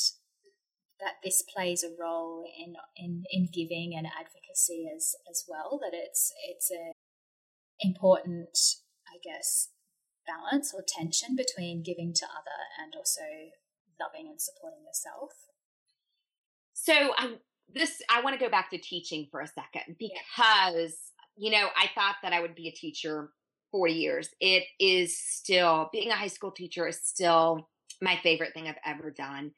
that 0.99 1.23
this 1.23 1.45
plays 1.55 1.85
a 1.85 1.95
role 2.03 2.45
in 2.59 2.75
in 2.97 3.23
in 3.31 3.49
giving 3.55 3.95
and 3.97 4.09
advocacy 4.09 4.91
as 4.93 5.15
as 5.31 5.45
well 5.49 5.79
that 5.81 5.97
it's 5.97 6.33
it's 6.51 6.73
a 6.73 6.91
important 7.81 8.59
I 9.07 9.19
guess 9.23 9.69
balance 10.29 10.74
or 10.74 10.85
tension 10.87 11.35
between 11.35 11.83
giving 11.83 12.12
to 12.12 12.26
other 12.26 12.61
and 12.83 12.95
also 12.95 13.22
loving 13.99 14.29
and 14.29 14.41
supporting 14.41 14.85
yourself? 14.85 15.33
So 16.74 16.93
I 17.16 17.35
this 17.72 18.01
I 18.11 18.22
want 18.22 18.39
to 18.39 18.45
go 18.45 18.51
back 18.51 18.70
to 18.70 18.79
teaching 18.79 19.29
for 19.31 19.41
a 19.41 19.47
second 19.47 19.97
because 19.99 20.97
you 21.37 21.51
know 21.51 21.68
I 21.76 21.91
thought 21.95 22.16
that 22.22 22.33
I 22.33 22.41
would 22.41 22.55
be 22.55 22.68
a 22.68 22.72
teacher 22.72 23.31
for 23.70 23.89
years. 23.89 24.29
It 24.41 24.64
is 24.79 25.18
still 25.18 25.89
being 25.93 26.11
a 26.11 26.16
high 26.16 26.29
school 26.29 26.51
teacher 26.51 26.87
is 26.87 27.01
still 27.03 27.68
my 28.01 28.18
favorite 28.22 28.55
thing 28.55 28.66
I've 28.66 28.76
ever 28.85 29.11
done. 29.11 29.53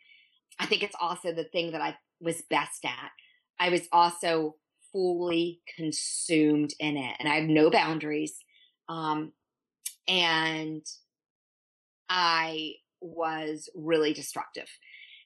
I 0.59 0.67
think 0.67 0.83
it's 0.83 0.97
also 1.01 1.33
the 1.33 1.45
thing 1.45 1.73
that 1.73 1.81
I 1.81 1.97
was 2.21 2.43
best 2.51 2.85
at. 2.85 3.11
I 3.59 3.71
was 3.71 3.83
also 3.93 4.57
fully 4.93 5.61
consumed 5.77 6.75
in 6.81 6.97
it 6.97 7.17
and 7.19 7.29
I 7.29 7.37
have 7.37 7.49
no 7.49 7.71
boundaries. 7.71 8.35
Um, 8.89 9.33
and 10.11 10.85
I 12.09 12.75
was 13.01 13.71
really 13.75 14.13
destructive. 14.13 14.69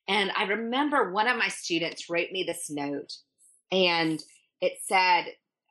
And 0.07 0.31
I 0.37 0.45
remember 0.45 1.11
one 1.11 1.27
of 1.27 1.39
my 1.39 1.49
students 1.49 2.11
wrote 2.11 2.31
me 2.31 2.45
this 2.45 2.71
note, 2.71 3.15
and 3.73 4.23
it 4.61 4.75
said, 4.85 5.25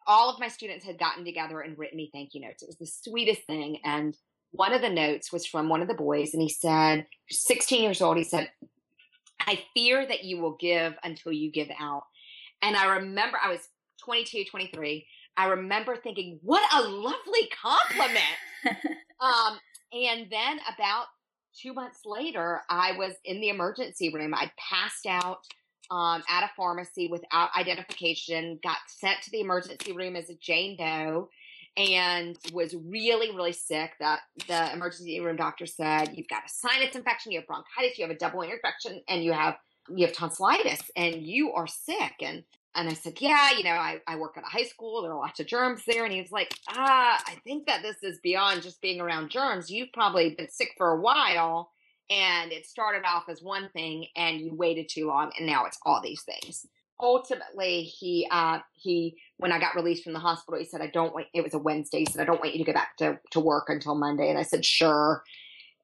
all 0.08 0.30
of 0.30 0.40
my 0.40 0.48
students 0.48 0.86
had 0.86 1.00
gotten 1.00 1.24
together 1.24 1.62
and 1.62 1.78
written 1.78 1.96
me 1.96 2.10
thank 2.12 2.34
you 2.34 2.42
notes. 2.42 2.64
It 2.64 2.68
was 2.68 2.78
the 2.78 3.10
sweetest 3.10 3.44
thing. 3.44 3.78
And 3.86 4.18
one 4.52 4.74
of 4.74 4.82
the 4.82 4.90
notes 4.90 5.32
was 5.32 5.46
from 5.46 5.70
one 5.70 5.82
of 5.82 5.88
the 5.88 5.94
boys, 5.94 6.34
and 6.34 6.42
he 6.42 6.50
said, 6.50 7.06
16 7.30 7.84
years 7.84 8.02
old, 8.02 8.18
he 8.18 8.24
said, 8.24 8.50
I 9.40 9.64
fear 9.76 10.06
that 10.06 10.24
you 10.24 10.42
will 10.42 10.58
give 10.60 10.96
until 11.04 11.32
you 11.32 11.52
give 11.52 11.70
out. 11.80 12.04
And 12.62 12.76
I 12.76 12.96
remember 12.96 13.38
I 13.42 13.50
was 13.50 13.68
22, 14.04 14.46
23. 14.46 15.06
I 15.36 15.48
remember 15.48 15.96
thinking, 15.96 16.40
what 16.42 16.64
a 16.74 16.82
lovely 16.82 17.50
compliment. 17.62 18.24
um, 19.22 19.60
and 19.94 20.28
then 20.32 20.60
about 20.76 21.06
two 21.62 21.74
months 21.74 22.00
later, 22.06 22.62
I 22.70 22.94
was 22.98 23.14
in 23.26 23.40
the 23.42 23.50
emergency 23.50 24.12
room. 24.14 24.34
I 24.34 24.52
passed 24.58 25.06
out. 25.08 25.40
um, 25.92 26.24
at 26.30 26.44
a 26.44 26.52
pharmacy 26.56 27.08
without 27.12 27.50
identification, 27.58 28.60
got 28.64 28.78
sent 28.88 29.22
to 29.24 29.32
the 29.32 29.42
emergency 29.42 29.92
room 29.92 30.16
as 30.16 30.30
a 30.30 30.36
Jane 30.36 30.78
Doe, 30.78 31.30
and 31.78 32.38
was 32.54 32.74
really, 32.76 33.36
really 33.36 33.52
sick. 33.52 33.92
That 34.00 34.22
the 34.48 34.74
emergency 34.74 35.20
room 35.20 35.36
doctor 35.36 35.66
said, 35.66 36.12
You've 36.16 36.28
got 36.30 36.44
a 36.46 36.50
sinus 36.50 36.96
infection, 36.96 37.32
you 37.34 37.40
have 37.40 37.48
bronchitis, 37.48 37.98
you 38.00 38.06
have 38.08 38.16
a 38.16 38.18
double 38.18 38.42
infection, 38.42 39.02
and 39.08 39.24
you 39.24 39.34
have 39.34 39.56
you 39.90 40.06
have 40.06 40.16
tonsillitis 40.16 40.82
and 40.96 41.22
you 41.22 41.52
are 41.52 41.68
sick. 41.68 42.14
And 42.22 42.44
and 42.76 42.90
I 42.90 42.94
said, 42.94 43.20
Yeah, 43.20 43.52
you 43.52 43.64
know, 43.64 43.72
I, 43.72 44.00
I 44.08 44.16
work 44.16 44.38
at 44.38 44.44
a 44.44 44.48
high 44.48 44.64
school, 44.64 45.02
there 45.02 45.12
are 45.12 45.18
lots 45.18 45.40
of 45.40 45.48
germs 45.48 45.84
there. 45.88 46.04
And 46.04 46.14
he 46.14 46.22
was 46.22 46.32
like, 46.32 46.54
Ah, 46.70 47.22
I 47.26 47.36
think 47.44 47.68
that 47.68 47.82
this 47.82 47.98
is 48.04 48.20
beyond 48.20 48.62
just 48.64 48.82
being 48.82 49.00
around 49.02 49.30
germs. 49.30 49.70
You've 49.70 49.94
probably 49.94 50.36
been 50.36 50.50
sick 50.50 50.72
for 50.78 50.90
a 50.90 51.02
while 51.02 51.70
and 52.10 52.52
it 52.52 52.66
started 52.66 53.04
off 53.06 53.30
as 53.30 53.42
one 53.42 53.70
thing 53.70 54.08
and 54.16 54.40
you 54.40 54.54
waited 54.54 54.90
too 54.90 55.08
long 55.08 55.32
and 55.38 55.48
now 55.48 55.66
it's 55.66 55.80
all 55.86 56.02
these 56.02 56.24
things 56.24 56.66
ultimately 57.02 57.84
he 57.84 58.28
uh 58.30 58.60
he 58.74 59.18
when 59.38 59.52
i 59.52 59.60
got 59.60 59.76
released 59.76 60.04
from 60.04 60.14
the 60.14 60.20
hospital 60.20 60.60
he 60.60 60.66
said 60.66 60.82
i 60.82 60.88
don't 60.88 61.14
want 61.14 61.28
it 61.34 61.44
was 61.44 61.54
a 61.54 61.60
wednesday 61.60 62.00
he 62.00 62.06
said 62.06 62.22
i 62.22 62.26
don't 62.26 62.40
want 62.40 62.54
you 62.54 62.64
to 62.64 62.72
go 62.72 62.74
back 62.74 62.96
to, 62.98 63.18
to 63.32 63.40
work 63.40 63.66
until 63.70 63.96
monday 63.96 64.30
and 64.30 64.38
i 64.38 64.44
said 64.44 64.66
sure 64.66 65.24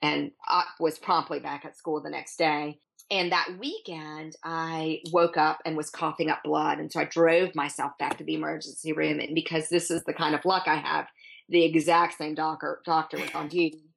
and 0.01 0.31
i 0.47 0.63
was 0.79 0.99
promptly 0.99 1.39
back 1.39 1.65
at 1.65 1.77
school 1.77 2.01
the 2.01 2.09
next 2.09 2.37
day 2.37 2.79
and 3.11 3.31
that 3.31 3.49
weekend 3.59 4.35
i 4.43 4.99
woke 5.11 5.37
up 5.37 5.59
and 5.65 5.75
was 5.75 5.89
coughing 5.89 6.29
up 6.29 6.43
blood 6.43 6.79
and 6.79 6.91
so 6.91 6.99
i 6.99 7.05
drove 7.05 7.53
myself 7.55 7.91
back 7.97 8.17
to 8.17 8.23
the 8.23 8.33
emergency 8.33 8.93
room 8.93 9.19
and 9.19 9.35
because 9.35 9.69
this 9.69 9.89
is 9.91 10.03
the 10.03 10.13
kind 10.13 10.35
of 10.35 10.45
luck 10.45 10.63
i 10.67 10.75
have 10.75 11.07
the 11.49 11.63
exact 11.63 12.17
same 12.17 12.35
doctor 12.35 12.81
doctor 12.85 13.17
was 13.17 13.31
on 13.33 13.47
duty 13.47 13.89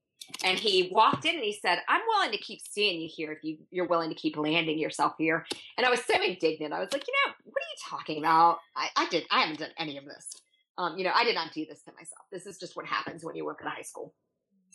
and 0.45 0.59
he 0.59 0.89
walked 0.93 1.25
in 1.25 1.35
and 1.35 1.45
he 1.45 1.53
said, 1.53 1.79
I'm 1.89 2.01
willing 2.09 2.33
to 2.33 2.39
keep 2.39 2.61
seeing 2.61 3.01
you 3.01 3.09
here 3.13 3.33
if 3.33 3.45
you, 3.45 3.59
you're 3.71 3.87
willing 3.87 4.09
to 4.09 4.15
keep 4.15 4.37
landing 4.37 4.79
yourself 4.79 5.15
here. 5.19 5.47
And 5.77 5.87
I 5.87 5.91
was 5.91 6.05
so 6.05 6.15
indignant. 6.23 6.73
I 6.73 6.81
was 6.81 6.93
like, 6.93 7.07
you 7.07 7.13
know, 7.13 7.35
what 7.45 7.63
are 7.63 7.71
you 7.71 7.99
talking 7.99 8.19
about? 8.19 8.59
I, 8.77 8.89
I 8.97 9.09
did 9.09 9.25
I 9.31 9.41
haven't 9.41 9.59
done 9.59 9.71
any 9.79 9.99
of 9.99 10.05
this. 10.05 10.31
Um, 10.79 10.97
you 10.97 11.05
know, 11.05 11.13
I 11.15 11.25
did 11.25 11.35
not 11.35 11.53
do 11.53 11.67
this 11.67 11.83
to 11.83 11.93
myself. 11.93 12.27
This 12.31 12.47
is 12.47 12.59
just 12.59 12.77
what 12.77 12.87
happens 12.87 13.25
when 13.25 13.37
you 13.37 13.45
work 13.45 13.61
at 13.61 13.67
a 13.67 13.71
high 13.71 13.83
school. 13.83 14.15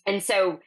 And 0.05 0.21
so 0.21 0.59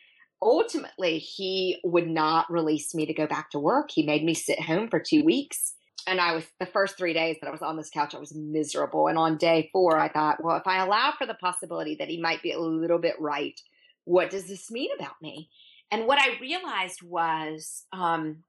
ultimately 0.43 1.19
he 1.19 1.79
would 1.85 2.09
not 2.09 2.51
release 2.51 2.95
me 2.95 3.07
to 3.07 3.15
go 3.15 3.27
back 3.27 3.51
to 3.51 3.59
work. 3.59 3.91
He 3.91 4.03
made 4.03 4.25
me 4.25 4.35
sit 4.35 4.61
home 4.61 4.89
for 4.89 4.99
two 4.99 5.23
weeks. 5.25 5.75
And 6.07 6.21
I 6.21 6.33
was 6.33 6.45
the 6.59 6.67
first 6.67 6.97
three 6.97 7.13
days 7.13 7.37
that 7.41 7.49
I 7.49 7.53
was 7.53 7.63
on 7.63 7.77
this 7.77 7.91
couch, 7.91 8.15
I 8.15 8.19
was 8.19 8.35
miserable. 8.35 9.09
And 9.09 9.19
on 9.19 9.37
day 9.37 9.69
four, 9.73 9.99
I 9.99 10.09
thought, 10.09 10.43
well, 10.43 10.57
if 10.57 10.67
I 10.67 10.83
allow 10.83 11.13
for 11.17 11.27
the 11.27 11.35
possibility 11.35 11.95
that 11.97 12.09
he 12.09 12.21
might 12.21 12.43
be 12.43 12.53
a 12.53 12.59
little 12.59 12.99
bit 12.99 13.21
right, 13.21 13.61
what 14.05 14.31
does 14.31 14.47
this 14.49 14.71
mean 14.71 14.89
about 14.99 15.21
me? 15.21 15.51
And 15.91 16.07
what 16.07 16.19
I 16.19 16.39
realized 16.41 17.03
was 17.03 17.85
um, 17.93 18.45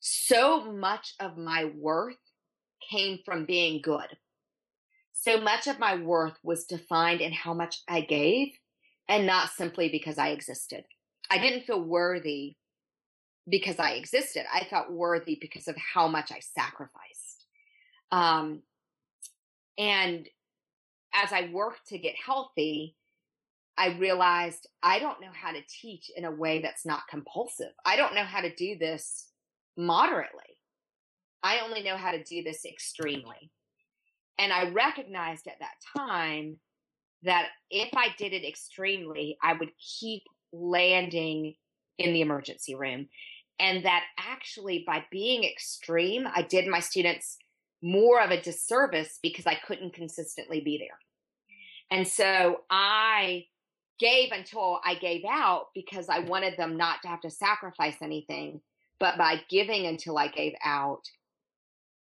so 0.00 0.72
much 0.72 1.14
of 1.20 1.36
my 1.36 1.70
worth 1.76 2.16
came 2.90 3.18
from 3.24 3.44
being 3.44 3.82
good. 3.82 4.16
So 5.12 5.38
much 5.38 5.66
of 5.66 5.78
my 5.78 5.96
worth 5.96 6.38
was 6.42 6.64
defined 6.64 7.20
in 7.20 7.32
how 7.32 7.52
much 7.52 7.82
I 7.86 8.00
gave 8.00 8.48
and 9.10 9.26
not 9.26 9.50
simply 9.50 9.88
because 9.88 10.16
I 10.16 10.28
existed. 10.28 10.84
I 11.30 11.38
didn't 11.38 11.64
feel 11.64 11.82
worthy 11.82 12.54
because 13.48 13.80
I 13.80 13.92
existed. 13.92 14.44
I 14.52 14.64
felt 14.64 14.90
worthy 14.90 15.36
because 15.40 15.66
of 15.66 15.76
how 15.76 16.06
much 16.06 16.30
I 16.30 16.38
sacrificed. 16.38 17.46
Um, 18.12 18.62
and 19.76 20.28
as 21.12 21.32
I 21.32 21.50
worked 21.52 21.88
to 21.88 21.98
get 21.98 22.14
healthy, 22.24 22.96
I 23.76 23.96
realized 23.98 24.68
I 24.82 25.00
don't 25.00 25.20
know 25.20 25.32
how 25.32 25.52
to 25.52 25.60
teach 25.68 26.10
in 26.16 26.24
a 26.24 26.30
way 26.30 26.62
that's 26.62 26.86
not 26.86 27.08
compulsive. 27.10 27.72
I 27.84 27.96
don't 27.96 28.14
know 28.14 28.24
how 28.24 28.42
to 28.42 28.54
do 28.54 28.78
this 28.78 29.26
moderately. 29.76 30.58
I 31.42 31.60
only 31.60 31.82
know 31.82 31.96
how 31.96 32.12
to 32.12 32.22
do 32.22 32.44
this 32.44 32.64
extremely. 32.64 33.50
And 34.38 34.52
I 34.52 34.70
recognized 34.70 35.48
at 35.48 35.58
that 35.58 35.74
time 35.96 36.58
that 37.22 37.48
if 37.70 37.90
I 37.94 38.08
did 38.18 38.32
it 38.32 38.46
extremely, 38.46 39.36
I 39.42 39.52
would 39.52 39.70
keep 40.00 40.22
landing 40.52 41.54
in 41.98 42.12
the 42.12 42.22
emergency 42.22 42.74
room. 42.74 43.08
And 43.58 43.84
that 43.84 44.04
actually, 44.18 44.84
by 44.86 45.04
being 45.10 45.44
extreme, 45.44 46.26
I 46.34 46.42
did 46.42 46.66
my 46.66 46.80
students 46.80 47.36
more 47.82 48.20
of 48.22 48.30
a 48.30 48.40
disservice 48.40 49.18
because 49.22 49.46
I 49.46 49.54
couldn't 49.66 49.94
consistently 49.94 50.60
be 50.60 50.78
there. 50.78 50.98
And 51.90 52.06
so 52.06 52.62
I 52.70 53.46
gave 53.98 54.32
until 54.32 54.80
I 54.84 54.94
gave 54.94 55.22
out 55.30 55.66
because 55.74 56.08
I 56.08 56.20
wanted 56.20 56.56
them 56.56 56.76
not 56.76 57.02
to 57.02 57.08
have 57.08 57.20
to 57.20 57.30
sacrifice 57.30 57.96
anything. 58.00 58.60
But 58.98 59.18
by 59.18 59.42
giving 59.48 59.86
until 59.86 60.16
I 60.18 60.28
gave 60.28 60.54
out, 60.64 61.02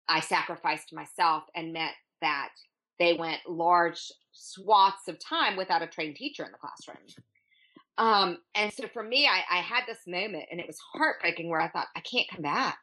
I 0.08 0.20
sacrificed 0.20 0.92
myself 0.92 1.44
and 1.54 1.72
meant 1.72 1.94
that 2.20 2.50
they 2.98 3.14
went 3.14 3.40
large 3.48 4.10
swaths 4.38 5.08
of 5.08 5.18
time 5.18 5.56
without 5.56 5.82
a 5.82 5.86
trained 5.86 6.16
teacher 6.16 6.44
in 6.44 6.52
the 6.52 6.58
classroom. 6.58 6.98
Um, 7.98 8.38
and 8.54 8.72
so 8.72 8.86
for 8.92 9.02
me, 9.02 9.26
I, 9.26 9.42
I 9.50 9.60
had 9.60 9.84
this 9.86 10.06
moment 10.06 10.44
and 10.50 10.60
it 10.60 10.66
was 10.66 10.78
heartbreaking 10.78 11.48
where 11.48 11.60
I 11.60 11.68
thought, 11.68 11.88
I 11.96 12.00
can't 12.00 12.28
come 12.30 12.42
back 12.42 12.78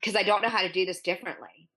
because 0.00 0.16
I 0.16 0.22
don't 0.22 0.42
know 0.42 0.48
how 0.48 0.62
to 0.62 0.72
do 0.72 0.86
this 0.86 1.02
differently. 1.02 1.68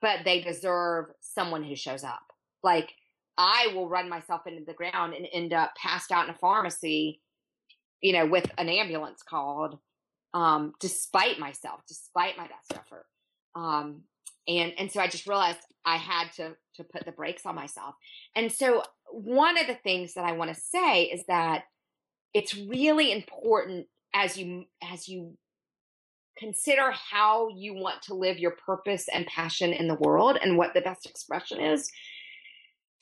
But 0.00 0.20
they 0.24 0.42
deserve 0.42 1.06
someone 1.20 1.64
who 1.64 1.74
shows 1.74 2.04
up. 2.04 2.20
Like, 2.62 2.90
I 3.38 3.68
will 3.74 3.88
run 3.88 4.10
myself 4.10 4.46
into 4.46 4.64
the 4.64 4.74
ground 4.74 5.14
and 5.14 5.26
end 5.32 5.54
up 5.54 5.74
passed 5.76 6.12
out 6.12 6.28
in 6.28 6.34
a 6.34 6.38
pharmacy, 6.38 7.22
you 8.02 8.12
know, 8.12 8.26
with 8.26 8.50
an 8.58 8.68
ambulance 8.68 9.22
called, 9.22 9.78
um, 10.34 10.74
despite 10.78 11.38
myself, 11.38 11.80
despite 11.88 12.36
my 12.36 12.48
best 12.48 12.74
effort. 12.74 13.06
Um, 13.54 14.02
and 14.48 14.72
and 14.78 14.90
so 14.90 15.00
I 15.00 15.06
just 15.06 15.26
realized 15.26 15.58
I 15.84 15.96
had 15.96 16.32
to 16.36 16.56
to 16.76 16.84
put 16.84 17.04
the 17.04 17.12
brakes 17.12 17.46
on 17.46 17.54
myself. 17.54 17.94
And 18.34 18.50
so 18.50 18.82
one 19.10 19.58
of 19.58 19.66
the 19.66 19.74
things 19.74 20.14
that 20.14 20.24
I 20.24 20.32
want 20.32 20.54
to 20.54 20.60
say 20.60 21.04
is 21.04 21.24
that 21.28 21.64
it's 22.34 22.56
really 22.56 23.12
important 23.12 23.86
as 24.14 24.36
you 24.36 24.64
as 24.82 25.08
you 25.08 25.36
consider 26.38 26.92
how 26.92 27.48
you 27.48 27.74
want 27.74 28.00
to 28.02 28.14
live 28.14 28.38
your 28.38 28.52
purpose 28.52 29.06
and 29.12 29.26
passion 29.26 29.72
in 29.72 29.88
the 29.88 29.94
world 29.94 30.38
and 30.40 30.56
what 30.56 30.72
the 30.72 30.80
best 30.80 31.04
expression 31.04 31.60
is 31.60 31.90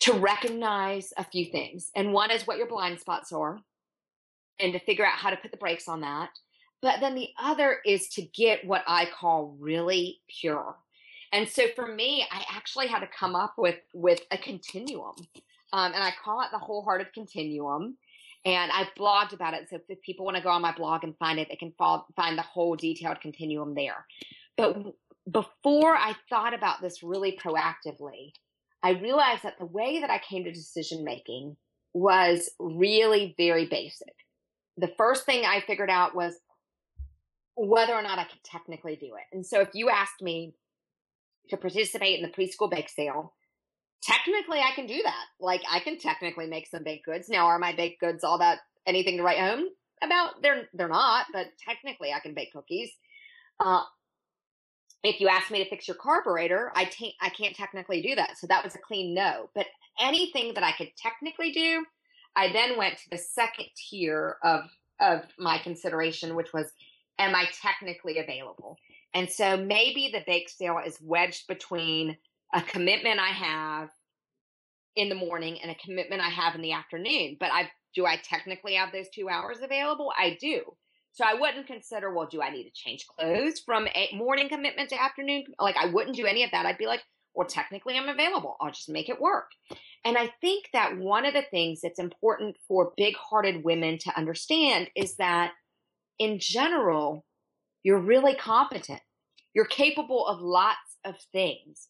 to 0.00 0.12
recognize 0.14 1.12
a 1.18 1.24
few 1.24 1.44
things. 1.46 1.90
And 1.94 2.12
one 2.12 2.30
is 2.30 2.46
what 2.46 2.56
your 2.56 2.66
blind 2.66 2.98
spots 2.98 3.32
are 3.32 3.60
and 4.58 4.72
to 4.72 4.78
figure 4.80 5.04
out 5.04 5.18
how 5.18 5.30
to 5.30 5.36
put 5.36 5.50
the 5.50 5.56
brakes 5.58 5.88
on 5.88 6.00
that. 6.00 6.30
But 6.80 7.00
then 7.00 7.14
the 7.14 7.28
other 7.38 7.78
is 7.84 8.08
to 8.10 8.22
get 8.22 8.66
what 8.66 8.84
I 8.86 9.06
call 9.06 9.56
really 9.58 10.20
pure. 10.40 10.76
And 11.32 11.48
so 11.48 11.64
for 11.74 11.86
me, 11.86 12.24
I 12.30 12.44
actually 12.54 12.86
had 12.86 13.00
to 13.00 13.08
come 13.08 13.34
up 13.34 13.54
with 13.58 13.78
with 13.92 14.20
a 14.30 14.38
continuum. 14.38 15.14
Um, 15.72 15.92
and 15.92 16.02
I 16.02 16.12
call 16.22 16.40
it 16.42 16.48
the 16.52 16.58
wholehearted 16.58 17.12
continuum. 17.12 17.96
And 18.44 18.70
I've 18.70 18.94
blogged 18.96 19.32
about 19.32 19.54
it. 19.54 19.68
So 19.68 19.80
if 19.88 20.00
people 20.02 20.24
want 20.24 20.36
to 20.36 20.42
go 20.42 20.50
on 20.50 20.62
my 20.62 20.72
blog 20.72 21.02
and 21.02 21.18
find 21.18 21.40
it, 21.40 21.48
they 21.48 21.56
can 21.56 21.72
find 21.78 22.38
the 22.38 22.42
whole 22.42 22.76
detailed 22.76 23.20
continuum 23.20 23.74
there. 23.74 24.06
But 24.56 24.76
before 25.30 25.96
I 25.96 26.14
thought 26.30 26.54
about 26.54 26.80
this 26.80 27.02
really 27.02 27.36
proactively, 27.42 28.32
I 28.84 28.90
realized 28.90 29.42
that 29.42 29.58
the 29.58 29.66
way 29.66 30.00
that 30.00 30.10
I 30.10 30.18
came 30.18 30.44
to 30.44 30.52
decision 30.52 31.02
making 31.02 31.56
was 31.92 32.50
really 32.60 33.34
very 33.36 33.66
basic. 33.66 34.14
The 34.76 34.92
first 34.96 35.26
thing 35.26 35.44
I 35.44 35.64
figured 35.66 35.90
out 35.90 36.14
was 36.14 36.34
whether 37.56 37.94
or 37.94 38.02
not 38.02 38.18
I 38.18 38.24
could 38.24 38.44
technically 38.44 38.94
do 38.96 39.14
it. 39.16 39.24
And 39.32 39.44
so 39.44 39.60
if 39.60 39.70
you 39.72 39.88
asked 39.88 40.22
me 40.22 40.54
to 41.50 41.56
participate 41.56 42.20
in 42.20 42.22
the 42.22 42.32
preschool 42.32 42.70
bake 42.70 42.88
sale, 42.88 43.34
technically 44.02 44.60
I 44.60 44.72
can 44.74 44.86
do 44.86 45.00
that. 45.02 45.24
Like 45.40 45.62
I 45.70 45.80
can 45.80 45.98
technically 45.98 46.46
make 46.46 46.66
some 46.66 46.84
baked 46.84 47.06
goods. 47.06 47.28
Now 47.28 47.46
are 47.46 47.58
my 47.58 47.74
baked 47.74 48.00
goods 48.00 48.24
all 48.24 48.38
that 48.38 48.58
anything 48.86 49.16
to 49.16 49.22
write 49.22 49.38
home 49.38 49.66
about? 50.02 50.42
They're 50.42 50.68
they're 50.74 50.88
not, 50.88 51.26
but 51.32 51.46
technically 51.64 52.12
I 52.12 52.20
can 52.20 52.34
bake 52.34 52.52
cookies. 52.52 52.90
Uh, 53.58 53.82
if 55.02 55.20
you 55.20 55.28
ask 55.28 55.50
me 55.50 55.62
to 55.62 55.70
fix 55.70 55.86
your 55.86 55.96
carburetor, 55.96 56.72
I, 56.74 56.84
can't 56.84 57.54
technically 57.54 58.02
do 58.02 58.16
that. 58.16 58.38
So 58.38 58.46
that 58.48 58.64
was 58.64 58.74
a 58.74 58.78
clean 58.78 59.14
no. 59.14 59.50
But 59.54 59.66
anything 60.00 60.54
that 60.54 60.64
I 60.64 60.72
could 60.72 60.90
technically 61.00 61.52
do, 61.52 61.84
I 62.34 62.52
then 62.52 62.76
went 62.76 62.98
to 62.98 63.10
the 63.10 63.18
second 63.18 63.66
tier 63.76 64.36
of 64.42 64.62
of 64.98 65.22
my 65.38 65.58
consideration, 65.58 66.34
which 66.34 66.52
was, 66.54 66.66
am 67.18 67.34
I 67.34 67.44
technically 67.62 68.18
available? 68.18 68.78
And 69.16 69.30
so 69.30 69.56
maybe 69.56 70.10
the 70.12 70.22
bake 70.26 70.50
sale 70.50 70.78
is 70.84 70.98
wedged 71.00 71.46
between 71.48 72.18
a 72.54 72.60
commitment 72.60 73.18
I 73.18 73.30
have 73.30 73.88
in 74.94 75.08
the 75.08 75.14
morning 75.14 75.58
and 75.62 75.70
a 75.70 75.74
commitment 75.76 76.20
I 76.20 76.28
have 76.28 76.54
in 76.54 76.60
the 76.60 76.72
afternoon. 76.72 77.38
But 77.40 77.50
I 77.50 77.70
do 77.94 78.04
I 78.04 78.18
technically 78.18 78.74
have 78.74 78.92
those 78.92 79.08
two 79.08 79.30
hours 79.30 79.56
available? 79.62 80.12
I 80.18 80.36
do. 80.38 80.60
So 81.12 81.24
I 81.24 81.32
wouldn't 81.32 81.66
consider, 81.66 82.14
well, 82.14 82.28
do 82.30 82.42
I 82.42 82.50
need 82.50 82.64
to 82.64 82.70
change 82.74 83.06
clothes 83.06 83.62
from 83.64 83.88
a 83.88 84.14
morning 84.14 84.50
commitment 84.50 84.90
to 84.90 85.02
afternoon? 85.02 85.44
Like 85.58 85.78
I 85.78 85.86
wouldn't 85.86 86.16
do 86.16 86.26
any 86.26 86.44
of 86.44 86.50
that. 86.50 86.66
I'd 86.66 86.76
be 86.76 86.86
like, 86.86 87.02
well, 87.34 87.48
technically 87.48 87.96
I'm 87.96 88.10
available. 88.10 88.58
I'll 88.60 88.70
just 88.70 88.90
make 88.90 89.08
it 89.08 89.18
work. 89.18 89.50
And 90.04 90.18
I 90.18 90.30
think 90.42 90.66
that 90.74 90.98
one 90.98 91.24
of 91.24 91.32
the 91.32 91.46
things 91.50 91.80
that's 91.82 91.98
important 91.98 92.58
for 92.68 92.92
big 92.98 93.14
hearted 93.16 93.64
women 93.64 93.96
to 94.00 94.14
understand 94.14 94.90
is 94.94 95.16
that 95.16 95.52
in 96.18 96.38
general, 96.38 97.24
you're 97.82 97.98
really 97.98 98.34
competent. 98.34 99.00
You're 99.56 99.64
capable 99.64 100.26
of 100.26 100.42
lots 100.42 100.98
of 101.06 101.16
things. 101.32 101.88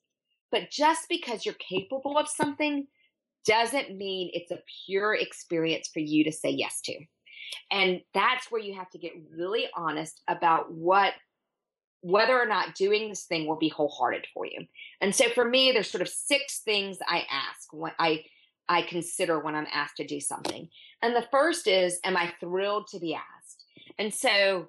But 0.52 0.70
just 0.70 1.08
because 1.08 1.44
you're 1.44 1.56
capable 1.56 2.16
of 2.16 2.28
something 2.28 2.86
doesn't 3.44 3.96
mean 3.96 4.30
it's 4.32 4.52
a 4.52 4.62
pure 4.86 5.14
experience 5.14 5.90
for 5.92 5.98
you 5.98 6.22
to 6.22 6.30
say 6.30 6.48
yes 6.48 6.80
to. 6.84 6.94
And 7.72 8.02
that's 8.14 8.52
where 8.52 8.60
you 8.60 8.74
have 8.74 8.88
to 8.90 8.98
get 8.98 9.12
really 9.36 9.66
honest 9.76 10.22
about 10.28 10.72
what 10.72 11.14
whether 12.02 12.40
or 12.40 12.46
not 12.46 12.76
doing 12.76 13.08
this 13.08 13.24
thing 13.24 13.48
will 13.48 13.58
be 13.58 13.68
wholehearted 13.68 14.28
for 14.32 14.46
you. 14.46 14.64
And 15.00 15.12
so 15.12 15.28
for 15.30 15.44
me, 15.44 15.72
there's 15.72 15.90
sort 15.90 16.02
of 16.02 16.08
six 16.08 16.60
things 16.60 16.98
I 17.08 17.24
ask 17.28 17.72
when 17.72 17.92
I 17.98 18.22
I 18.68 18.82
consider 18.82 19.40
when 19.40 19.56
I'm 19.56 19.66
asked 19.72 19.96
to 19.96 20.06
do 20.06 20.20
something. 20.20 20.68
And 21.02 21.16
the 21.16 21.26
first 21.32 21.66
is, 21.66 21.98
am 22.04 22.16
I 22.16 22.32
thrilled 22.38 22.86
to 22.92 23.00
be 23.00 23.14
asked? 23.14 23.64
And 23.98 24.14
so 24.14 24.68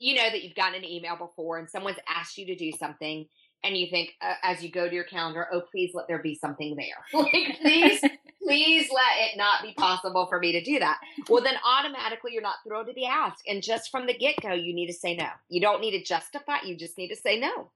you 0.00 0.16
know 0.16 0.28
that 0.28 0.42
you've 0.42 0.56
gotten 0.56 0.74
an 0.74 0.84
email 0.84 1.14
before 1.14 1.58
and 1.58 1.70
someone's 1.70 1.98
asked 2.08 2.36
you 2.36 2.46
to 2.46 2.56
do 2.56 2.72
something 2.72 3.26
and 3.62 3.76
you 3.76 3.88
think 3.88 4.14
uh, 4.22 4.34
as 4.42 4.62
you 4.62 4.70
go 4.70 4.88
to 4.88 4.94
your 4.94 5.04
calendar, 5.04 5.46
oh, 5.52 5.62
please 5.70 5.90
let 5.94 6.08
there 6.08 6.22
be 6.22 6.34
something 6.34 6.76
there. 6.76 7.04
like, 7.22 7.58
please, 7.60 8.00
please 8.42 8.88
let 8.90 9.30
it 9.30 9.36
not 9.36 9.62
be 9.62 9.74
possible 9.74 10.26
for 10.26 10.38
me 10.38 10.52
to 10.52 10.64
do 10.64 10.78
that. 10.78 10.98
Well, 11.28 11.42
then 11.42 11.56
automatically 11.64 12.32
you're 12.32 12.42
not 12.42 12.56
thrilled 12.66 12.86
to 12.86 12.94
be 12.94 13.04
asked. 13.04 13.42
And 13.46 13.62
just 13.62 13.90
from 13.90 14.06
the 14.06 14.16
get 14.16 14.36
go, 14.40 14.52
you 14.52 14.74
need 14.74 14.86
to 14.86 14.94
say 14.94 15.14
no. 15.14 15.28
You 15.48 15.60
don't 15.60 15.82
need 15.82 15.92
to 15.92 16.02
justify, 16.02 16.62
you 16.64 16.76
just 16.76 16.96
need 16.96 17.08
to 17.08 17.16
say 17.16 17.38
no. 17.38 17.70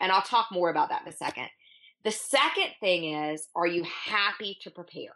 And 0.00 0.10
I'll 0.10 0.22
talk 0.22 0.48
more 0.50 0.70
about 0.70 0.88
that 0.88 1.02
in 1.02 1.08
a 1.08 1.16
second. 1.16 1.48
The 2.04 2.12
second 2.12 2.70
thing 2.80 3.12
is, 3.14 3.48
are 3.54 3.66
you 3.66 3.84
happy 3.84 4.56
to 4.62 4.70
prepare? 4.70 5.12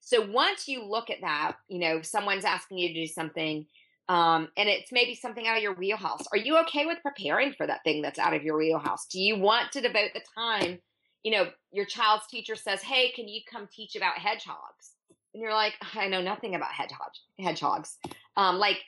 So 0.00 0.26
once 0.28 0.66
you 0.66 0.84
look 0.84 1.10
at 1.10 1.20
that, 1.20 1.56
you 1.68 1.78
know, 1.78 2.02
someone's 2.02 2.44
asking 2.44 2.78
you 2.78 2.88
to 2.88 2.94
do 2.94 3.06
something 3.06 3.66
um, 4.10 4.48
and 4.56 4.68
it's 4.68 4.90
maybe 4.90 5.14
something 5.14 5.46
out 5.46 5.56
of 5.56 5.62
your 5.62 5.74
wheelhouse. 5.74 6.26
Are 6.32 6.38
you 6.38 6.58
okay 6.62 6.84
with 6.84 6.98
preparing 7.00 7.52
for 7.52 7.64
that 7.64 7.84
thing 7.84 8.02
that's 8.02 8.18
out 8.18 8.34
of 8.34 8.42
your 8.42 8.58
wheelhouse? 8.58 9.06
Do 9.06 9.20
you 9.20 9.38
want 9.38 9.70
to 9.70 9.80
devote 9.80 10.10
the 10.14 10.22
time? 10.34 10.80
You 11.22 11.30
know, 11.30 11.50
your 11.70 11.84
child's 11.84 12.26
teacher 12.26 12.56
says, 12.56 12.82
"Hey, 12.82 13.12
can 13.12 13.28
you 13.28 13.40
come 13.48 13.68
teach 13.72 13.94
about 13.94 14.18
hedgehogs?" 14.18 14.96
And 15.32 15.40
you're 15.40 15.54
like, 15.54 15.74
"I 15.94 16.08
know 16.08 16.20
nothing 16.20 16.56
about 16.56 16.72
hedgehogs." 16.72 17.20
Hedgehogs. 17.38 17.98
Um, 18.36 18.58
like, 18.58 18.78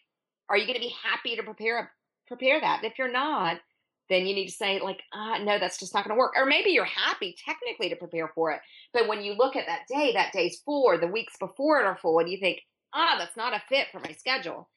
are 0.48 0.56
you 0.56 0.66
going 0.66 0.74
to 0.74 0.80
be 0.80 0.94
happy 1.04 1.36
to 1.36 1.44
prepare 1.44 1.92
prepare 2.26 2.60
that? 2.60 2.82
If 2.82 2.98
you're 2.98 3.12
not, 3.12 3.60
then 4.08 4.26
you 4.26 4.34
need 4.34 4.46
to 4.46 4.52
say 4.52 4.80
like, 4.80 5.04
uh, 5.12 5.38
"No, 5.38 5.56
that's 5.56 5.78
just 5.78 5.94
not 5.94 6.02
going 6.02 6.16
to 6.16 6.18
work." 6.18 6.32
Or 6.36 6.46
maybe 6.46 6.70
you're 6.70 6.84
happy 6.84 7.36
technically 7.44 7.90
to 7.90 7.96
prepare 7.96 8.26
for 8.34 8.50
it, 8.50 8.60
but 8.92 9.06
when 9.06 9.22
you 9.22 9.34
look 9.34 9.54
at 9.54 9.66
that 9.66 9.86
day, 9.86 10.14
that 10.14 10.32
day's 10.32 10.60
full, 10.64 10.82
or 10.82 10.98
the 10.98 11.06
weeks 11.06 11.36
before 11.38 11.78
it 11.80 11.86
are 11.86 11.96
full, 11.96 12.18
and 12.18 12.28
you 12.28 12.38
think, 12.38 12.58
"Ah, 12.92 13.14
that's 13.20 13.36
not 13.36 13.54
a 13.54 13.62
fit 13.68 13.86
for 13.92 14.00
my 14.00 14.10
schedule." 14.14 14.68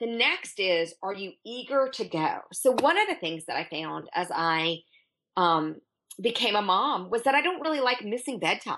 The 0.00 0.06
next 0.06 0.60
is, 0.60 0.94
are 1.02 1.14
you 1.14 1.32
eager 1.44 1.88
to 1.94 2.04
go? 2.04 2.40
So, 2.52 2.72
one 2.72 2.98
of 2.98 3.08
the 3.08 3.14
things 3.14 3.46
that 3.46 3.56
I 3.56 3.66
found 3.70 4.08
as 4.14 4.28
I 4.34 4.80
um, 5.36 5.76
became 6.20 6.56
a 6.56 6.62
mom 6.62 7.10
was 7.10 7.22
that 7.22 7.34
I 7.34 7.42
don't 7.42 7.62
really 7.62 7.80
like 7.80 8.04
missing 8.04 8.38
bedtime. 8.38 8.76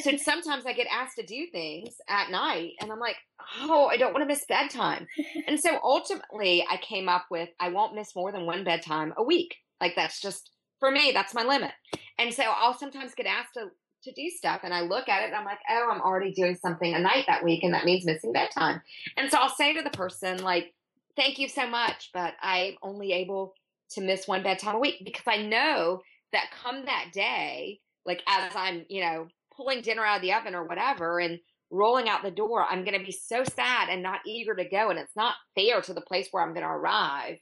so 0.00 0.16
sometimes 0.16 0.64
I 0.66 0.72
get 0.72 0.86
asked 0.90 1.16
to 1.16 1.26
do 1.26 1.46
things 1.52 1.94
at 2.08 2.30
night, 2.30 2.72
and 2.80 2.90
I'm 2.90 2.98
like, 2.98 3.16
oh, 3.60 3.86
I 3.86 3.96
don't 3.96 4.12
want 4.12 4.22
to 4.22 4.28
miss 4.28 4.44
bedtime. 4.46 5.06
And 5.46 5.60
so 5.60 5.78
ultimately, 5.82 6.64
I 6.68 6.78
came 6.78 7.08
up 7.08 7.26
with 7.30 7.50
I 7.60 7.68
won't 7.68 7.94
miss 7.94 8.16
more 8.16 8.32
than 8.32 8.46
one 8.46 8.64
bedtime 8.64 9.12
a 9.16 9.22
week. 9.22 9.56
Like, 9.80 9.94
that's 9.96 10.20
just 10.20 10.50
for 10.80 10.90
me, 10.90 11.12
that's 11.12 11.34
my 11.34 11.44
limit. 11.44 11.72
And 12.18 12.32
so 12.32 12.42
I'll 12.44 12.76
sometimes 12.76 13.14
get 13.14 13.26
asked 13.26 13.54
to 13.54 13.68
to 14.04 14.12
do 14.12 14.28
stuff. 14.30 14.60
And 14.64 14.74
I 14.74 14.82
look 14.82 15.08
at 15.08 15.22
it 15.22 15.26
and 15.26 15.34
I'm 15.34 15.44
like, 15.44 15.60
oh, 15.70 15.90
I'm 15.90 16.00
already 16.00 16.32
doing 16.32 16.56
something 16.56 16.94
a 16.94 16.98
night 16.98 17.24
that 17.26 17.44
week, 17.44 17.62
and 17.62 17.74
that 17.74 17.84
means 17.84 18.04
missing 18.04 18.32
bedtime. 18.32 18.80
And 19.16 19.30
so 19.30 19.38
I'll 19.38 19.48
say 19.48 19.74
to 19.74 19.82
the 19.82 19.90
person, 19.90 20.42
like, 20.42 20.72
thank 21.16 21.38
you 21.38 21.48
so 21.48 21.66
much, 21.68 22.10
but 22.12 22.34
I'm 22.42 22.74
only 22.82 23.12
able 23.12 23.54
to 23.90 24.00
miss 24.00 24.26
one 24.26 24.42
bedtime 24.42 24.76
a 24.76 24.80
week 24.80 25.02
because 25.04 25.26
I 25.26 25.42
know 25.42 26.00
that 26.32 26.50
come 26.62 26.84
that 26.86 27.10
day, 27.12 27.80
like 28.06 28.22
as 28.26 28.52
I'm, 28.56 28.84
you 28.88 29.02
know, 29.02 29.28
pulling 29.54 29.82
dinner 29.82 30.04
out 30.04 30.16
of 30.16 30.22
the 30.22 30.32
oven 30.32 30.54
or 30.54 30.64
whatever 30.64 31.20
and 31.20 31.38
rolling 31.70 32.08
out 32.08 32.22
the 32.22 32.30
door, 32.30 32.64
I'm 32.64 32.84
going 32.84 32.98
to 32.98 33.04
be 33.04 33.12
so 33.12 33.44
sad 33.44 33.88
and 33.90 34.02
not 34.02 34.20
eager 34.26 34.54
to 34.54 34.64
go. 34.68 34.90
And 34.90 34.98
it's 34.98 35.16
not 35.16 35.34
fair 35.54 35.80
to 35.82 35.94
the 35.94 36.00
place 36.00 36.28
where 36.30 36.42
I'm 36.42 36.54
going 36.54 36.66
to 36.66 36.72
arrive 36.72 37.38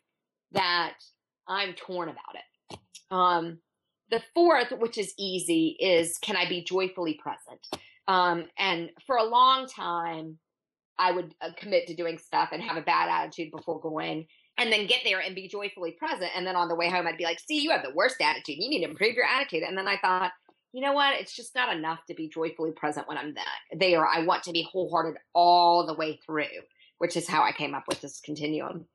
that 0.53 0.95
I'm 1.47 1.75
torn 1.75 2.09
about 2.09 2.35
it. 2.35 2.79
Um, 3.11 3.59
the 4.11 4.23
fourth, 4.35 4.73
which 4.79 4.99
is 4.99 5.15
easy, 5.19 5.77
is 5.81 6.19
can 6.19 6.37
I 6.37 6.49
be 6.49 6.63
joyfully 6.63 7.19
present? 7.23 7.67
Um, 8.09 8.45
and 8.59 8.91
for 9.07 9.17
a 9.17 9.25
long 9.25 9.67
time, 9.67 10.39
I 10.99 11.13
would 11.13 11.35
uh, 11.41 11.51
commit 11.57 11.87
to 11.87 11.95
doing 11.95 12.19
stuff 12.19 12.51
and 12.53 12.63
have 12.63 12.77
a 12.77 12.83
bad 12.83 13.09
attitude 13.09 13.53
before 13.53 13.81
going, 13.81 14.27
and 14.59 14.73
then 14.73 14.87
get 14.87 15.01
there 15.05 15.21
and 15.21 15.35
be 15.35 15.49
joyfully 15.49 15.93
present. 15.93 16.31
And 16.37 16.47
then 16.47 16.57
on 16.57 16.69
the 16.69 16.75
way 16.75 16.91
home, 16.91 17.07
I'd 17.07 17.17
be 17.17 17.25
like, 17.25 17.41
"See, 17.41 17.61
you 17.61 17.71
have 17.71 17.83
the 17.83 17.95
worst 17.95 18.17
attitude. 18.21 18.57
You 18.59 18.69
need 18.69 18.85
to 18.85 18.91
improve 18.91 19.15
your 19.15 19.27
attitude." 19.27 19.63
And 19.63 19.79
then 19.79 19.89
I 19.89 19.97
thought, 19.97 20.33
you 20.73 20.83
know 20.83 20.93
what? 20.93 21.19
It's 21.21 21.35
just 21.35 21.55
not 21.55 21.75
enough 21.75 22.05
to 22.07 22.15
be 22.15 22.29
joyfully 22.29 22.73
present 22.73 23.09
when 23.09 23.19
I'm 23.19 23.35
that, 23.35 23.79
there. 23.79 24.07
I 24.07 24.25
want 24.25 24.45
to 24.45 24.53
be 24.53 24.69
wholehearted 24.71 25.21
all 25.35 25.87
the 25.87 25.95
way 25.95 26.21
through, 26.25 26.45
which 26.99 27.17
is 27.17 27.29
how 27.29 27.43
I 27.43 27.53
came 27.53 27.75
up 27.75 27.85
with 27.89 28.01
this 28.01 28.21
continuum. 28.21 28.87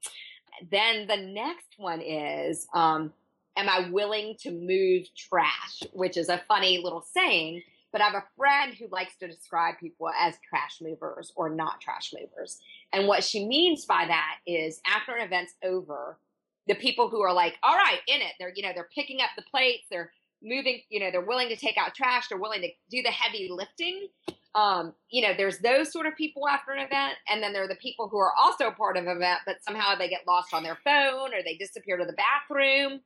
Then 0.72 1.08
the 1.08 1.18
next 1.18 1.74
one 1.78 2.02
is 2.02 2.66
um, 2.74 3.12
am 3.56 3.70
I 3.70 3.90
willing 3.90 4.36
to 4.42 4.52
move 4.52 5.08
trash? 5.16 5.84
Which 5.94 6.18
is 6.18 6.30
a 6.30 6.42
funny 6.48 6.80
little 6.84 7.02
saying, 7.14 7.64
but 7.92 8.02
I 8.02 8.06
have 8.06 8.16
a 8.16 8.26
friend 8.36 8.74
who 8.74 8.88
likes 8.92 9.16
to 9.20 9.28
describe 9.28 9.76
people 9.80 10.10
as 10.10 10.36
trash 10.50 10.80
movers 10.82 11.32
or 11.36 11.50
not 11.50 11.80
trash 11.80 12.14
movers. 12.14 12.60
And 12.92 13.08
what 13.08 13.24
she 13.24 13.48
means 13.48 13.86
by 13.86 14.06
that 14.08 14.36
is 14.46 14.82
after 14.86 15.16
an 15.16 15.26
event's 15.26 15.54
over, 15.64 16.20
the 16.68 16.76
people 16.76 17.10
who 17.10 17.22
are 17.22 17.34
like, 17.34 17.56
all 17.64 17.76
right, 17.76 18.00
in 18.08 18.22
it, 18.22 18.34
they're, 18.38 18.52
you 18.54 18.64
know, 18.64 18.72
they're 18.76 18.90
picking 18.94 19.22
up 19.22 19.30
the 19.38 19.44
plates, 19.50 19.86
they're 19.90 20.12
moving, 20.44 20.82
you 20.90 21.00
know, 21.00 21.10
they're 21.10 21.26
willing 21.26 21.48
to 21.48 21.56
take 21.56 21.78
out 21.78 21.96
trash, 21.96 22.28
they're 22.28 22.38
willing 22.38 22.64
to 22.64 22.70
do 22.92 23.02
the 23.02 23.12
heavy 23.12 23.48
lifting. 23.50 24.10
Um, 24.56 24.94
you 25.10 25.22
know, 25.22 25.34
there's 25.36 25.60
those 25.60 25.92
sort 25.92 26.06
of 26.06 26.16
people 26.18 26.50
after 26.50 26.72
an 26.72 26.80
event, 26.86 27.16
and 27.30 27.42
then 27.42 27.54
there 27.54 27.64
are 27.64 27.68
the 27.68 27.76
people 27.76 28.10
who 28.10 28.18
are 28.18 28.34
also 28.38 28.72
part 28.72 28.98
of 28.98 29.06
an 29.06 29.16
event, 29.18 29.40
but 29.46 29.64
somehow 29.64 29.96
they 29.96 30.10
get 30.10 30.28
lost 30.28 30.54
on 30.54 30.64
their 30.64 30.78
phone 30.84 31.34
or 31.34 31.44
they 31.46 31.56
disappear 31.56 31.98
to 31.98 32.06
the 32.06 32.14
bathroom 32.14 33.00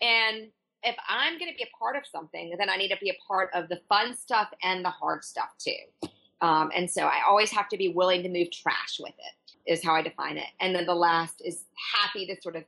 and 0.00 0.48
if 0.82 0.96
I'm 1.08 1.38
going 1.38 1.50
to 1.50 1.56
be 1.56 1.64
a 1.64 1.76
part 1.76 1.96
of 1.96 2.06
something, 2.06 2.54
then 2.58 2.70
I 2.70 2.76
need 2.76 2.88
to 2.88 2.96
be 3.00 3.10
a 3.10 3.16
part 3.26 3.50
of 3.52 3.68
the 3.68 3.80
fun 3.88 4.16
stuff 4.16 4.48
and 4.62 4.84
the 4.84 4.90
hard 4.90 5.24
stuff 5.24 5.50
too. 5.58 6.08
Um, 6.40 6.70
and 6.74 6.88
so 6.88 7.02
I 7.02 7.22
always 7.28 7.50
have 7.50 7.68
to 7.70 7.76
be 7.76 7.88
willing 7.88 8.22
to 8.22 8.28
move 8.28 8.50
trash 8.52 8.98
with 9.00 9.14
it, 9.18 9.72
is 9.72 9.84
how 9.84 9.94
I 9.94 10.02
define 10.02 10.36
it. 10.36 10.46
And 10.60 10.74
then 10.74 10.86
the 10.86 10.94
last 10.94 11.42
is 11.44 11.64
happy 11.94 12.26
to 12.26 12.40
sort 12.40 12.54
of 12.54 12.64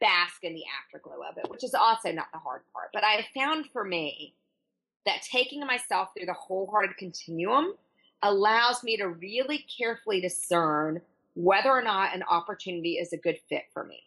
bask 0.00 0.44
in 0.44 0.54
the 0.54 0.64
afterglow 0.84 1.22
of 1.28 1.38
it, 1.38 1.50
which 1.50 1.64
is 1.64 1.72
also 1.72 2.12
not 2.12 2.26
the 2.32 2.38
hard 2.38 2.60
part. 2.74 2.90
But 2.92 3.04
I 3.04 3.12
have 3.12 3.24
found 3.34 3.66
for 3.72 3.84
me 3.84 4.34
that 5.06 5.22
taking 5.22 5.60
myself 5.60 6.10
through 6.14 6.26
the 6.26 6.34
wholehearted 6.34 6.98
continuum 6.98 7.74
allows 8.22 8.82
me 8.82 8.98
to 8.98 9.08
really 9.08 9.64
carefully 9.78 10.20
discern 10.20 11.00
whether 11.34 11.70
or 11.70 11.82
not 11.82 12.14
an 12.14 12.22
opportunity 12.24 12.94
is 12.94 13.12
a 13.12 13.16
good 13.16 13.38
fit 13.48 13.64
for 13.72 13.84
me. 13.84 14.02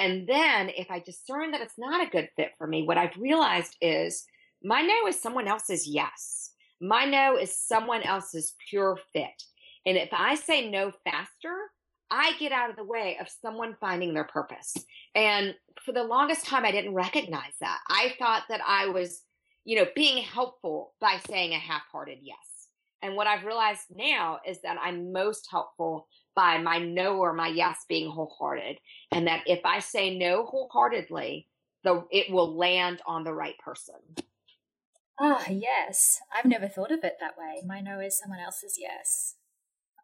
And 0.00 0.26
then 0.26 0.70
if 0.70 0.90
I 0.90 0.98
discern 0.98 1.50
that 1.50 1.60
it's 1.60 1.78
not 1.78 2.04
a 2.04 2.10
good 2.10 2.30
fit 2.34 2.52
for 2.56 2.66
me, 2.66 2.84
what 2.84 2.96
I've 2.96 3.16
realized 3.18 3.76
is 3.82 4.24
my 4.64 4.80
no 4.80 5.06
is 5.06 5.20
someone 5.20 5.46
else's 5.46 5.86
yes. 5.86 6.52
My 6.80 7.04
no 7.04 7.36
is 7.36 7.56
someone 7.56 8.02
else's 8.02 8.54
pure 8.70 8.98
fit. 9.12 9.42
And 9.84 9.98
if 9.98 10.08
I 10.12 10.36
say 10.36 10.70
no 10.70 10.90
faster, 11.04 11.54
I 12.10 12.32
get 12.38 12.50
out 12.50 12.70
of 12.70 12.76
the 12.76 12.84
way 12.84 13.18
of 13.20 13.28
someone 13.42 13.76
finding 13.78 14.14
their 14.14 14.24
purpose. 14.24 14.74
And 15.14 15.54
for 15.84 15.92
the 15.92 16.02
longest 16.02 16.46
time, 16.46 16.64
I 16.64 16.72
didn't 16.72 16.94
recognize 16.94 17.52
that. 17.60 17.78
I 17.90 18.14
thought 18.18 18.44
that 18.48 18.62
I 18.66 18.86
was, 18.86 19.22
you 19.64 19.76
know, 19.76 19.86
being 19.94 20.22
helpful 20.22 20.94
by 21.00 21.20
saying 21.28 21.52
a 21.52 21.58
half 21.58 21.82
hearted 21.92 22.18
yes. 22.22 22.38
And 23.02 23.16
what 23.16 23.26
I've 23.26 23.44
realized 23.44 23.84
now 23.94 24.40
is 24.46 24.62
that 24.62 24.78
I'm 24.82 25.12
most 25.12 25.46
helpful 25.50 26.08
by 26.40 26.56
my 26.56 26.78
no 26.78 27.18
or 27.18 27.34
my 27.34 27.48
yes 27.48 27.84
being 27.86 28.10
wholehearted. 28.10 28.78
And 29.12 29.26
that 29.26 29.42
if 29.44 29.60
I 29.66 29.78
say 29.80 30.16
no 30.16 30.46
wholeheartedly, 30.46 31.46
the 31.84 32.06
it 32.10 32.32
will 32.32 32.56
land 32.56 33.02
on 33.06 33.24
the 33.24 33.34
right 33.34 33.58
person. 33.58 33.96
Ah, 35.20 35.44
oh, 35.46 35.52
yes. 35.52 36.18
I've 36.34 36.46
never 36.46 36.66
thought 36.66 36.90
of 36.90 37.04
it 37.04 37.16
that 37.20 37.36
way. 37.36 37.62
My 37.66 37.82
no 37.82 38.00
is 38.00 38.18
someone 38.18 38.40
else's 38.40 38.78
yes. 38.80 39.34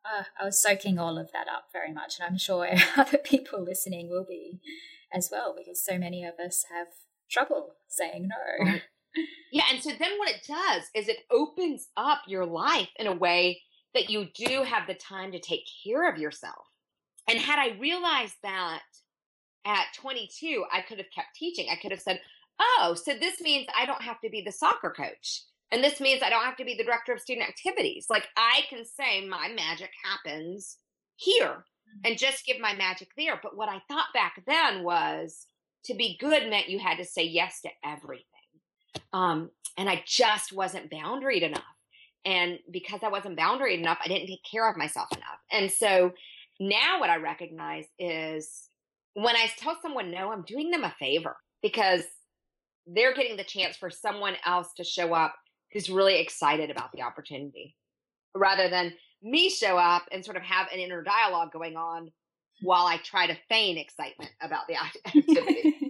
Uh, 0.05 0.25
I 0.39 0.45
was 0.45 0.61
soaking 0.61 0.99
all 0.99 1.17
of 1.17 1.33
that 1.33 1.49
up 1.49 1.69
very 1.73 1.91
much, 1.91 2.19
and 2.21 2.29
I'm 2.29 2.39
sure 2.39 2.69
other 2.99 3.17
people 3.17 3.65
listening 3.65 4.11
will 4.11 4.27
be 4.29 4.61
as 5.11 5.31
well, 5.33 5.55
because 5.57 5.83
so 5.83 5.97
many 5.97 6.23
of 6.23 6.35
us 6.39 6.67
have 6.71 6.89
trouble 7.31 7.77
saying 7.89 8.29
no. 8.29 8.75
Yeah, 9.51 9.63
and 9.73 9.83
so 9.83 9.91
then 9.99 10.19
what 10.19 10.29
it 10.29 10.47
does 10.47 10.83
is 10.95 11.09
it 11.09 11.25
opens 11.31 11.89
up 11.97 12.21
your 12.27 12.45
life 12.45 12.91
in 12.99 13.07
a 13.07 13.17
way 13.17 13.63
that 13.97 14.11
you 14.11 14.29
do 14.35 14.63
have 14.63 14.87
the 14.87 14.95
time 14.95 15.33
to 15.33 15.41
take 15.41 15.67
care 15.85 16.09
of 16.09 16.19
yourself. 16.19 16.67
And 17.29 17.39
had 17.39 17.59
I 17.59 17.79
realized 17.79 18.37
that 18.43 18.83
at 19.65 19.87
22, 19.97 20.65
I 20.73 20.83
could 20.83 20.99
have 20.99 21.11
kept 21.15 21.35
teaching. 21.35 21.69
I 21.71 21.77
could 21.77 21.91
have 21.91 22.01
said, 22.01 22.21
oh, 22.61 22.95
so 22.95 23.15
this 23.15 23.41
means 23.41 23.67
I 23.77 23.87
don't 23.87 24.03
have 24.03 24.21
to 24.21 24.31
be 24.31 24.43
the 24.43 24.53
soccer 24.53 24.91
coach. 24.97 25.43
And 25.73 25.83
this 25.83 26.01
means 26.01 26.23
I 26.23 26.31
don't 26.31 26.45
have 26.45 26.57
to 26.59 26.65
be 26.65 26.77
the 26.77 26.85
director 26.85 27.13
of 27.13 27.21
student 27.21 27.49
activities. 27.49 28.07
Like 28.09 28.29
I 28.37 28.61
can 28.69 28.85
say 28.85 29.27
my 29.27 29.49
magic 29.49 29.91
happens 30.05 30.77
here 31.17 31.49
mm-hmm. 31.49 32.01
and 32.05 32.19
just 32.19 32.47
give 32.47 32.61
my 32.61 32.75
magic 32.75 33.09
there. 33.17 33.41
But 33.43 33.57
what 33.57 33.69
I 33.69 33.83
thought 33.89 34.13
back 34.15 34.43
then 34.47 34.85
was 34.85 35.47
to 35.87 35.95
be 35.95 36.19
good 36.21 36.49
meant 36.49 36.69
you 36.69 36.79
had 36.79 36.99
to 36.99 37.05
say 37.05 37.25
yes 37.25 37.63
to 37.63 37.71
everything. 37.85 38.25
Um, 39.13 39.51
and 39.77 39.89
I 39.89 40.03
just 40.07 40.53
wasn't 40.53 40.91
boundaried 40.91 41.43
enough. 41.43 41.63
And 42.27 42.59
because 42.71 43.01
I 43.05 43.09
wasn't 43.09 43.39
boundaried 43.39 43.79
enough, 43.79 43.99
I 44.05 44.09
didn't 44.09 44.27
take 44.27 44.43
care 44.51 44.69
of 44.69 44.77
myself 44.77 45.09
enough. 45.13 45.39
And 45.53 45.71
so 45.71 46.13
now 46.59 46.99
what 46.99 47.09
I 47.09 47.17
recognize 47.17 47.87
is 47.99 48.69
when 49.15 49.37
I 49.37 49.49
tell 49.57 49.79
someone 49.81 50.11
no, 50.11 50.33
I'm 50.33 50.43
doing 50.43 50.71
them 50.71 50.85
a 50.85 50.95
favor 50.99 51.37
because 51.63 52.03
they're 52.87 53.15
getting 53.15 53.37
the 53.37 53.45
chance 53.45 53.77
for 53.77 53.91
someone 53.91 54.35
else 54.45 54.73
to 54.77 54.85
show 54.85 55.15
up 55.15 55.35
who's 55.73 55.89
really 55.89 56.19
excited 56.19 56.71
about 56.71 56.91
the 56.93 57.03
opportunity 57.03 57.77
rather 58.35 58.69
than 58.69 58.93
me 59.23 59.49
show 59.49 59.79
up 59.79 60.03
and 60.13 60.25
sort 60.25 60.37
of 60.37 60.43
have 60.43 60.67
an 60.73 60.81
inner 60.81 61.03
dialogue 61.03 61.53
going 61.53 61.77
on 61.77 62.11
while 62.63 62.87
I 62.87 62.99
try 62.99 63.27
to 63.27 63.37
feign 63.49 63.79
excitement 63.79 64.31
about 64.41 64.67
the 64.69 64.77
activity. 65.07 65.86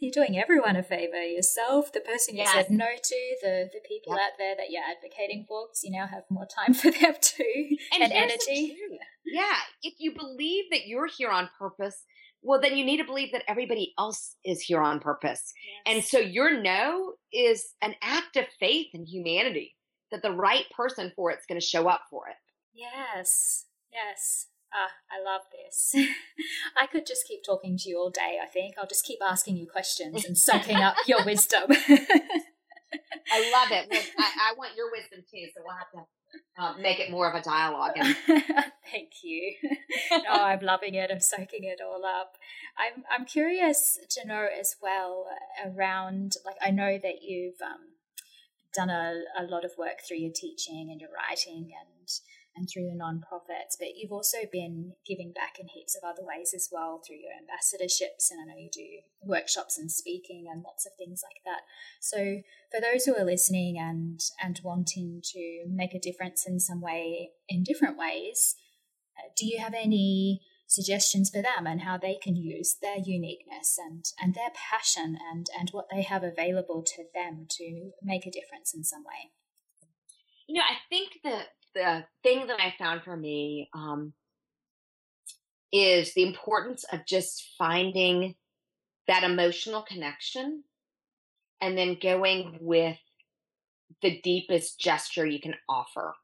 You're 0.00 0.12
doing 0.12 0.38
everyone 0.38 0.76
a 0.76 0.82
favor 0.82 1.22
yourself, 1.22 1.92
the 1.92 2.00
person 2.00 2.36
you 2.36 2.42
yes. 2.42 2.52
said 2.52 2.70
no 2.70 2.86
to, 2.86 3.36
the, 3.42 3.70
the 3.72 3.80
people 3.86 4.14
yep. 4.14 4.20
out 4.20 4.32
there 4.38 4.54
that 4.56 4.70
you're 4.70 4.82
advocating 4.82 5.44
for, 5.48 5.66
because 5.66 5.82
you 5.82 5.90
now 5.90 6.06
have 6.06 6.24
more 6.30 6.46
time 6.46 6.74
for 6.74 6.90
them 6.90 7.14
too 7.20 7.76
and, 7.92 8.02
and 8.02 8.12
energy. 8.12 8.76
Yeah, 9.24 9.56
if 9.82 9.94
you 9.98 10.14
believe 10.14 10.64
that 10.70 10.86
you're 10.86 11.08
here 11.08 11.30
on 11.30 11.48
purpose, 11.58 12.04
well, 12.42 12.60
then 12.60 12.76
you 12.76 12.84
need 12.84 12.98
to 12.98 13.04
believe 13.04 13.32
that 13.32 13.42
everybody 13.48 13.92
else 13.98 14.36
is 14.44 14.60
here 14.60 14.80
on 14.80 15.00
purpose. 15.00 15.52
Yes. 15.86 15.94
And 15.94 16.04
so 16.04 16.18
your 16.18 16.60
no 16.60 17.14
is 17.32 17.74
an 17.82 17.94
act 18.02 18.36
of 18.36 18.44
faith 18.60 18.88
in 18.94 19.04
humanity 19.04 19.74
that 20.12 20.22
the 20.22 20.30
right 20.30 20.64
person 20.76 21.12
for 21.16 21.30
it's 21.30 21.46
going 21.46 21.60
to 21.60 21.66
show 21.66 21.88
up 21.88 22.02
for 22.08 22.28
it. 22.28 22.36
Yes, 22.72 23.66
yes. 23.92 24.46
Ah, 24.78 24.92
I 25.10 25.22
love 25.22 25.42
this. 25.50 25.94
I 26.76 26.86
could 26.86 27.06
just 27.06 27.26
keep 27.26 27.42
talking 27.42 27.78
to 27.78 27.88
you 27.88 27.98
all 27.98 28.10
day, 28.10 28.38
I 28.42 28.46
think. 28.46 28.74
I'll 28.76 28.86
just 28.86 29.06
keep 29.06 29.20
asking 29.26 29.56
you 29.56 29.66
questions 29.66 30.26
and 30.26 30.36
soaking 30.36 30.76
up 30.76 30.96
your 31.06 31.24
wisdom. 31.24 31.62
I 33.32 33.50
love 33.52 33.72
it. 33.72 33.88
I, 34.18 34.50
I, 34.50 34.54
want 34.56 34.76
your 34.76 34.90
wisdom 34.92 35.20
too, 35.30 35.46
so 35.54 35.62
we'll 35.64 35.76
have 35.76 35.90
to 35.92 36.62
uh, 36.62 36.80
make 36.80 37.00
it 37.00 37.10
more 37.10 37.28
of 37.28 37.34
a 37.34 37.42
dialogue. 37.42 37.92
And... 37.96 38.14
Thank 38.90 39.12
you. 39.22 39.54
no, 40.10 40.30
I'm 40.30 40.60
loving 40.60 40.94
it. 40.94 41.10
I'm 41.10 41.20
soaking 41.20 41.64
it 41.64 41.80
all 41.84 42.04
up. 42.04 42.34
I'm 42.78 43.04
I'm 43.10 43.24
curious 43.24 43.98
to 44.10 44.26
know 44.26 44.46
as 44.58 44.76
well 44.80 45.26
around 45.64 46.34
like 46.44 46.56
I 46.62 46.70
know 46.70 46.98
that 47.02 47.22
you've 47.22 47.60
um, 47.62 47.94
done 48.74 48.90
a, 48.90 49.22
a 49.38 49.44
lot 49.44 49.64
of 49.64 49.72
work 49.78 50.00
through 50.06 50.18
your 50.18 50.32
teaching 50.34 50.88
and 50.90 51.00
your 51.00 51.10
writing 51.10 51.72
and 51.78 52.08
and 52.56 52.68
through 52.68 52.86
the 52.86 52.98
nonprofits, 52.98 53.76
but 53.78 53.96
you've 53.96 54.12
also 54.12 54.38
been 54.50 54.92
giving 55.06 55.32
back 55.32 55.58
in 55.58 55.68
heaps 55.68 55.96
of 55.96 56.08
other 56.08 56.24
ways 56.24 56.52
as 56.54 56.68
well 56.72 57.00
through 57.04 57.16
your 57.16 57.32
ambassadorships. 57.32 58.30
And 58.30 58.40
I 58.40 58.44
know 58.46 58.58
you 58.58 58.70
do 58.72 58.86
workshops 59.22 59.78
and 59.78 59.90
speaking 59.90 60.46
and 60.50 60.62
lots 60.62 60.86
of 60.86 60.92
things 60.96 61.22
like 61.22 61.42
that. 61.44 61.62
So 62.00 62.42
for 62.70 62.80
those 62.80 63.04
who 63.04 63.16
are 63.16 63.24
listening 63.24 63.78
and 63.78 64.20
and 64.42 64.60
wanting 64.64 65.20
to 65.32 65.64
make 65.68 65.94
a 65.94 66.00
difference 66.00 66.46
in 66.46 66.60
some 66.60 66.80
way 66.80 67.30
in 67.48 67.62
different 67.62 67.98
ways, 67.98 68.56
uh, 69.18 69.28
do 69.36 69.46
you 69.46 69.58
have 69.60 69.74
any 69.74 70.40
suggestions 70.66 71.30
for 71.30 71.42
them 71.42 71.66
and 71.66 71.82
how 71.82 71.96
they 71.96 72.16
can 72.20 72.36
use 72.36 72.76
their 72.82 72.98
uniqueness 72.98 73.78
and, 73.78 74.04
and 74.20 74.34
their 74.34 74.50
passion 74.54 75.16
and, 75.32 75.46
and 75.58 75.70
what 75.70 75.86
they 75.90 76.02
have 76.02 76.24
available 76.24 76.82
to 76.84 77.04
them 77.14 77.46
to 77.48 77.92
make 78.02 78.26
a 78.26 78.30
difference 78.30 78.74
in 78.74 78.82
some 78.82 79.04
way? 79.04 79.30
You 80.48 80.56
know, 80.56 80.62
I 80.62 80.78
think 80.88 81.20
the 81.22 81.42
the 81.76 82.04
thing 82.22 82.46
that 82.46 82.58
I 82.58 82.74
found 82.78 83.02
for 83.02 83.16
me 83.16 83.68
um, 83.74 84.14
is 85.70 86.14
the 86.14 86.22
importance 86.22 86.84
of 86.90 87.06
just 87.06 87.52
finding 87.58 88.34
that 89.06 89.24
emotional 89.24 89.82
connection 89.82 90.64
and 91.60 91.76
then 91.76 91.98
going 92.02 92.58
with 92.60 92.96
the 94.02 94.20
deepest 94.22 94.80
gesture 94.80 95.26
you 95.26 95.38
can 95.38 95.54
offer 95.68 96.14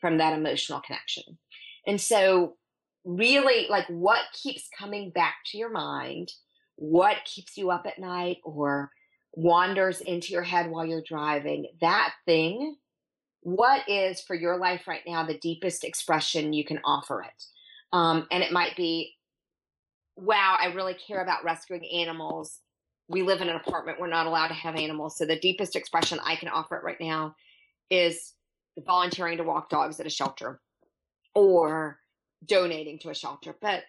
from 0.00 0.18
that 0.18 0.36
emotional 0.36 0.80
connection. 0.80 1.38
And 1.86 2.00
so, 2.00 2.56
really, 3.04 3.66
like 3.70 3.86
what 3.88 4.20
keeps 4.32 4.68
coming 4.76 5.10
back 5.10 5.36
to 5.46 5.58
your 5.58 5.70
mind, 5.70 6.30
what 6.76 7.16
keeps 7.24 7.56
you 7.56 7.70
up 7.70 7.86
at 7.86 7.98
night 7.98 8.38
or 8.44 8.90
wanders 9.34 10.00
into 10.00 10.32
your 10.32 10.42
head 10.42 10.68
while 10.68 10.84
you're 10.84 11.02
driving, 11.06 11.68
that 11.80 12.12
thing 12.26 12.76
what 13.42 13.88
is 13.88 14.20
for 14.20 14.34
your 14.34 14.58
life 14.58 14.86
right 14.86 15.02
now 15.06 15.24
the 15.24 15.38
deepest 15.38 15.84
expression 15.84 16.52
you 16.52 16.64
can 16.64 16.80
offer 16.84 17.22
it? 17.22 17.44
Um, 17.92 18.26
and 18.30 18.42
it 18.42 18.52
might 18.52 18.76
be 18.76 19.14
wow 20.16 20.56
i 20.60 20.66
really 20.66 20.94
care 20.94 21.22
about 21.22 21.44
rescuing 21.44 21.84
animals. 21.84 22.60
We 23.08 23.22
live 23.22 23.40
in 23.40 23.48
an 23.48 23.56
apartment 23.56 23.98
we're 23.98 24.08
not 24.08 24.26
allowed 24.26 24.48
to 24.48 24.54
have 24.54 24.76
animals. 24.76 25.16
So 25.16 25.24
the 25.24 25.38
deepest 25.38 25.76
expression 25.76 26.20
i 26.24 26.36
can 26.36 26.48
offer 26.48 26.76
it 26.76 26.84
right 26.84 27.00
now 27.00 27.34
is 27.90 28.34
volunteering 28.78 29.38
to 29.38 29.44
walk 29.44 29.68
dogs 29.68 29.98
at 30.00 30.06
a 30.06 30.10
shelter 30.10 30.60
or 31.34 31.98
donating 32.44 32.98
to 33.00 33.10
a 33.10 33.14
shelter. 33.14 33.54
But 33.60 33.84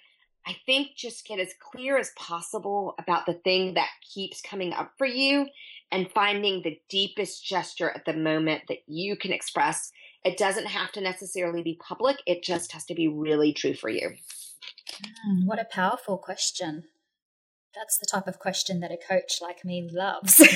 i 0.47 0.55
think 0.65 0.89
just 0.95 1.25
get 1.27 1.39
as 1.39 1.53
clear 1.59 1.97
as 1.97 2.11
possible 2.17 2.95
about 2.99 3.25
the 3.25 3.39
thing 3.43 3.73
that 3.73 3.89
keeps 4.13 4.41
coming 4.41 4.73
up 4.73 4.91
for 4.97 5.07
you 5.07 5.45
and 5.91 6.11
finding 6.11 6.61
the 6.61 6.79
deepest 6.89 7.45
gesture 7.45 7.91
at 7.91 8.05
the 8.05 8.13
moment 8.13 8.63
that 8.69 8.79
you 8.87 9.15
can 9.15 9.33
express. 9.33 9.91
It 10.23 10.37
doesn't 10.37 10.67
have 10.67 10.91
to 10.93 11.01
necessarily 11.01 11.61
be 11.61 11.79
public, 11.85 12.17
it 12.25 12.43
just 12.43 12.71
has 12.71 12.85
to 12.85 12.95
be 12.95 13.07
really 13.07 13.53
true 13.53 13.73
for 13.73 13.89
you. 13.89 14.11
Mm, 15.27 15.45
what 15.45 15.59
a 15.59 15.65
powerful 15.65 16.17
question. 16.17 16.83
That's 17.75 17.97
the 17.97 18.05
type 18.05 18.27
of 18.27 18.39
question 18.39 18.79
that 18.81 18.91
a 18.91 18.97
coach 18.97 19.39
like 19.41 19.63
me 19.63 19.89
loves. 19.91 20.41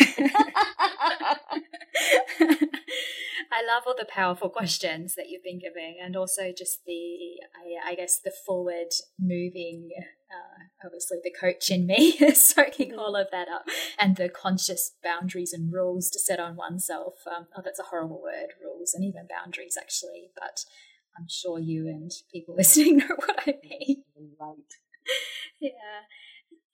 I 3.51 3.63
love 3.63 3.83
all 3.87 3.95
the 3.97 4.07
powerful 4.07 4.49
questions 4.49 5.15
that 5.15 5.29
you've 5.29 5.43
been 5.43 5.59
giving, 5.59 5.97
and 6.03 6.15
also 6.15 6.51
just 6.55 6.83
the, 6.85 7.39
I, 7.55 7.91
I 7.91 7.95
guess, 7.95 8.19
the 8.19 8.33
forward 8.45 8.89
moving, 9.17 9.91
uh, 10.29 10.63
obviously, 10.85 11.19
the 11.23 11.31
coach 11.31 11.69
in 11.69 11.85
me 11.85 12.17
is 12.19 12.43
soaking 12.47 12.91
mm-hmm. 12.91 12.99
all 12.99 13.15
of 13.15 13.27
that 13.31 13.47
up, 13.47 13.63
and 13.97 14.17
the 14.17 14.27
conscious 14.27 14.91
boundaries 15.01 15.53
and 15.53 15.71
rules 15.71 16.09
to 16.09 16.19
set 16.19 16.39
on 16.39 16.57
oneself. 16.57 17.13
Um, 17.25 17.47
oh, 17.55 17.61
that's 17.63 17.79
a 17.79 17.83
horrible 17.83 18.21
word, 18.21 18.49
rules, 18.61 18.93
and 18.93 19.05
even 19.05 19.27
boundaries, 19.29 19.77
actually, 19.79 20.31
but 20.35 20.65
I'm 21.17 21.27
sure 21.29 21.59
you 21.59 21.87
and 21.87 22.11
people 22.31 22.55
listening 22.57 22.97
know 22.97 23.15
what 23.15 23.39
I 23.47 23.55
mean. 23.63 24.03
Right. 24.39 24.73
yeah. 25.61 25.71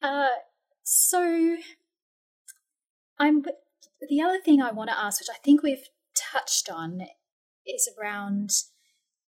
Uh, 0.02 0.28
so, 0.84 1.58
I'm. 3.20 3.44
The 4.10 4.22
other 4.22 4.40
thing 4.44 4.62
I 4.62 4.72
want 4.72 4.90
to 4.90 4.98
ask, 4.98 5.22
which 5.22 5.30
I 5.30 5.38
think 5.44 5.62
we've 5.62 5.88
touched 6.16 6.70
on 6.70 7.02
is 7.68 7.88
around 8.00 8.50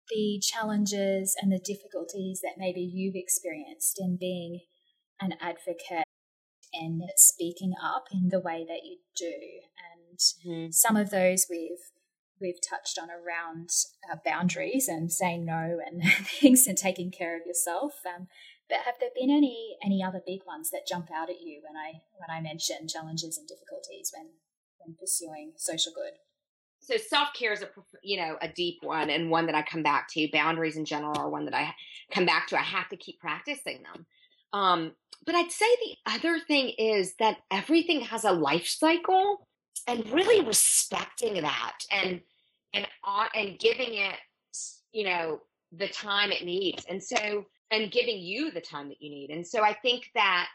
the 0.09 0.41
challenges 0.41 1.35
and 1.39 1.51
the 1.51 1.59
difficulties 1.59 2.41
that 2.41 2.55
maybe 2.57 2.81
you've 2.81 3.15
experienced 3.15 3.99
in 3.99 4.17
being 4.19 4.61
an 5.19 5.33
advocate 5.39 6.05
and 6.73 7.01
speaking 7.15 7.73
up 7.81 8.05
in 8.11 8.29
the 8.29 8.39
way 8.39 8.65
that 8.67 8.83
you 8.83 8.97
do. 9.15 9.33
And 10.09 10.19
mm. 10.45 10.73
some 10.73 10.95
of 10.95 11.09
those 11.09 11.47
we've 11.49 11.91
we've 12.39 12.59
touched 12.61 12.99
on 13.01 13.07
around 13.09 13.69
uh, 14.11 14.17
boundaries 14.25 14.89
and 14.89 15.09
saying 15.11 15.45
no 15.45 15.79
and 15.85 16.03
things 16.25 16.67
and 16.67 16.77
taking 16.77 17.11
care 17.11 17.37
of 17.39 17.45
yourself. 17.45 17.93
Um, 18.05 18.27
but 18.69 18.79
have 18.85 18.95
there 18.99 19.09
been 19.15 19.29
any 19.29 19.77
any 19.83 20.03
other 20.03 20.21
big 20.25 20.41
ones 20.45 20.71
that 20.71 20.87
jump 20.87 21.09
out 21.11 21.29
at 21.29 21.41
you 21.41 21.61
when 21.63 21.77
I 21.77 22.01
when 22.17 22.29
I 22.29 22.41
mention 22.41 22.87
challenges 22.87 23.37
and 23.37 23.47
difficulties 23.47 24.11
when 24.15 24.29
when 24.79 24.95
pursuing 24.99 25.53
social 25.57 25.93
good? 25.93 26.13
so 26.85 26.97
self 26.97 27.29
care 27.33 27.51
is 27.51 27.61
a 27.61 27.69
you 28.03 28.17
know 28.17 28.37
a 28.41 28.47
deep 28.47 28.77
one 28.81 29.09
and 29.09 29.29
one 29.29 29.47
that 29.47 29.55
I 29.55 29.63
come 29.63 29.83
back 29.83 30.07
to. 30.09 30.27
Boundaries 30.31 30.77
in 30.77 30.85
general 30.85 31.17
are 31.17 31.29
one 31.29 31.45
that 31.45 31.53
I 31.53 31.73
come 32.11 32.25
back 32.25 32.47
to. 32.47 32.59
I 32.59 32.63
have 32.63 32.89
to 32.89 32.97
keep 32.97 33.19
practicing 33.19 33.81
them. 33.83 34.05
Um, 34.53 34.91
but 35.25 35.35
I'd 35.35 35.51
say 35.51 35.65
the 35.65 36.11
other 36.13 36.39
thing 36.39 36.73
is 36.77 37.15
that 37.19 37.37
everything 37.51 38.01
has 38.01 38.23
a 38.23 38.31
life 38.31 38.67
cycle, 38.67 39.47
and 39.87 40.07
really 40.11 40.45
respecting 40.45 41.41
that 41.41 41.77
and 41.91 42.21
and 42.73 42.87
and 43.35 43.59
giving 43.59 43.95
it 43.95 44.15
you 44.91 45.05
know 45.05 45.41
the 45.71 45.87
time 45.87 46.31
it 46.31 46.45
needs, 46.45 46.85
and 46.87 47.03
so 47.03 47.45
and 47.71 47.91
giving 47.91 48.19
you 48.19 48.51
the 48.51 48.61
time 48.61 48.89
that 48.89 49.01
you 49.01 49.09
need. 49.09 49.29
And 49.29 49.45
so 49.45 49.63
I 49.63 49.73
think 49.73 50.09
that 50.15 50.49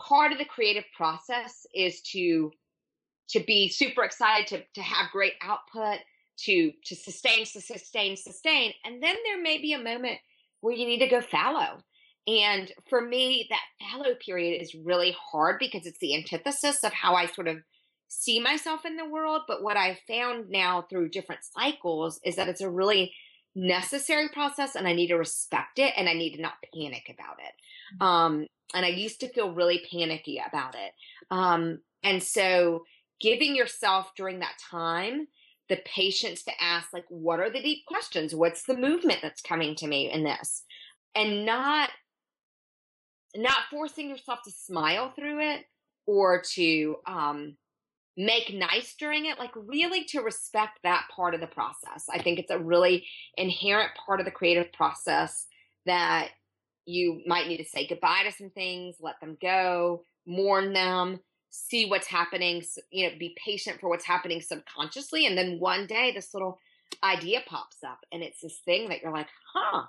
part 0.00 0.32
of 0.32 0.38
the 0.38 0.44
creative 0.44 0.84
process 0.96 1.66
is 1.74 2.00
to 2.12 2.50
to 3.30 3.40
be 3.40 3.68
super 3.68 4.02
excited 4.02 4.46
to 4.48 4.64
to 4.74 4.82
have 4.82 5.10
great 5.12 5.34
output 5.42 5.98
to 6.38 6.72
to 6.84 6.96
sustain 6.96 7.44
sustain 7.44 8.16
sustain. 8.16 8.72
And 8.84 9.02
then 9.02 9.14
there 9.24 9.40
may 9.40 9.58
be 9.58 9.72
a 9.72 9.82
moment 9.82 10.18
where 10.60 10.74
you 10.74 10.86
need 10.86 11.00
to 11.00 11.08
go 11.08 11.20
fallow. 11.20 11.82
And 12.26 12.72
for 12.88 13.00
me 13.00 13.46
that 13.50 13.90
fallow 13.90 14.14
period 14.14 14.60
is 14.60 14.74
really 14.74 15.14
hard 15.30 15.58
because 15.58 15.86
it's 15.86 15.98
the 15.98 16.16
antithesis 16.16 16.84
of 16.84 16.92
how 16.92 17.14
i 17.14 17.26
sort 17.26 17.48
of 17.48 17.58
see 18.08 18.40
myself 18.40 18.84
in 18.84 18.96
the 18.96 19.08
world. 19.08 19.42
But 19.46 19.62
what 19.62 19.76
i've 19.76 20.00
found 20.08 20.48
now 20.48 20.82
through 20.88 21.10
different 21.10 21.42
cycles 21.44 22.20
is 22.24 22.36
that 22.36 22.48
it's 22.48 22.62
a 22.62 22.70
really 22.70 23.12
necessary 23.54 24.28
process 24.28 24.76
and 24.76 24.86
I 24.86 24.92
need 24.92 25.08
to 25.08 25.16
respect 25.16 25.78
it 25.78 25.92
and 25.96 26.08
I 26.08 26.14
need 26.14 26.36
to 26.36 26.42
not 26.42 26.54
panic 26.74 27.12
about 27.12 27.38
it. 27.38 27.52
Mm-hmm. 27.94 28.02
Um, 28.02 28.46
and 28.74 28.86
I 28.86 28.90
used 28.90 29.20
to 29.20 29.28
feel 29.28 29.52
really 29.52 29.84
panicky 29.90 30.40
about 30.46 30.74
it. 30.74 30.92
Um, 31.30 31.80
and 32.02 32.22
so 32.22 32.84
giving 33.20 33.54
yourself 33.54 34.12
during 34.16 34.40
that 34.40 34.56
time 34.70 35.26
the 35.68 35.80
patience 35.84 36.42
to 36.42 36.52
ask 36.60 36.92
like 36.92 37.04
what 37.08 37.38
are 37.38 37.50
the 37.50 37.62
deep 37.62 37.86
questions 37.86 38.34
what's 38.34 38.64
the 38.64 38.76
movement 38.76 39.20
that's 39.22 39.40
coming 39.40 39.76
to 39.76 39.86
me 39.86 40.10
in 40.10 40.24
this 40.24 40.64
and 41.14 41.46
not 41.46 41.90
not 43.36 43.58
forcing 43.70 44.10
yourself 44.10 44.40
to 44.44 44.50
smile 44.50 45.12
through 45.14 45.40
it 45.40 45.64
or 46.06 46.42
to 46.42 46.96
um 47.06 47.56
make 48.26 48.52
nice 48.52 48.94
during 48.98 49.26
it 49.26 49.38
like 49.38 49.52
really 49.54 50.04
to 50.04 50.20
respect 50.20 50.78
that 50.82 51.06
part 51.14 51.34
of 51.34 51.40
the 51.40 51.46
process 51.46 52.06
i 52.12 52.20
think 52.20 52.38
it's 52.38 52.50
a 52.50 52.58
really 52.58 53.06
inherent 53.36 53.90
part 54.06 54.20
of 54.20 54.26
the 54.26 54.32
creative 54.32 54.72
process 54.72 55.46
that 55.86 56.28
you 56.86 57.20
might 57.26 57.46
need 57.46 57.58
to 57.58 57.64
say 57.64 57.86
goodbye 57.86 58.22
to 58.24 58.32
some 58.32 58.50
things 58.50 58.96
let 59.00 59.18
them 59.20 59.36
go 59.40 60.02
mourn 60.26 60.72
them 60.72 61.18
see 61.50 61.86
what's 61.86 62.06
happening, 62.06 62.62
you 62.90 63.08
know, 63.08 63.14
be 63.18 63.36
patient 63.44 63.80
for 63.80 63.88
what's 63.88 64.04
happening 64.04 64.40
subconsciously. 64.40 65.26
And 65.26 65.36
then 65.36 65.58
one 65.58 65.86
day 65.86 66.12
this 66.12 66.32
little 66.32 66.58
idea 67.02 67.40
pops 67.46 67.78
up 67.86 67.98
and 68.12 68.22
it's 68.22 68.40
this 68.40 68.60
thing 68.64 68.88
that 68.88 69.02
you're 69.02 69.12
like, 69.12 69.28
huh, 69.52 69.82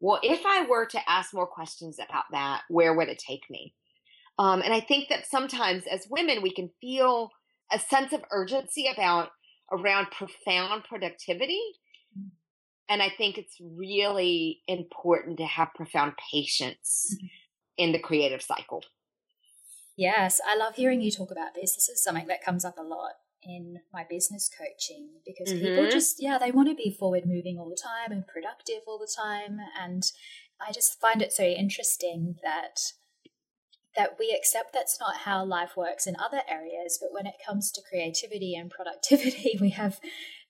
well, 0.00 0.18
if 0.22 0.44
I 0.46 0.66
were 0.66 0.86
to 0.86 1.10
ask 1.10 1.32
more 1.32 1.46
questions 1.46 1.98
about 1.98 2.24
that, 2.32 2.62
where 2.68 2.94
would 2.94 3.08
it 3.08 3.18
take 3.18 3.48
me? 3.48 3.74
Um, 4.38 4.62
and 4.62 4.74
I 4.74 4.80
think 4.80 5.08
that 5.10 5.26
sometimes 5.26 5.84
as 5.86 6.08
women, 6.10 6.42
we 6.42 6.52
can 6.52 6.70
feel 6.80 7.30
a 7.72 7.78
sense 7.78 8.12
of 8.12 8.22
urgency 8.30 8.86
about 8.92 9.30
around 9.72 10.10
profound 10.10 10.84
productivity. 10.84 11.60
Mm. 12.18 12.30
And 12.88 13.02
I 13.02 13.10
think 13.16 13.38
it's 13.38 13.56
really 13.60 14.60
important 14.68 15.38
to 15.38 15.46
have 15.46 15.74
profound 15.74 16.12
patience 16.32 17.14
mm-hmm. 17.14 17.26
in 17.78 17.92
the 17.92 17.98
creative 17.98 18.42
cycle. 18.42 18.82
Yes, 19.96 20.40
I 20.46 20.56
love 20.56 20.74
hearing 20.74 21.00
you 21.00 21.10
talk 21.10 21.30
about 21.30 21.54
this. 21.54 21.74
This 21.74 21.88
is 21.88 22.02
something 22.02 22.26
that 22.26 22.44
comes 22.44 22.64
up 22.64 22.76
a 22.78 22.82
lot 22.82 23.12
in 23.42 23.80
my 23.92 24.04
business 24.08 24.50
coaching 24.50 25.10
because 25.24 25.52
mm-hmm. 25.52 25.64
people 25.64 25.90
just, 25.90 26.16
yeah, 26.20 26.38
they 26.38 26.50
want 26.50 26.68
to 26.68 26.74
be 26.74 26.90
forward 26.90 27.26
moving 27.26 27.58
all 27.58 27.68
the 27.68 27.80
time 27.80 28.10
and 28.10 28.26
productive 28.26 28.82
all 28.86 28.98
the 28.98 29.08
time. 29.16 29.58
And 29.80 30.02
I 30.60 30.72
just 30.72 31.00
find 31.00 31.22
it 31.22 31.32
so 31.32 31.44
interesting 31.44 32.36
that 32.42 32.80
that 33.96 34.16
we 34.18 34.36
accept 34.36 34.72
that's 34.72 34.98
not 35.00 35.18
how 35.18 35.44
life 35.44 35.76
works 35.76 36.06
in 36.06 36.16
other 36.16 36.42
areas 36.48 36.98
but 37.00 37.12
when 37.12 37.26
it 37.26 37.34
comes 37.46 37.70
to 37.70 37.82
creativity 37.88 38.54
and 38.54 38.70
productivity 38.70 39.56
we 39.60 39.70
have 39.70 40.00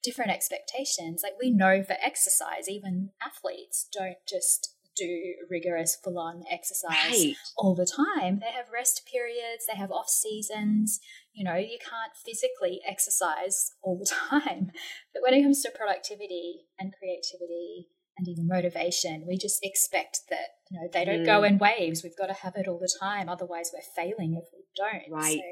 different 0.02 0.30
expectations 0.30 1.22
like 1.22 1.34
we 1.40 1.50
know 1.50 1.82
for 1.82 1.96
exercise 2.02 2.68
even 2.68 3.10
athletes 3.22 3.88
don't 3.92 4.18
just 4.28 4.74
do 4.96 5.34
rigorous 5.50 5.96
full 6.02 6.18
on 6.18 6.44
exercise 6.50 6.92
right. 7.10 7.34
all 7.56 7.74
the 7.74 7.86
time. 7.86 8.40
They 8.40 8.52
have 8.52 8.66
rest 8.72 9.02
periods, 9.10 9.66
they 9.68 9.76
have 9.76 9.90
off 9.90 10.08
seasons. 10.08 11.00
You 11.32 11.44
know, 11.44 11.56
you 11.56 11.78
can't 11.80 12.12
physically 12.24 12.80
exercise 12.88 13.72
all 13.82 13.98
the 13.98 14.06
time. 14.30 14.70
But 15.12 15.22
when 15.22 15.34
it 15.34 15.42
comes 15.42 15.62
to 15.62 15.72
productivity 15.74 16.66
and 16.78 16.92
creativity 16.96 17.88
and 18.16 18.28
even 18.28 18.46
motivation, 18.46 19.24
we 19.26 19.36
just 19.36 19.58
expect 19.62 20.20
that, 20.30 20.48
you 20.70 20.80
know, 20.80 20.88
they 20.92 21.04
don't 21.04 21.22
mm. 21.22 21.26
go 21.26 21.42
in 21.42 21.58
waves. 21.58 22.02
We've 22.02 22.16
got 22.16 22.26
to 22.26 22.32
have 22.34 22.54
it 22.56 22.68
all 22.68 22.78
the 22.78 22.92
time. 23.00 23.28
Otherwise, 23.28 23.72
we're 23.72 24.04
failing 24.04 24.34
if 24.34 24.44
we 24.52 24.64
don't. 24.76 25.10
Right. 25.10 25.38
So, 25.38 25.44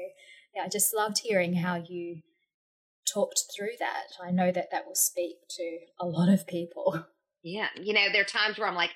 yeah, 0.55 0.63
I 0.63 0.69
just 0.69 0.95
loved 0.95 1.19
hearing 1.23 1.55
how 1.55 1.83
you 1.87 2.21
talked 3.11 3.43
through 3.55 3.75
that. 3.79 4.25
I 4.25 4.31
know 4.31 4.51
that 4.51 4.69
that 4.71 4.85
will 4.85 4.95
speak 4.95 5.35
to 5.57 5.77
a 5.99 6.05
lot 6.05 6.29
of 6.29 6.47
people. 6.47 7.05
Yeah. 7.43 7.67
You 7.75 7.93
know, 7.93 8.05
there 8.11 8.21
are 8.21 8.25
times 8.25 8.57
where 8.57 8.69
I'm 8.69 8.75
like, 8.75 8.91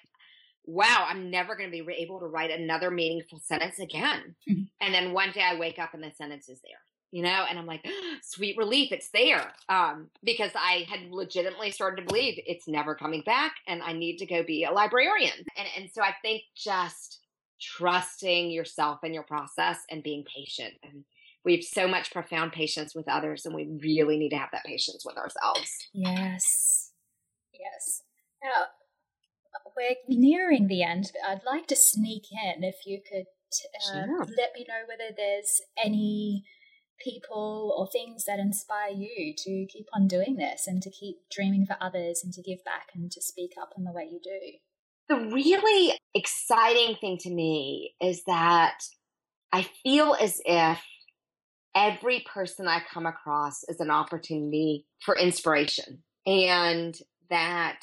wow, 0.65 1.05
I'm 1.09 1.29
never 1.29 1.55
going 1.55 1.69
to 1.69 1.83
be 1.83 1.93
able 1.97 2.19
to 2.21 2.27
write 2.27 2.51
another 2.51 2.91
meaningful 2.91 3.39
sentence 3.43 3.79
again. 3.79 4.35
Mm-hmm. 4.49 4.63
And 4.79 4.93
then 4.93 5.13
one 5.13 5.31
day 5.31 5.41
I 5.41 5.59
wake 5.59 5.79
up 5.79 5.93
and 5.93 6.03
the 6.03 6.11
sentence 6.17 6.47
is 6.47 6.61
there, 6.63 6.79
you 7.11 7.23
know, 7.23 7.45
and 7.49 7.57
I'm 7.57 7.65
like, 7.65 7.85
sweet 8.23 8.57
relief, 8.57 8.91
it's 8.91 9.09
there. 9.09 9.51
Um, 9.69 10.09
because 10.23 10.51
I 10.55 10.85
had 10.89 11.09
legitimately 11.11 11.71
started 11.71 12.01
to 12.01 12.07
believe 12.07 12.39
it's 12.45 12.67
never 12.67 12.95
coming 12.95 13.21
back 13.25 13.55
and 13.67 13.81
I 13.81 13.93
need 13.93 14.17
to 14.17 14.25
go 14.25 14.43
be 14.43 14.63
a 14.63 14.71
librarian. 14.71 15.45
And, 15.57 15.67
and 15.77 15.89
so 15.91 16.01
I 16.01 16.13
think 16.21 16.43
just 16.55 17.19
trusting 17.59 18.51
yourself 18.51 18.99
and 19.03 19.13
your 19.13 19.23
process 19.23 19.79
and 19.89 20.03
being 20.03 20.23
patient. 20.23 20.73
And 20.83 21.03
we 21.43 21.55
have 21.55 21.63
so 21.63 21.87
much 21.87 22.11
profound 22.11 22.51
patience 22.51 22.93
with 22.93 23.07
others, 23.07 23.45
and 23.45 23.55
we 23.55 23.79
really 23.81 24.17
need 24.17 24.29
to 24.29 24.37
have 24.37 24.49
that 24.51 24.65
patience 24.65 25.03
with 25.05 25.17
ourselves. 25.17 25.71
Yes. 25.93 26.91
Yes. 27.53 28.03
Now, 28.43 28.65
we're 29.75 29.95
nearing 30.09 30.67
the 30.67 30.83
end, 30.83 31.11
but 31.13 31.29
I'd 31.29 31.45
like 31.45 31.67
to 31.67 31.75
sneak 31.75 32.25
in 32.31 32.63
if 32.63 32.85
you 32.85 32.99
could 33.01 33.25
uh, 33.91 34.05
sure. 34.05 34.19
let 34.19 34.53
me 34.55 34.65
know 34.67 34.83
whether 34.87 35.15
there's 35.15 35.61
any 35.81 36.43
people 37.03 37.73
or 37.77 37.87
things 37.87 38.25
that 38.25 38.39
inspire 38.39 38.91
you 38.91 39.33
to 39.37 39.65
keep 39.67 39.87
on 39.93 40.07
doing 40.07 40.35
this 40.35 40.67
and 40.67 40.81
to 40.81 40.89
keep 40.89 41.17
dreaming 41.31 41.65
for 41.65 41.77
others 41.81 42.21
and 42.23 42.33
to 42.33 42.41
give 42.41 42.63
back 42.63 42.89
and 42.93 43.11
to 43.11 43.21
speak 43.21 43.53
up 43.61 43.73
in 43.77 43.83
the 43.83 43.91
way 43.91 44.07
you 44.09 44.19
do. 44.23 44.57
The 45.09 45.33
really 45.33 45.97
exciting 46.13 46.95
thing 46.99 47.17
to 47.19 47.29
me 47.29 47.93
is 48.01 48.23
that 48.25 48.79
I 49.51 49.67
feel 49.83 50.15
as 50.19 50.41
if 50.45 50.81
every 51.75 52.25
person 52.31 52.67
I 52.67 52.81
come 52.91 53.05
across 53.05 53.63
is 53.65 53.79
an 53.79 53.91
opportunity 53.91 54.85
for 54.99 55.15
inspiration 55.15 56.03
and 56.25 56.97
that 57.29 57.79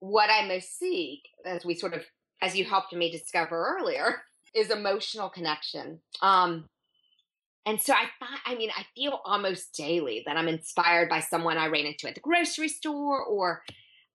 what 0.00 0.28
I 0.30 0.46
most 0.46 0.78
seek, 0.78 1.20
as 1.46 1.64
we 1.64 1.74
sort 1.74 1.94
of, 1.94 2.02
as 2.42 2.56
you 2.56 2.64
helped 2.64 2.92
me 2.92 3.10
discover 3.10 3.78
earlier, 3.78 4.22
is 4.54 4.70
emotional 4.70 5.30
connection. 5.30 6.00
Um, 6.20 6.66
and 7.64 7.80
so 7.80 7.92
I 7.92 8.06
find, 8.18 8.40
I 8.44 8.54
mean, 8.56 8.70
I 8.76 8.84
feel 8.94 9.20
almost 9.24 9.74
daily 9.74 10.22
that 10.26 10.36
I'm 10.36 10.48
inspired 10.48 11.08
by 11.08 11.20
someone 11.20 11.58
I 11.58 11.66
ran 11.66 11.86
into 11.86 12.08
at 12.08 12.14
the 12.14 12.20
grocery 12.20 12.68
store 12.68 13.22
or 13.22 13.62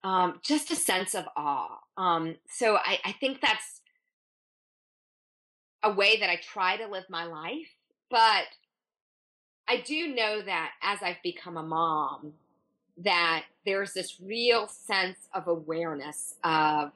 um, 0.03 0.39
just 0.43 0.69
a 0.71 0.75
sense 0.75 1.15
of 1.15 1.25
awe. 1.35 1.77
Um, 1.95 2.35
so 2.49 2.75
I, 2.75 2.99
I 3.05 3.11
think 3.13 3.39
that's 3.41 3.81
a 5.83 5.91
way 5.91 6.19
that 6.19 6.29
I 6.29 6.37
try 6.37 6.77
to 6.77 6.87
live 6.87 7.05
my 7.09 7.23
life. 7.23 7.69
But 8.09 8.45
I 9.67 9.77
do 9.77 10.13
know 10.13 10.41
that 10.41 10.71
as 10.81 10.99
I've 11.01 11.21
become 11.23 11.57
a 11.57 11.63
mom, 11.63 12.33
that 12.97 13.45
there's 13.65 13.93
this 13.93 14.19
real 14.19 14.67
sense 14.67 15.17
of 15.33 15.47
awareness 15.47 16.35
of 16.43 16.91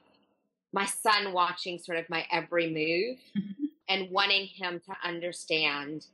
my 0.72 0.86
son 0.86 1.32
watching 1.32 1.78
sort 1.78 1.98
of 1.98 2.08
my 2.10 2.26
every 2.30 2.66
move 2.66 3.18
mm-hmm. 3.36 3.64
and 3.88 4.10
wanting 4.10 4.46
him 4.46 4.80
to 4.86 5.08
understand 5.08 6.06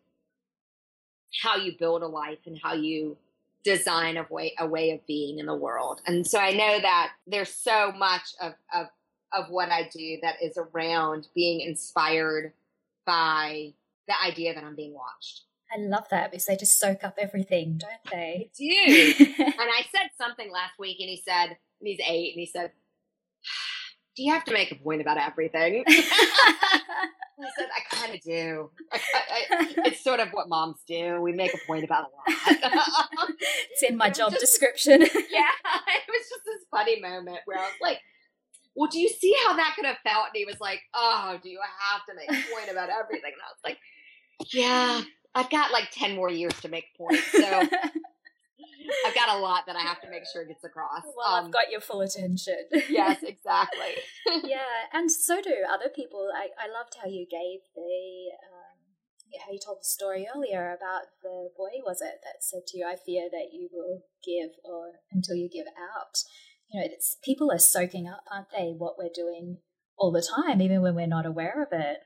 how 1.42 1.56
you 1.56 1.72
build 1.78 2.02
a 2.02 2.06
life 2.06 2.38
and 2.46 2.58
how 2.62 2.74
you 2.74 3.16
design 3.64 4.16
a 4.16 4.26
way 4.30 4.54
a 4.58 4.66
way 4.66 4.90
of 4.92 5.06
being 5.06 5.38
in 5.38 5.46
the 5.46 5.54
world. 5.54 6.00
And 6.06 6.26
so 6.26 6.38
I 6.38 6.52
know 6.52 6.80
that 6.80 7.12
there's 7.26 7.52
so 7.52 7.92
much 7.92 8.22
of 8.40 8.54
of 8.74 8.86
of 9.32 9.50
what 9.50 9.70
I 9.70 9.88
do 9.92 10.18
that 10.22 10.36
is 10.42 10.56
around 10.56 11.28
being 11.34 11.60
inspired 11.60 12.52
by 13.04 13.74
the 14.06 14.14
idea 14.24 14.54
that 14.54 14.64
I'm 14.64 14.74
being 14.74 14.94
watched. 14.94 15.42
I 15.70 15.80
love 15.80 16.06
that 16.10 16.30
because 16.30 16.46
they 16.46 16.56
just 16.56 16.78
soak 16.78 17.04
up 17.04 17.18
everything, 17.18 17.78
don't 17.78 18.10
they? 18.10 18.50
They 18.58 19.16
do. 19.16 19.24
and 19.38 19.54
I 19.58 19.84
said 19.94 20.08
something 20.16 20.50
last 20.50 20.78
week, 20.78 20.96
and 21.00 21.10
he 21.10 21.22
said, 21.22 21.58
he's 21.82 22.00
eight, 22.06 22.32
and 22.34 22.40
he 22.40 22.46
said, 22.46 22.72
"Do 24.18 24.24
you 24.24 24.32
have 24.32 24.44
to 24.46 24.52
make 24.52 24.72
a 24.72 24.74
point 24.74 25.00
about 25.00 25.16
everything?" 25.16 25.84
I 25.88 27.50
said, 27.56 27.68
"I 27.72 27.94
kind 27.94 28.14
of 28.14 28.20
do. 28.20 28.70
I, 28.92 28.98
I, 29.14 29.74
it's 29.86 30.02
sort 30.02 30.18
of 30.18 30.30
what 30.30 30.48
moms 30.48 30.80
do. 30.88 31.20
We 31.20 31.32
make 31.32 31.54
a 31.54 31.58
point 31.68 31.84
about 31.84 32.06
a 32.06 32.10
lot." 32.16 33.30
it's 33.70 33.84
in 33.84 33.96
my 33.96 34.10
job 34.10 34.32
just, 34.32 34.40
description. 34.40 35.00
yeah, 35.02 35.06
it 35.06 36.04
was 36.08 36.28
just 36.28 36.44
this 36.44 36.64
funny 36.68 37.00
moment 37.00 37.38
where 37.46 37.58
I 37.58 37.62
was 37.62 37.72
like 37.80 38.00
well, 38.74 38.88
do 38.88 39.00
you 39.00 39.08
see 39.08 39.34
how 39.44 39.56
that 39.56 39.72
could 39.74 39.86
have 39.86 39.96
felt? 40.04 40.26
And 40.26 40.36
he 40.36 40.44
was 40.44 40.60
like, 40.60 40.80
oh, 40.94 41.36
do 41.42 41.48
you 41.48 41.58
have 41.90 42.06
to 42.06 42.14
make 42.14 42.30
a 42.30 42.54
point 42.54 42.70
about 42.70 42.90
everything? 42.90 43.32
And 43.32 43.42
I 43.42 43.50
was 43.50 43.58
like, 43.64 43.78
yeah, 44.52 45.02
I've 45.34 45.50
got 45.50 45.72
like 45.72 45.90
10 45.90 46.14
more 46.14 46.30
years 46.30 46.52
to 46.60 46.68
make 46.68 46.84
points. 46.96 47.26
So 47.32 47.40
I've 49.06 49.14
got 49.14 49.36
a 49.36 49.38
lot 49.38 49.66
that 49.66 49.76
I 49.76 49.80
have 49.80 50.00
to 50.02 50.10
make 50.10 50.22
sure 50.32 50.44
gets 50.44 50.64
across. 50.64 51.02
Well, 51.16 51.34
um, 51.34 51.46
I've 51.46 51.52
got 51.52 51.70
your 51.70 51.80
full 51.80 52.00
attention. 52.00 52.58
yes, 52.88 53.22
exactly. 53.22 53.94
yeah, 54.44 54.88
and 54.92 55.10
so 55.10 55.40
do 55.40 55.54
other 55.68 55.88
people. 55.94 56.28
I, 56.34 56.48
I 56.58 56.68
loved 56.70 56.96
how 57.02 57.08
you 57.08 57.26
gave 57.30 57.60
the, 57.74 58.30
um, 58.46 59.40
how 59.44 59.52
you 59.52 59.58
told 59.64 59.78
the 59.80 59.84
story 59.84 60.26
earlier 60.34 60.76
about 60.76 61.02
the 61.22 61.50
boy, 61.56 61.82
was 61.84 62.00
it, 62.00 62.20
that 62.22 62.42
said 62.42 62.66
to 62.68 62.78
you, 62.78 62.86
I 62.86 62.96
fear 62.96 63.28
that 63.30 63.48
you 63.52 63.68
will 63.72 64.02
give 64.24 64.50
or 64.64 65.00
until 65.12 65.34
you 65.34 65.48
give 65.52 65.66
out. 65.66 66.18
You 66.70 66.80
know, 66.80 66.86
it's, 66.86 67.16
people 67.24 67.50
are 67.50 67.58
soaking 67.58 68.06
up, 68.06 68.22
aren't 68.30 68.50
they, 68.52 68.74
what 68.76 68.96
we're 68.98 69.10
doing 69.14 69.58
all 69.96 70.12
the 70.12 70.22
time, 70.22 70.62
even 70.62 70.82
when 70.82 70.94
we're 70.94 71.06
not 71.06 71.26
aware 71.26 71.62
of 71.62 71.68
it 71.72 71.98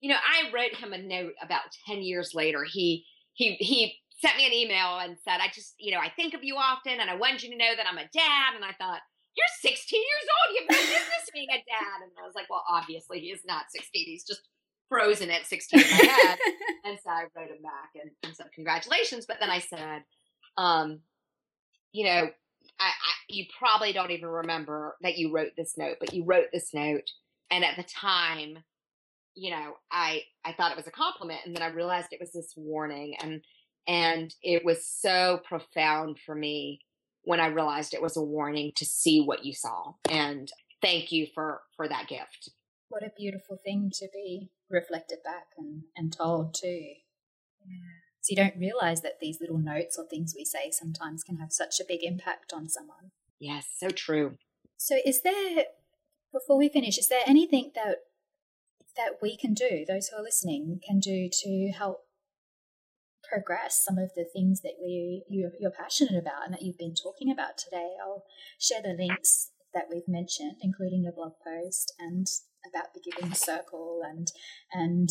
you 0.00 0.10
know, 0.10 0.16
I 0.16 0.50
wrote 0.52 0.76
him 0.76 0.92
a 0.92 0.98
note 0.98 1.34
about 1.42 1.76
10 1.86 2.02
years 2.02 2.32
later. 2.34 2.64
He, 2.64 3.04
he, 3.34 3.54
he 3.56 3.96
sent 4.20 4.36
me 4.36 4.46
an 4.46 4.52
email 4.52 4.98
and 4.98 5.16
said, 5.24 5.40
I 5.40 5.48
just, 5.52 5.74
you 5.78 5.92
know, 5.92 6.00
I 6.00 6.10
think 6.10 6.34
of 6.34 6.44
you 6.44 6.56
often 6.56 7.00
and 7.00 7.08
I 7.08 7.16
wanted 7.16 7.42
you 7.42 7.50
to 7.50 7.56
know 7.56 7.74
that 7.76 7.86
I'm 7.90 7.98
a 7.98 8.08
dad. 8.12 8.54
And 8.54 8.64
I 8.64 8.72
thought, 8.78 9.00
you're 9.36 9.72
16 9.72 10.00
years 10.00 10.26
old. 10.28 10.54
You 10.54 10.60
have 10.60 10.70
no 10.70 10.82
business 10.82 11.30
being 11.32 11.48
a 11.50 11.58
dad. 11.58 12.02
And 12.02 12.12
I 12.20 12.26
was 12.26 12.34
like, 12.34 12.50
well, 12.50 12.64
obviously 12.68 13.20
he 13.20 13.28
is 13.28 13.40
not 13.46 13.70
16. 13.70 14.04
He's 14.06 14.24
just 14.24 14.42
frozen 14.88 15.30
at 15.30 15.46
16 15.46 15.80
in 15.80 15.86
my 15.86 15.96
head. 15.96 16.38
and 16.84 16.98
so 17.02 17.10
I 17.10 17.24
wrote 17.34 17.50
him 17.50 17.62
back 17.62 17.90
and, 17.94 18.10
and 18.22 18.36
said, 18.36 18.46
congratulations. 18.54 19.24
But 19.26 19.38
then 19.40 19.50
I 19.50 19.60
said, 19.60 20.02
um, 20.58 21.00
you 21.92 22.04
know, 22.04 22.28
I, 22.78 22.86
I, 22.88 23.12
you 23.28 23.46
probably 23.58 23.92
don't 23.92 24.10
even 24.10 24.28
remember 24.28 24.96
that 25.02 25.16
you 25.16 25.32
wrote 25.32 25.52
this 25.56 25.74
note, 25.78 25.96
but 25.98 26.12
you 26.12 26.24
wrote 26.24 26.48
this 26.52 26.74
note. 26.74 27.08
And 27.50 27.64
at 27.64 27.76
the 27.76 27.84
time, 27.84 28.58
you 29.34 29.50
know, 29.50 29.74
I, 29.90 30.22
I 30.44 30.52
thought 30.52 30.72
it 30.72 30.76
was 30.76 30.88
a 30.88 30.92
compliment. 30.92 31.40
And 31.46 31.54
then 31.54 31.62
I 31.62 31.68
realized 31.68 32.08
it 32.10 32.20
was 32.20 32.32
this 32.32 32.52
warning. 32.56 33.14
And, 33.22 33.42
and 33.86 34.34
it 34.42 34.64
was 34.64 34.86
so 34.86 35.40
profound 35.44 36.18
for 36.24 36.34
me 36.34 36.80
when 37.22 37.40
I 37.40 37.48
realized 37.48 37.94
it 37.94 38.02
was 38.02 38.16
a 38.16 38.22
warning 38.22 38.72
to 38.76 38.84
see 38.84 39.20
what 39.20 39.44
you 39.44 39.52
saw. 39.52 39.92
And 40.08 40.50
thank 40.80 41.12
you 41.12 41.26
for, 41.34 41.60
for 41.76 41.88
that 41.88 42.08
gift. 42.08 42.50
What 42.88 43.02
a 43.02 43.12
beautiful 43.16 43.56
thing 43.62 43.90
to 43.94 44.08
be 44.12 44.50
reflected 44.68 45.18
back 45.24 45.48
and, 45.58 45.82
and 45.96 46.12
told 46.12 46.54
too. 46.54 46.92
Yeah. 47.66 47.76
So 48.22 48.30
you 48.30 48.36
don't 48.36 48.58
realize 48.58 49.02
that 49.02 49.20
these 49.20 49.40
little 49.40 49.58
notes 49.58 49.98
or 49.98 50.06
things 50.06 50.34
we 50.36 50.44
say 50.44 50.70
sometimes 50.70 51.22
can 51.22 51.36
have 51.36 51.52
such 51.52 51.80
a 51.80 51.84
big 51.86 52.02
impact 52.02 52.52
on 52.52 52.68
someone. 52.68 53.12
Yes, 53.38 53.66
so 53.78 53.88
true. 53.88 54.36
So 54.76 54.96
is 55.04 55.22
there 55.22 55.64
before 56.32 56.58
we 56.58 56.68
finish, 56.68 56.98
is 56.98 57.08
there 57.08 57.22
anything 57.26 57.72
that 57.74 57.98
that 58.96 59.18
we 59.22 59.36
can 59.36 59.54
do, 59.54 59.84
those 59.86 60.08
who 60.08 60.16
are 60.16 60.22
listening 60.22 60.80
can 60.86 60.98
do 60.98 61.28
to 61.32 61.70
help 61.76 62.04
progress 63.30 63.82
some 63.84 63.98
of 63.98 64.10
the 64.14 64.24
things 64.24 64.60
that 64.62 64.74
we 64.82 65.22
you, 65.28 65.50
you're 65.58 65.70
passionate 65.70 66.18
about 66.18 66.44
and 66.44 66.54
that 66.54 66.62
you've 66.62 66.78
been 66.78 66.94
talking 66.94 67.30
about 67.30 67.58
today. 67.58 67.94
I'll 68.02 68.24
share 68.58 68.82
the 68.82 68.96
links 68.98 69.50
that 69.72 69.86
we've 69.90 70.08
mentioned, 70.08 70.56
including 70.60 71.04
your 71.04 71.12
blog 71.12 71.32
post 71.44 71.94
and 71.98 72.26
about 72.68 72.92
the 72.94 73.00
Giving 73.00 73.34
Circle 73.34 74.02
and 74.04 74.28
and 74.72 75.08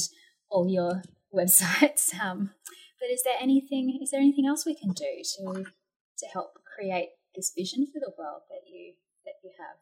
all 0.50 0.70
your 0.70 1.04
websites. 1.34 2.14
Um, 2.20 2.52
but 3.00 3.10
is 3.10 3.24
there 3.24 3.38
anything 3.40 4.00
is 4.02 4.12
there 4.12 4.20
anything 4.20 4.46
else 4.46 4.66
we 4.66 4.76
can 4.76 4.92
do 4.92 5.22
to 5.38 5.64
to 5.64 6.26
help 6.34 6.60
create 6.76 7.10
this 7.36 7.54
vision 7.58 7.88
for 7.88 8.00
the 8.00 8.12
world 8.18 8.42
that 8.50 8.70
you 8.70 8.94
that 9.26 9.36
you 9.44 9.52
have? 9.58 9.78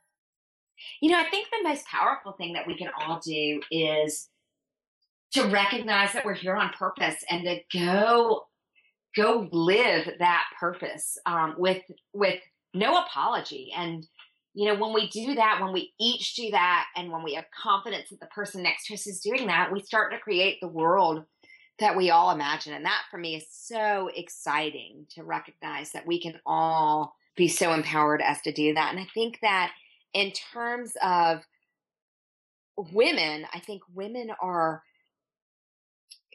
You 1.01 1.11
know, 1.11 1.19
I 1.19 1.29
think 1.29 1.47
the 1.49 1.67
most 1.67 1.87
powerful 1.87 2.33
thing 2.33 2.53
that 2.53 2.67
we 2.67 2.77
can 2.77 2.89
all 3.01 3.19
do 3.19 3.61
is 3.71 4.29
to 5.33 5.47
recognize 5.47 6.13
that 6.13 6.25
we're 6.25 6.33
here 6.33 6.55
on 6.55 6.69
purpose 6.69 7.23
and 7.29 7.43
to 7.43 7.59
go 7.73 8.43
go 9.15 9.49
live 9.51 10.07
that 10.19 10.43
purpose 10.59 11.17
um, 11.25 11.55
with 11.57 11.81
with 12.13 12.39
no 12.73 13.01
apology. 13.01 13.71
And 13.75 14.05
you 14.53 14.67
know 14.67 14.79
when 14.79 14.93
we 14.93 15.09
do 15.09 15.35
that 15.35 15.59
when 15.61 15.73
we 15.73 15.93
each 15.99 16.35
do 16.35 16.51
that 16.51 16.85
and 16.95 17.11
when 17.11 17.23
we 17.23 17.33
have 17.33 17.45
confidence 17.51 18.09
that 18.09 18.19
the 18.19 18.27
person 18.27 18.63
next 18.63 18.87
to 18.87 18.93
us 18.93 19.07
is 19.07 19.19
doing 19.19 19.47
that 19.47 19.71
we 19.71 19.81
start 19.81 20.11
to 20.11 20.19
create 20.19 20.57
the 20.61 20.67
world 20.67 21.25
that 21.79 21.95
we 21.95 22.09
all 22.09 22.31
imagine. 22.31 22.73
And 22.73 22.85
that 22.85 23.03
for 23.11 23.17
me 23.17 23.35
is 23.35 23.45
so 23.51 24.09
exciting 24.15 25.05
to 25.11 25.23
recognize 25.23 25.91
that 25.91 26.07
we 26.07 26.19
can 26.19 26.39
all 26.43 27.13
be 27.35 27.47
so 27.47 27.71
empowered 27.71 28.19
as 28.19 28.41
to 28.41 28.51
do 28.51 28.73
that. 28.73 28.91
And 28.91 28.99
i 28.99 29.07
think 29.13 29.39
that 29.41 29.71
in 30.13 30.31
terms 30.31 30.93
of 31.03 31.43
women 32.77 33.45
i 33.53 33.59
think 33.59 33.81
women 33.93 34.29
are 34.39 34.83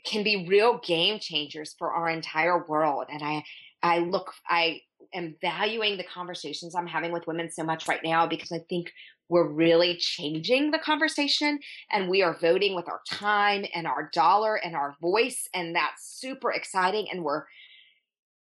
can 0.05 0.25
be 0.25 0.47
real 0.49 0.79
game 0.79 1.19
changers 1.19 1.75
for 1.79 1.93
our 1.93 2.09
entire 2.09 2.65
world. 2.67 3.07
And 3.11 3.23
I, 3.23 3.45
I 3.83 3.99
look, 3.99 4.33
I 4.49 4.81
am 5.15 5.37
valuing 5.41 5.97
the 5.97 6.05
conversations 6.05 6.75
I'm 6.75 6.87
having 6.87 7.13
with 7.13 7.27
women 7.27 7.51
so 7.51 7.65
much 7.65 7.89
right 7.89 8.03
now 8.03 8.27
because 8.27 8.53
I 8.53 8.61
think 8.69 8.93
we're 9.29 9.49
really 9.49 9.97
changing 9.97 10.71
the 10.71 10.79
conversation 10.79 11.59
and 11.91 12.09
we 12.09 12.23
are 12.23 12.37
voting 12.39 12.75
with 12.75 12.89
our 12.89 13.01
time 13.11 13.65
and 13.75 13.87
our 13.87 14.11
dollar 14.13 14.57
and 14.57 14.77
our 14.77 14.97
voice. 15.01 15.49
And 15.55 15.75
that's 15.75 16.19
super 16.19 16.53
exciting. 16.53 17.07
And 17.11 17.25
we're, 17.25 17.45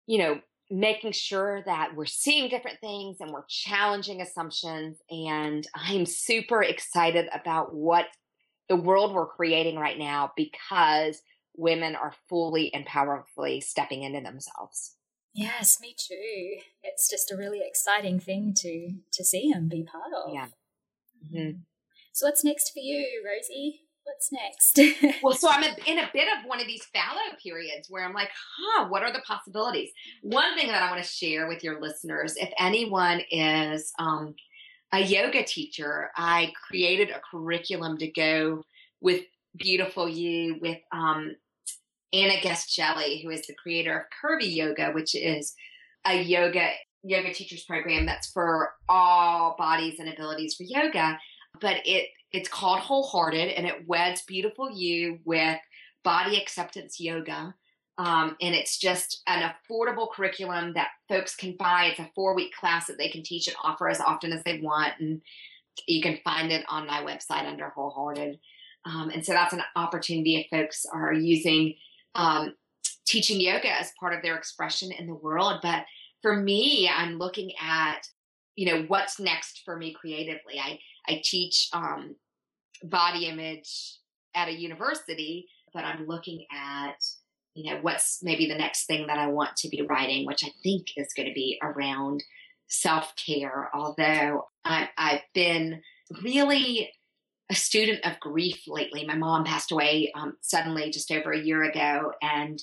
you 0.07 0.18
know, 0.18 0.40
making 0.70 1.12
sure 1.12 1.62
that 1.66 1.95
we're 1.95 2.07
seeing 2.07 2.49
different 2.49 2.80
things 2.80 3.18
and 3.20 3.30
we're 3.30 3.45
challenging 3.49 4.20
assumptions. 4.20 4.99
And 5.11 5.66
I'm 5.74 6.07
super 6.07 6.62
excited 6.62 7.28
about 7.32 7.74
what 7.74 8.07
the 8.68 8.76
world 8.76 9.14
we're 9.14 9.26
creating 9.26 9.76
right 9.76 9.99
now 9.99 10.32
because 10.36 11.20
women 11.57 11.94
are 11.94 12.14
fully 12.28 12.72
and 12.74 12.84
powerfully 12.86 13.61
stepping 13.61 14.02
into 14.02 14.20
themselves. 14.20 14.96
Yes, 15.34 15.78
me 15.80 15.96
too. 15.98 16.59
It's 16.82 17.11
just 17.11 17.32
a 17.32 17.36
really 17.36 17.61
exciting 17.66 18.20
thing 18.20 18.55
to 18.59 18.92
to 19.12 19.24
see 19.24 19.50
and 19.52 19.68
be 19.68 19.82
part 19.82 20.12
of. 20.14 20.32
Yeah. 20.32 20.46
Mm-hmm. 21.26 21.59
So 22.12 22.26
what's 22.26 22.44
next 22.44 22.70
for 22.72 22.78
you, 22.78 23.22
Rosie? 23.26 23.80
What's 24.05 24.30
next? 24.30 24.78
well, 25.22 25.34
so 25.34 25.48
I'm 25.50 25.64
in 25.86 25.98
a 25.98 26.11
bit 26.12 26.28
of 26.28 26.44
one 26.46 26.61
of 26.61 26.66
these 26.66 26.84
fallow 26.84 27.34
periods 27.42 27.88
where 27.90 28.05
I'm 28.05 28.12
like, 28.12 28.30
huh, 28.59 28.86
what 28.88 29.02
are 29.02 29.12
the 29.12 29.22
possibilities? 29.26 29.90
One 30.22 30.55
thing 30.57 30.68
that 30.68 30.82
I 30.82 30.90
want 30.90 31.02
to 31.02 31.09
share 31.09 31.48
with 31.48 31.64
your 31.64 31.80
listeners, 31.80 32.36
if 32.36 32.52
anyone 32.59 33.22
is 33.30 33.92
um, 33.98 34.34
a 34.92 35.00
yoga 35.00 35.42
teacher, 35.42 36.11
I 36.16 36.52
created 36.68 37.11
a 37.11 37.20
curriculum 37.28 37.98
to 37.98 38.07
go 38.07 38.62
with 39.00 39.22
Beautiful 39.57 40.09
You 40.09 40.59
with 40.61 40.78
um, 40.92 41.36
Anna 42.14 42.40
Guest-Jelley, 42.40 43.22
who 43.22 43.30
is 43.30 43.46
the 43.46 43.54
creator 43.54 43.98
of 43.98 44.04
Curvy 44.22 44.54
Yoga, 44.54 44.92
which 44.92 45.14
is 45.14 45.54
a 46.06 46.22
yoga 46.22 46.70
yoga 47.02 47.34
teachers 47.34 47.64
program 47.64 48.06
that's 48.06 48.30
for 48.30 48.72
all 48.88 49.56
bodies 49.58 49.98
and 49.98 50.08
abilities 50.08 50.54
for 50.54 50.62
yoga. 50.62 51.18
But 51.60 51.78
it 51.84 52.08
it's 52.32 52.48
called 52.48 52.80
Wholehearted, 52.80 53.50
and 53.50 53.66
it 53.66 53.86
weds 53.86 54.22
Beautiful 54.22 54.70
You 54.70 55.18
with 55.24 55.58
body 56.02 56.40
acceptance 56.40 56.98
yoga. 56.98 57.54
Um, 57.96 58.36
and 58.40 58.54
it's 58.54 58.78
just 58.78 59.22
an 59.28 59.48
affordable 59.48 60.10
curriculum 60.10 60.74
that 60.74 60.88
folks 61.08 61.36
can 61.36 61.54
buy. 61.56 61.86
It's 61.90 62.00
a 62.00 62.10
four 62.14 62.34
week 62.34 62.52
class 62.58 62.86
that 62.88 62.98
they 62.98 63.08
can 63.08 63.22
teach 63.22 63.46
and 63.46 63.56
offer 63.62 63.88
as 63.88 64.00
often 64.00 64.32
as 64.32 64.42
they 64.42 64.60
want. 64.60 64.94
And 64.98 65.20
you 65.86 66.02
can 66.02 66.18
find 66.24 66.50
it 66.50 66.64
on 66.68 66.88
my 66.88 67.02
website 67.04 67.46
under 67.46 67.68
Wholehearted. 67.68 68.38
Um, 68.84 69.10
and 69.10 69.24
so 69.24 69.32
that's 69.32 69.52
an 69.52 69.62
opportunity 69.76 70.36
if 70.36 70.50
folks 70.50 70.84
are 70.92 71.12
using 71.12 71.74
um, 72.14 72.54
teaching 73.06 73.40
yoga 73.40 73.70
as 73.70 73.92
part 73.98 74.14
of 74.14 74.22
their 74.22 74.36
expression 74.36 74.92
in 74.92 75.06
the 75.06 75.14
world. 75.14 75.60
But 75.62 75.84
for 76.22 76.36
me, 76.36 76.88
I'm 76.88 77.18
looking 77.18 77.52
at, 77.60 78.06
you 78.56 78.66
know, 78.66 78.84
what's 78.88 79.20
next 79.20 79.62
for 79.64 79.76
me 79.76 79.94
creatively. 79.94 80.58
I, 80.60 80.78
I 81.06 81.20
teach 81.22 81.68
um, 81.72 82.16
body 82.82 83.26
image 83.26 83.98
at 84.34 84.48
a 84.48 84.52
university, 84.52 85.46
but 85.72 85.84
I'm 85.84 86.06
looking 86.06 86.46
at, 86.52 86.96
you 87.54 87.70
know, 87.70 87.80
what's 87.82 88.20
maybe 88.22 88.48
the 88.48 88.54
next 88.54 88.86
thing 88.86 89.06
that 89.06 89.18
I 89.18 89.28
want 89.28 89.56
to 89.56 89.68
be 89.68 89.82
writing, 89.82 90.26
which 90.26 90.44
I 90.44 90.50
think 90.62 90.88
is 90.96 91.12
going 91.16 91.28
to 91.28 91.34
be 91.34 91.58
around 91.62 92.22
self 92.68 93.12
care. 93.16 93.70
Although 93.74 94.46
I, 94.64 94.88
I've 94.96 95.22
been 95.34 95.82
really 96.22 96.90
a 97.55 97.57
student 97.57 98.05
of 98.05 98.18
grief 98.18 98.64
lately. 98.66 99.07
My 99.07 99.14
mom 99.14 99.44
passed 99.44 99.70
away 99.70 100.11
um, 100.16 100.36
suddenly 100.40 100.90
just 100.90 101.12
over 101.12 101.30
a 101.30 101.38
year 101.38 101.62
ago, 101.62 102.12
and 102.20 102.61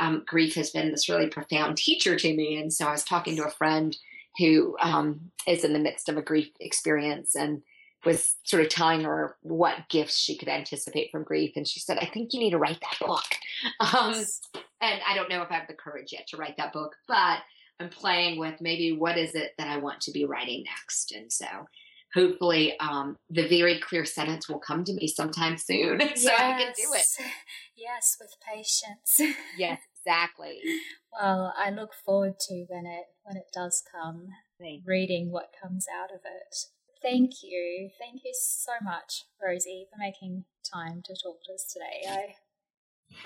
um, 0.00 0.24
grief 0.26 0.54
has 0.54 0.70
been 0.70 0.90
this 0.90 1.10
really 1.10 1.28
profound 1.28 1.76
teacher 1.76 2.16
to 2.16 2.34
me. 2.34 2.58
And 2.58 2.72
so 2.72 2.86
I 2.86 2.92
was 2.92 3.04
talking 3.04 3.36
to 3.36 3.44
a 3.44 3.50
friend 3.50 3.94
who 4.38 4.78
um, 4.80 5.30
is 5.46 5.62
in 5.62 5.74
the 5.74 5.78
midst 5.78 6.08
of 6.08 6.16
a 6.16 6.22
grief 6.22 6.48
experience 6.58 7.34
and 7.34 7.60
was 8.06 8.36
sort 8.44 8.62
of 8.62 8.70
telling 8.70 9.02
her 9.02 9.36
what 9.42 9.90
gifts 9.90 10.16
she 10.16 10.38
could 10.38 10.48
anticipate 10.48 11.10
from 11.10 11.22
grief. 11.22 11.52
And 11.54 11.68
she 11.68 11.80
said, 11.80 11.98
I 11.98 12.06
think 12.06 12.32
you 12.32 12.40
need 12.40 12.52
to 12.52 12.58
write 12.58 12.80
that 12.80 13.06
book. 13.06 13.24
Um, 13.78 14.14
and 14.80 15.00
I 15.06 15.14
don't 15.14 15.28
know 15.28 15.42
if 15.42 15.50
I 15.50 15.56
have 15.56 15.68
the 15.68 15.74
courage 15.74 16.12
yet 16.12 16.26
to 16.28 16.38
write 16.38 16.56
that 16.56 16.72
book, 16.72 16.96
but 17.06 17.40
I'm 17.78 17.90
playing 17.90 18.38
with 18.38 18.58
maybe 18.62 18.96
what 18.96 19.18
is 19.18 19.34
it 19.34 19.52
that 19.58 19.68
I 19.68 19.76
want 19.76 20.00
to 20.02 20.12
be 20.12 20.24
writing 20.24 20.64
next. 20.64 21.12
And 21.12 21.30
so 21.30 21.44
hopefully 22.14 22.78
um, 22.80 23.16
the 23.28 23.46
very 23.48 23.80
clear 23.80 24.04
sentence 24.04 24.48
will 24.48 24.58
come 24.58 24.84
to 24.84 24.92
me 24.94 25.06
sometime 25.06 25.56
soon 25.56 26.00
so. 26.16 26.32
I 26.32 26.58
can 26.58 26.72
do 26.76 26.92
it. 26.94 27.06
Yes, 27.76 28.16
with 28.20 28.34
patience. 28.46 29.20
yes, 29.56 29.80
exactly. 30.04 30.60
Well, 31.12 31.54
I 31.56 31.70
look 31.70 31.94
forward 31.94 32.34
to 32.48 32.66
when 32.68 32.86
it 32.86 33.06
when 33.24 33.36
it 33.36 33.50
does 33.54 33.82
come, 33.90 34.28
Thanks. 34.60 34.86
reading 34.86 35.30
what 35.30 35.50
comes 35.60 35.86
out 35.92 36.10
of 36.10 36.20
it. 36.24 36.56
Thank 37.02 37.42
you. 37.42 37.90
Thank 37.98 38.22
you 38.24 38.32
so 38.34 38.72
much, 38.82 39.24
Rosie, 39.42 39.86
for 39.90 39.98
making 39.98 40.44
time 40.62 41.02
to 41.06 41.14
talk 41.14 41.42
to 41.46 41.54
us 41.54 41.64
today. 41.72 42.34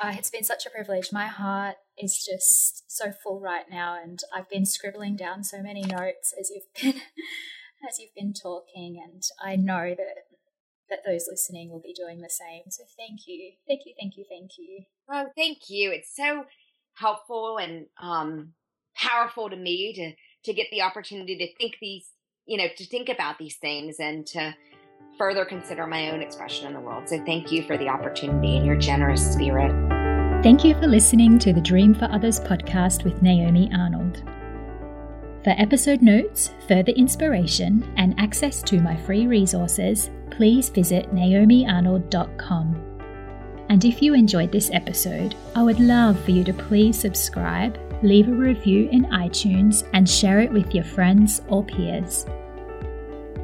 I, 0.01 0.09
uh, 0.09 0.15
it's 0.17 0.31
been 0.31 0.45
such 0.45 0.65
a 0.67 0.71
privilege. 0.71 1.13
My 1.13 1.27
heart 1.27 1.77
is 1.99 2.25
just 2.25 2.91
so 2.91 3.13
full 3.13 3.41
right 3.41 3.69
now, 3.71 3.99
and 4.01 4.21
I've 4.33 4.49
been 4.49 4.65
scribbling 4.65 5.17
down 5.17 5.43
so 5.45 5.61
many 5.61 5.83
notes 5.83 6.33
as 6.39 6.51
you've 6.51 6.73
been 6.95 7.03
as 7.89 7.99
you've 7.99 8.15
been 8.15 8.33
talking, 8.33 9.03
and 9.03 9.23
I 9.43 9.57
know 9.57 9.95
that 9.97 10.15
that 10.91 11.01
those 11.07 11.27
listening 11.31 11.71
will 11.71 11.81
be 11.81 11.95
doing 11.95 12.21
the 12.21 12.31
same. 12.31 12.65
So 12.71 12.85
thank 12.99 13.21
you, 13.27 13.53
thank 13.67 13.81
you, 13.87 13.95
thank 13.99 14.17
you, 14.17 14.25
thank 14.29 14.51
you. 14.59 14.85
Oh, 15.11 15.27
thank 15.37 15.59
you. 15.69 15.91
It's 15.91 16.15
so 16.15 16.45
helpful 16.95 17.59
and 17.59 17.87
um, 18.01 18.53
powerful 18.97 19.51
to 19.51 19.57
me 19.57 19.95
to 19.95 20.13
to 20.45 20.53
get 20.53 20.67
the 20.71 20.83
opportunity 20.83 21.37
to 21.39 21.55
think 21.57 21.77
these, 21.81 22.07
you 22.47 22.59
know, 22.59 22.67
to 22.77 22.87
think 22.87 23.09
about 23.09 23.39
these 23.39 23.57
things 23.57 23.97
and 23.99 24.27
to 24.27 24.55
further 25.17 25.45
consider 25.45 25.87
my 25.87 26.11
own 26.11 26.21
expression 26.21 26.67
in 26.67 26.75
the 26.75 26.81
world. 26.81 27.09
So 27.09 27.25
thank 27.25 27.51
you 27.51 27.63
for 27.63 27.79
the 27.79 27.89
opportunity 27.89 28.57
and 28.57 28.67
your 28.67 28.77
generous 28.77 29.33
spirit. 29.33 29.73
Thank 30.43 30.65
you 30.65 30.75
for 30.75 30.87
listening 30.87 31.39
to 31.39 31.55
the 31.55 31.61
Dream 31.61 31.95
for 31.95 32.05
Others 32.13 32.41
podcast 32.41 33.05
with 33.05 33.23
Naomi 33.23 33.71
Arnold. 33.75 34.23
For 35.45 35.51
episode 35.59 36.01
notes, 36.01 36.53
further 36.67 36.93
inspiration, 36.93 37.87
and 37.99 38.19
access 38.19 38.63
to 38.63 38.81
my 38.81 38.97
free 38.97 39.27
resources, 39.27 40.11
please 40.31 40.71
visit 40.71 41.15
naomiarnold.com. 41.15 42.81
And 43.69 43.85
if 43.85 44.01
you 44.01 44.15
enjoyed 44.15 44.51
this 44.51 44.71
episode, 44.73 45.35
I 45.55 45.63
would 45.63 45.81
love 45.81 46.19
for 46.25 46.31
you 46.31 46.45
to 46.45 46.55
please 46.55 46.99
subscribe, 46.99 47.79
leave 48.03 48.29
a 48.29 48.33
review 48.33 48.89
in 48.91 49.05
iTunes, 49.05 49.87
and 49.93 50.09
share 50.09 50.41
it 50.41 50.51
with 50.51 50.75
your 50.75 50.85
friends 50.85 51.43
or 51.49 51.63
peers. 51.63 52.25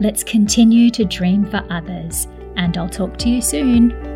Let's 0.01 0.25
continue 0.25 0.89
to 0.93 1.05
dream 1.05 1.45
for 1.45 1.63
others, 1.69 2.29
and 2.57 2.79
I'll 2.79 2.89
talk 2.89 3.19
to 3.19 3.29
you 3.29 3.43
soon. 3.43 4.10